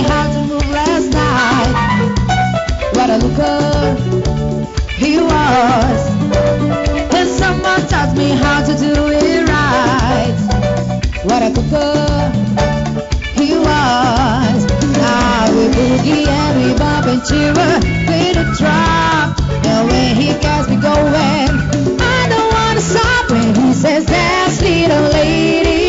how 0.00 0.32
to 0.32 0.40
move 0.46 0.68
last 0.70 1.08
night. 1.10 1.72
What 2.94 3.10
a 3.10 3.18
looker 3.18 3.96
he 4.96 5.18
was. 5.18 6.00
And 7.14 7.28
someone 7.28 7.86
taught 7.88 8.14
me 8.16 8.30
how 8.30 8.64
to 8.64 8.74
do. 8.78 9.11
What 11.24 11.40
a 11.40 11.50
cooker 11.54 12.32
he 13.40 13.54
was. 13.54 14.66
Now 14.98 15.46
we 15.54 15.68
boogie 15.68 16.26
and 16.26 16.58
we 16.58 16.76
bump 16.76 17.06
into 17.06 17.50
a 17.52 17.80
bit 18.08 18.36
of 18.36 18.58
drop. 18.58 19.38
And 19.64 19.88
when 19.88 20.16
he 20.16 20.32
gets 20.40 20.68
me 20.68 20.76
going, 20.76 21.54
I 22.00 22.26
don't 22.28 22.52
wanna 22.52 22.80
stop 22.80 23.30
when 23.30 23.54
he 23.54 23.72
says, 23.72 24.04
Dance, 24.04 24.60
little 24.62 25.02
lady, 25.12 25.81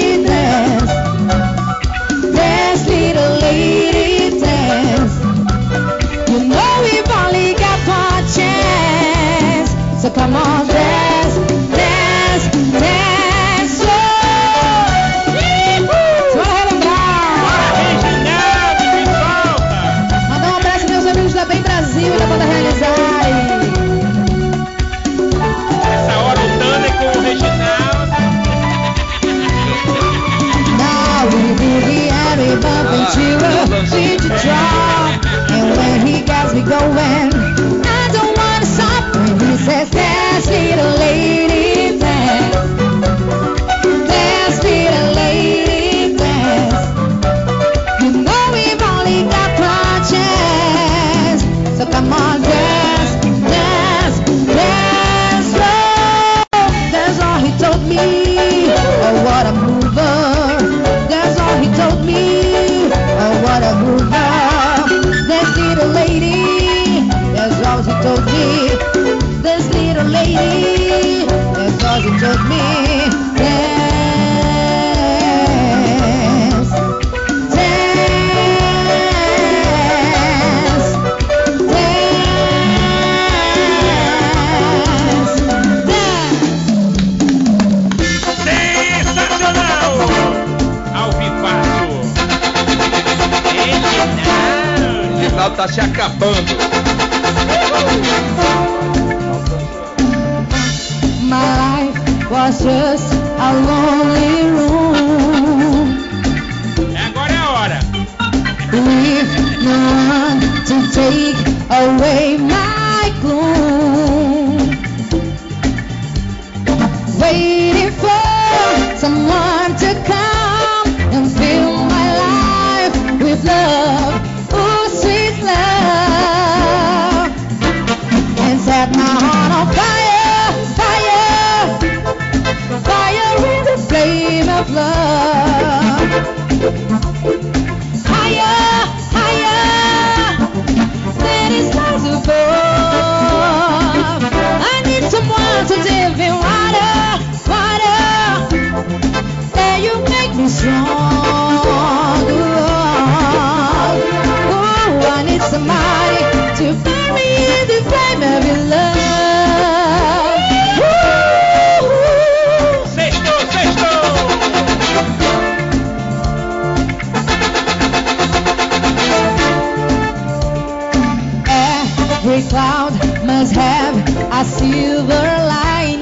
Every 172.33 172.49
cloud 172.49 172.93
must 173.27 173.53
have 173.53 173.95
a 174.33 174.43
silver 174.43 175.13
lining. 175.53 176.01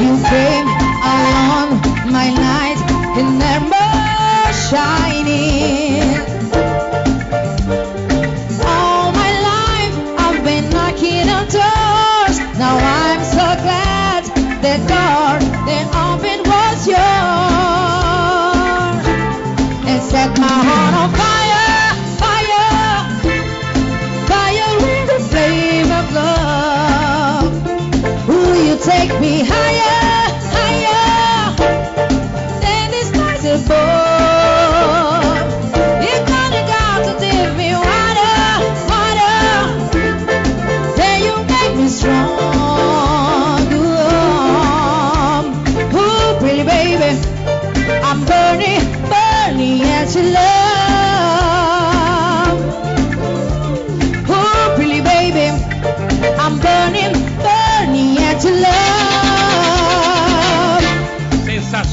You 0.00 0.12
came 0.24 0.68
along 1.12 1.76
my 2.10 2.32
night 2.32 2.80
and 3.18 3.38
never 3.38 4.52
shining. 4.54 4.99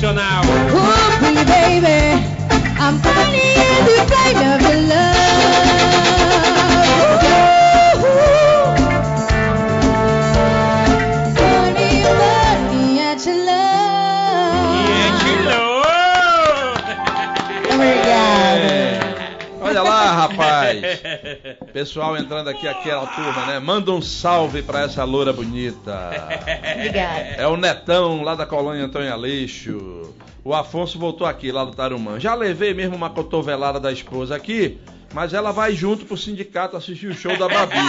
Sensacional! 0.08 0.44
Oh, 0.72 1.18
pretty 1.20 1.44
baby, 1.44 2.16
I'm 2.80 2.96
burning 3.02 3.58
in 3.60 3.84
the 3.86 4.00
flame 4.08 4.38
of 4.38 4.62
your 4.62 4.80
love. 4.88 6.38
Burning, 11.36 12.04
burning 12.04 13.00
at 13.00 13.26
your 13.26 13.36
love. 13.46 13.68
Obrigada. 17.74 18.98
Olha 19.62 19.82
lá, 19.84 20.12
rapaz. 20.28 20.82
Pessoal 21.74 22.18
entrando 22.18 22.50
aqui, 22.50 22.68
aquela 22.68 23.06
turma, 23.08 23.46
né? 23.46 23.60
Manda 23.60 23.92
um 23.92 24.02
salve 24.02 24.64
pra 24.64 24.82
essa 24.82 25.04
loura 25.04 25.34
bonita. 25.34 26.10
Obrigada. 26.76 27.36
É 27.38 27.46
o 27.46 27.58
Netão, 27.58 28.24
lá 28.24 28.34
da 28.36 28.46
colônia 28.46 28.86
Antônio 28.86 29.12
Aleixo. 29.12 29.87
O 30.48 30.54
Afonso 30.54 30.98
voltou 30.98 31.28
aqui, 31.28 31.52
lá 31.52 31.66
do 31.66 31.74
Tarumã. 31.74 32.22
Já 32.22 32.34
levei 32.34 32.74
mesmo 32.74 32.96
uma 32.96 33.10
cotovelada 33.10 33.82
da 33.82 33.92
esposa 33.92 34.34
aqui, 34.34 34.78
mas 35.14 35.34
ela 35.34 35.52
vai 35.52 35.76
junto 35.76 36.06
pro 36.06 36.16
sindicato 36.16 36.78
assistir 36.78 37.08
o 37.08 37.14
show 37.14 37.38
da 37.38 37.50
Babi. 37.50 37.76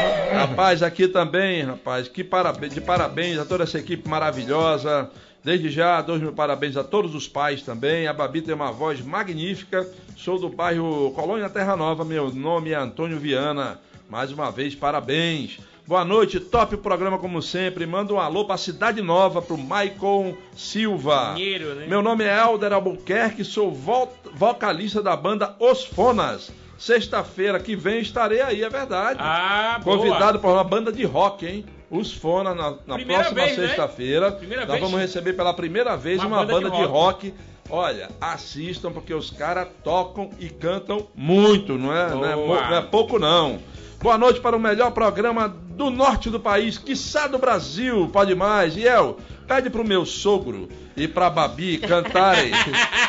É. 0.00 0.34
Rapaz, 0.34 0.82
aqui 0.82 1.06
também, 1.06 1.62
rapaz, 1.62 2.08
que 2.08 2.24
parabéns, 2.24 2.72
de 2.72 2.80
parabéns 2.80 3.38
a 3.38 3.44
toda 3.44 3.64
essa 3.64 3.78
equipe 3.78 4.08
maravilhosa. 4.08 5.10
Desde 5.44 5.68
já, 5.68 6.00
dois 6.00 6.22
mil 6.22 6.32
parabéns 6.32 6.76
a 6.76 6.82
todos 6.82 7.14
os 7.14 7.28
pais 7.28 7.62
também. 7.62 8.06
A 8.06 8.12
Babi 8.12 8.40
tem 8.40 8.54
uma 8.54 8.72
voz 8.72 9.00
magnífica. 9.02 9.86
Sou 10.16 10.38
do 10.38 10.48
bairro 10.48 11.12
Colônia 11.12 11.50
Terra 11.50 11.76
Nova. 11.76 12.04
Meu 12.04 12.32
nome 12.32 12.70
é 12.70 12.76
Antônio 12.76 13.18
Viana. 13.18 13.78
Mais 14.08 14.32
uma 14.32 14.50
vez, 14.50 14.74
parabéns. 14.74 15.60
Boa 15.90 16.04
noite, 16.04 16.38
top 16.38 16.76
programa 16.76 17.18
como 17.18 17.42
sempre. 17.42 17.84
Manda 17.84 18.14
um 18.14 18.20
alô 18.20 18.44
pra 18.44 18.56
Cidade 18.56 19.02
Nova, 19.02 19.42
pro 19.42 19.58
Maicon 19.58 20.36
Silva. 20.54 21.32
Dinheiro, 21.34 21.74
né? 21.74 21.84
Meu 21.88 22.00
nome 22.00 22.22
é 22.22 22.38
Helder 22.44 22.72
Albuquerque, 22.72 23.42
sou 23.44 23.72
vo- 23.72 24.08
vocalista 24.32 25.02
da 25.02 25.16
banda 25.16 25.56
Os 25.58 25.82
Fonas. 25.84 26.52
Sexta-feira 26.78 27.58
que 27.58 27.74
vem 27.74 27.98
estarei 27.98 28.40
aí, 28.40 28.62
é 28.62 28.68
verdade. 28.70 29.18
Ah, 29.20 29.80
boa. 29.82 29.96
Convidado 29.98 30.38
por 30.38 30.52
uma 30.52 30.62
banda 30.62 30.92
de 30.92 31.04
rock, 31.04 31.44
hein? 31.44 31.64
Os 31.90 32.12
Fonas, 32.12 32.56
na, 32.56 32.70
na 32.86 32.96
próxima 33.04 33.40
né? 33.46 33.48
sexta-feira. 33.56 34.30
Primeira 34.30 34.62
Nós 34.66 34.78
vez. 34.78 34.84
vamos 34.88 35.00
receber 35.00 35.32
pela 35.32 35.52
primeira 35.52 35.96
vez 35.96 36.20
Uma 36.20 36.28
uma, 36.28 36.46
banda 36.46 36.52
banda, 36.52 36.70
de 36.70 36.76
de 36.76 36.84
rock. 36.84 37.34
Olha, 37.68 38.10
assistam, 38.20 38.92
porque 38.92 39.12
os 39.12 39.32
caras 39.32 39.66
tocam 39.82 40.30
e 40.38 40.48
cantam 40.50 41.08
muito, 41.16 41.76
não 41.76 41.92
é, 41.92 42.10
não 42.10 42.24
é, 42.24 42.36
não 42.36 42.76
é 42.76 42.80
pouco 42.80 43.18
não. 43.18 43.58
Boa 44.02 44.16
noite 44.16 44.40
para 44.40 44.56
o 44.56 44.60
melhor 44.60 44.92
programa 44.92 45.46
do 45.46 45.90
norte 45.90 46.30
do 46.30 46.40
país, 46.40 46.78
quiçá 46.78 47.26
do 47.26 47.38
Brasil, 47.38 48.08
pode 48.10 48.34
mais. 48.34 48.74
E 48.74 48.86
El, 48.86 49.18
pede 49.46 49.68
pro 49.68 49.86
meu 49.86 50.06
sogro 50.06 50.70
e 50.96 51.06
pra 51.06 51.28
Babi 51.28 51.76
cantarem 51.76 52.50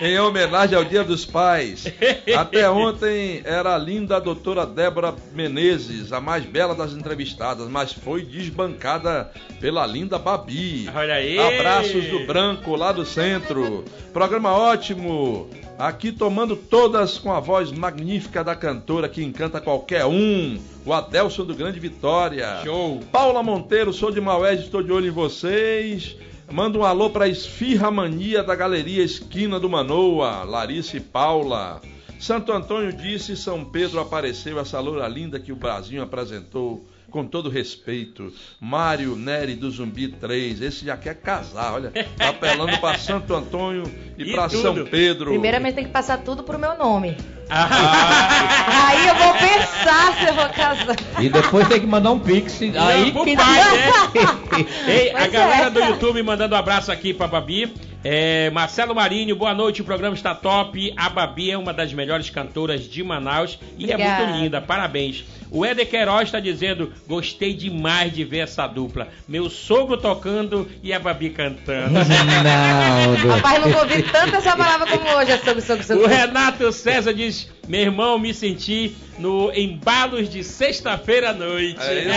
em 0.00 0.18
homenagem 0.18 0.76
ao 0.76 0.84
Dia 0.84 1.02
dos 1.02 1.24
Pais. 1.24 1.84
Até 2.36 2.68
ontem 2.70 3.42
era 3.44 3.74
a 3.74 3.78
linda 3.78 4.20
doutora 4.20 4.66
Débora 4.66 5.14
Menezes, 5.34 6.12
a 6.12 6.20
mais 6.20 6.44
bela 6.44 6.74
das 6.74 6.92
entrevistadas, 6.92 7.68
mas 7.68 7.92
foi 7.92 8.22
desbancada 8.22 9.30
pela 9.60 9.86
linda 9.86 10.18
Babi. 10.18 10.88
Olha 10.94 11.14
aí. 11.14 11.38
Abraços 11.38 12.06
do 12.06 12.26
Branco, 12.26 12.76
lá 12.76 12.92
do 12.92 13.04
centro. 13.04 13.84
Programa 14.12 14.52
ótimo. 14.52 15.48
Aqui 15.78 16.10
tomando 16.10 16.56
todas 16.56 17.18
com 17.18 17.30
a 17.30 17.40
voz 17.40 17.70
magnífica 17.70 18.42
da 18.42 18.56
cantora 18.56 19.08
que 19.08 19.22
encanta 19.22 19.60
qualquer 19.60 20.06
um. 20.06 20.58
O 20.86 20.92
Adelson 20.92 21.44
do 21.44 21.54
Grande 21.54 21.78
Vitória. 21.78 22.60
Show. 22.64 23.00
Paula 23.12 23.42
Monteiro, 23.42 23.92
sou 23.92 24.10
de 24.10 24.20
Maués, 24.20 24.60
estou 24.60 24.82
de 24.82 24.90
olho 24.90 25.08
em 25.08 25.10
vocês. 25.10 26.16
Manda 26.50 26.78
um 26.78 26.84
alô 26.84 27.10
para 27.10 27.28
Esfirra 27.28 27.90
Mania 27.90 28.42
da 28.42 28.54
Galeria 28.54 29.02
Esquina 29.02 29.58
do 29.58 29.68
Manoa, 29.68 30.44
Larissa 30.44 30.96
e 30.96 31.00
Paula. 31.00 31.80
Santo 32.20 32.52
Antônio 32.52 32.92
disse, 32.92 33.36
São 33.36 33.64
Pedro 33.64 34.00
apareceu, 34.00 34.58
essa 34.58 34.80
loura 34.80 35.08
linda 35.08 35.40
que 35.40 35.52
o 35.52 35.56
Brasil 35.56 36.02
apresentou. 36.02 36.86
Com 37.10 37.24
todo 37.24 37.48
respeito, 37.48 38.32
Mário 38.60 39.16
Neri 39.16 39.54
do 39.54 39.70
Zumbi 39.70 40.08
3, 40.08 40.60
esse 40.60 40.84
já 40.84 40.96
quer 40.96 41.14
casar, 41.14 41.72
olha, 41.72 41.92
tá 42.16 42.28
apelando 42.30 42.78
para 42.78 42.98
Santo 42.98 43.32
Antônio 43.32 43.84
e, 44.18 44.24
E 44.30 44.32
para. 44.34 44.48
São 44.50 44.84
Pedro. 44.84 45.30
Primeiramente 45.30 45.76
tem 45.76 45.84
que 45.84 45.92
passar 45.92 46.18
tudo 46.18 46.42
pro 46.42 46.58
meu 46.58 46.76
nome. 46.76 47.16
Ah, 47.48 48.88
Aí 48.88 49.06
eu 49.08 49.14
vou 49.14 49.32
pensar 49.34 50.16
se 50.18 50.24
eu 50.26 50.34
vou 50.34 50.48
casar. 50.48 50.96
E 51.20 51.28
depois 51.28 51.68
tem 51.68 51.80
que 51.80 51.86
mandar 51.86 52.10
um 52.10 52.18
pix. 52.18 52.60
Aí 52.62 53.12
pro 53.12 53.24
que 53.24 53.36
pai, 53.36 53.60
né? 53.76 54.66
Ei, 54.88 55.10
a 55.10 55.18
Pois 55.18 55.32
galera 55.32 55.66
é. 55.66 55.70
do 55.70 55.80
YouTube 55.80 56.22
mandando 56.22 56.54
um 56.54 56.58
abraço 56.58 56.90
aqui 56.90 57.14
pra 57.14 57.26
Babi. 57.26 57.72
É, 58.08 58.50
Marcelo 58.50 58.94
Marinho, 58.94 59.34
boa 59.34 59.52
noite, 59.52 59.80
o 59.82 59.84
programa 59.84 60.14
está 60.14 60.32
top. 60.34 60.92
A 60.96 61.08
Babi 61.08 61.50
é 61.50 61.58
uma 61.58 61.72
das 61.72 61.92
melhores 61.92 62.30
cantoras 62.30 62.82
de 62.88 63.02
Manaus 63.02 63.58
e 63.76 63.90
é 63.90 63.94
Obrigada. 63.94 64.26
muito 64.26 64.38
linda, 64.42 64.60
parabéns. 64.60 65.24
O 65.50 65.64
Éder 65.64 65.88
Queiroz 65.88 66.24
está 66.24 66.38
dizendo: 66.38 66.92
gostei 67.08 67.52
demais 67.54 68.12
de 68.12 68.22
ver 68.24 68.38
essa 68.40 68.66
dupla. 68.66 69.08
Meu 69.26 69.50
sogro 69.50 69.96
tocando 69.96 70.68
e 70.84 70.92
a 70.92 70.98
Babi 71.00 71.30
cantando. 71.30 71.98
Rapaz, 73.28 73.64
nunca 73.64 73.80
ouvi 73.80 74.02
tanto 74.04 74.36
essa 74.36 74.56
palavra 74.56 74.86
como 74.86 75.08
hoje. 75.16 75.32
É 75.32 75.38
sobre, 75.38 75.60
sobre, 75.62 75.82
sobre. 75.84 76.04
O 76.04 76.06
Renato 76.08 76.70
César 76.72 77.12
diz: 77.12 77.35
Meu 77.68 77.80
irmão, 77.80 78.18
me 78.18 78.32
senti 78.32 78.94
no 79.18 79.52
Embalos 79.52 80.28
de 80.28 80.44
sexta-feira 80.44 81.30
à 81.30 81.32
noite. 81.32 81.80
É 81.80 82.00
isso 82.00 82.10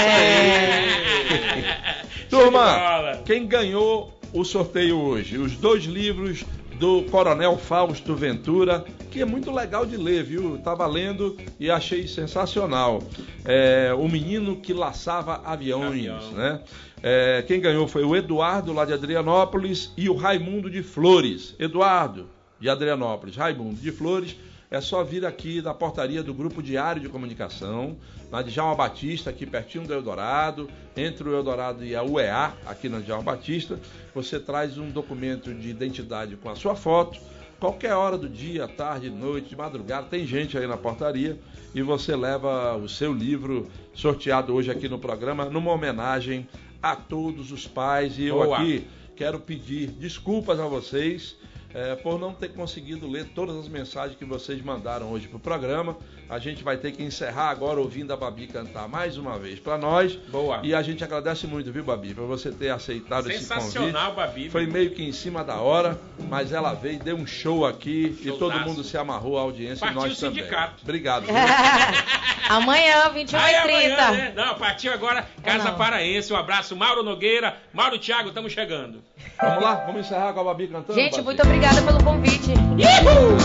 aí. 1.55 1.63
Turma, 2.29 3.21
quem 3.25 3.47
ganhou 3.47 4.19
o 4.31 4.43
sorteio 4.43 4.99
hoje? 4.99 5.37
Os 5.37 5.55
dois 5.55 5.85
livros 5.85 6.45
do 6.79 7.03
Coronel 7.11 7.57
Fausto 7.57 8.15
Ventura, 8.15 8.85
que 9.11 9.21
é 9.21 9.25
muito 9.25 9.51
legal 9.51 9.85
de 9.85 9.97
ler, 9.97 10.23
viu? 10.23 10.57
Tava 10.59 10.87
lendo 10.87 11.35
e 11.59 11.69
achei 11.69 12.07
sensacional. 12.07 13.03
É, 13.43 13.93
o 13.97 14.07
menino 14.07 14.55
que 14.55 14.71
laçava 14.71 15.41
aviões, 15.43 16.09
Avião. 16.09 16.31
né? 16.31 16.61
É, 17.03 17.43
quem 17.45 17.59
ganhou 17.59 17.87
foi 17.87 18.03
o 18.03 18.15
Eduardo, 18.15 18.71
lá 18.71 18.85
de 18.85 18.93
Adrianópolis, 18.93 19.91
e 19.97 20.09
o 20.09 20.15
Raimundo 20.15 20.69
de 20.69 20.81
Flores. 20.81 21.53
Eduardo, 21.59 22.29
de 22.59 22.69
Adrianópolis, 22.69 23.35
Raimundo 23.35 23.75
de 23.75 23.91
Flores. 23.91 24.35
É 24.71 24.79
só 24.79 25.03
vir 25.03 25.25
aqui 25.25 25.63
da 25.63 25.73
portaria 25.73 26.21
do 26.21 26.31
Grupo 26.31 26.61
Diário 26.61 27.01
de 27.01 27.09
Comunicação, 27.09 27.97
na 28.31 28.43
Djalma 28.43 28.75
Batista, 28.75 29.31
aqui 29.31 29.43
pertinho 29.43 29.87
do 29.87 29.91
Eldorado, 29.91 30.69
entre 30.95 31.27
o 31.27 31.35
Eldorado 31.35 31.83
e 31.83 31.95
a 31.95 32.03
UEA, 32.03 32.53
aqui 32.67 32.87
na 32.87 32.99
Djalma 32.99 33.23
Batista. 33.23 33.79
Você 34.13 34.39
traz 34.39 34.77
um 34.77 34.91
documento 34.91 35.51
de 35.51 35.69
identidade 35.69 36.35
com 36.35 36.49
a 36.49 36.55
sua 36.55 36.75
foto, 36.75 37.19
qualquer 37.59 37.93
hora 37.93 38.15
do 38.15 38.29
dia, 38.29 38.67
tarde, 38.67 39.09
noite, 39.09 39.49
de 39.49 39.55
madrugada, 39.55 40.05
tem 40.05 40.27
gente 40.27 40.55
aí 40.55 40.67
na 40.67 40.77
portaria 40.77 41.39
e 41.73 41.81
você 41.81 42.15
leva 42.15 42.75
o 42.77 42.87
seu 42.87 43.11
livro 43.11 43.67
sorteado 43.91 44.53
hoje 44.53 44.69
aqui 44.69 44.87
no 44.87 44.99
programa, 44.99 45.45
numa 45.45 45.71
homenagem 45.71 46.47
a 46.79 46.95
todos 46.95 47.51
os 47.51 47.67
pais. 47.67 48.19
E 48.19 48.25
eu 48.25 48.35
Boa. 48.35 48.59
aqui 48.59 48.87
quero 49.15 49.39
pedir 49.39 49.87
desculpas 49.87 50.59
a 50.59 50.67
vocês 50.67 51.35
eh, 51.73 51.95
por 51.95 52.19
não 52.19 52.33
ter 52.33 52.49
conseguido 52.49 53.07
ler 53.09 53.25
todas 53.35 53.55
as 53.55 53.67
mensagens 53.67 54.17
que 54.17 54.25
vocês 54.25 54.61
mandaram 54.61 55.11
hoje 55.11 55.27
para 55.27 55.37
o 55.37 55.39
programa. 55.39 55.97
A 56.29 56.37
gente 56.37 56.63
vai 56.63 56.77
ter 56.77 56.91
que 56.91 57.01
encerrar 57.01 57.49
agora 57.49 57.79
ouvindo 57.79 58.13
a 58.13 58.17
Babi 58.17 58.45
cantar 58.47 58.87
mais 58.87 59.17
uma 59.17 59.37
vez 59.39 59.59
para 59.59 59.77
nós. 59.77 60.15
Boa. 60.15 60.59
E 60.63 60.75
a 60.75 60.81
gente 60.81 61.03
agradece 61.03 61.47
muito, 61.47 61.71
viu, 61.71 61.83
Babi, 61.83 62.13
por 62.13 62.27
você 62.27 62.51
ter 62.51 62.69
aceitado 62.69 63.29
esse 63.31 63.47
convite. 63.47 63.63
Sensacional, 63.71 64.13
Babi. 64.13 64.49
Foi 64.49 64.67
meio 64.67 64.91
que 64.91 65.03
em 65.03 65.11
cima 65.11 65.43
da 65.43 65.55
hora, 65.59 65.99
mas 66.29 66.51
ela 66.51 66.73
veio, 66.73 66.99
deu 66.99 67.15
um 67.15 67.25
show 67.25 67.65
aqui 67.65 68.15
e 68.19 68.23
Showzaço. 68.25 68.37
todo 68.39 68.59
mundo 68.59 68.83
se 68.83 68.95
amarrou 68.97 69.37
à 69.37 69.41
audiência 69.41 69.79
Partiu 69.87 70.01
e 70.01 70.03
nós 70.03 70.17
o 70.17 70.21
também. 70.21 70.35
sindicato. 70.43 70.83
Obrigado. 70.83 71.25
Amanhã, 72.49 73.09
21 73.13 73.39
Aí 73.39 73.55
h 73.55 73.61
amanhã, 73.63 73.95
30 73.95 74.11
né? 74.11 74.33
Não, 74.35 74.55
partiu 74.55 74.91
agora 74.91 75.23
Casa 75.43 75.65
não. 75.69 75.77
Paraense. 75.77 76.33
Um 76.33 76.35
abraço, 76.35 76.75
Mauro 76.75 77.03
Nogueira. 77.03 77.55
Mauro 77.71 77.99
Thiago, 77.99 78.29
estamos 78.29 78.51
chegando. 78.51 79.03
Vamos 79.39 79.63
lá, 79.63 79.75
vamos 79.85 80.01
encerrar 80.05 80.33
com 80.33 80.39
a 80.39 80.43
Babi 80.43 80.67
cantando. 80.67 80.99
Gente, 80.99 81.11
Babi? 81.11 81.23
muito 81.25 81.41
obrigada 81.43 81.81
pelo 81.83 82.03
convite. 82.03 82.53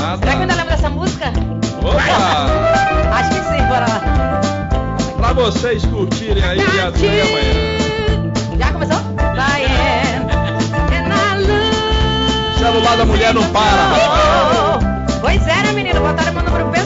Nada. 0.01 0.18
Será 0.18 0.32
que 0.32 0.40
ainda 0.40 0.55
lembro 0.55 0.70
dessa 0.70 0.89
música? 0.89 1.26
Opa! 1.82 3.18
Acho 3.18 3.28
que 3.28 3.43
sim, 3.43 3.62
bora 3.68 3.86
lá. 3.89 4.01
Pra 5.18 5.32
vocês 5.35 5.85
curtirem 5.85 6.43
aí 6.43 6.59
e 6.59 6.81
até 6.81 7.22
amanhã. 7.22 8.59
Já 8.59 8.72
começou? 8.72 8.98
Diane, 9.35 10.31
and 10.93 11.12
I 11.12 11.47
love 11.47 12.59
Celular 12.59 12.97
da 12.97 13.05
mulher 13.05 13.35
não 13.35 13.47
para, 13.52 13.64
rapaz. 13.64 14.82
you. 14.82 15.20
Pois 15.20 15.47
é, 15.47 15.62
né, 15.62 15.72
menino? 15.72 16.01
Botaram 16.01 16.32
meu 16.32 16.43
número 16.43 16.68
pessoal 16.70 16.84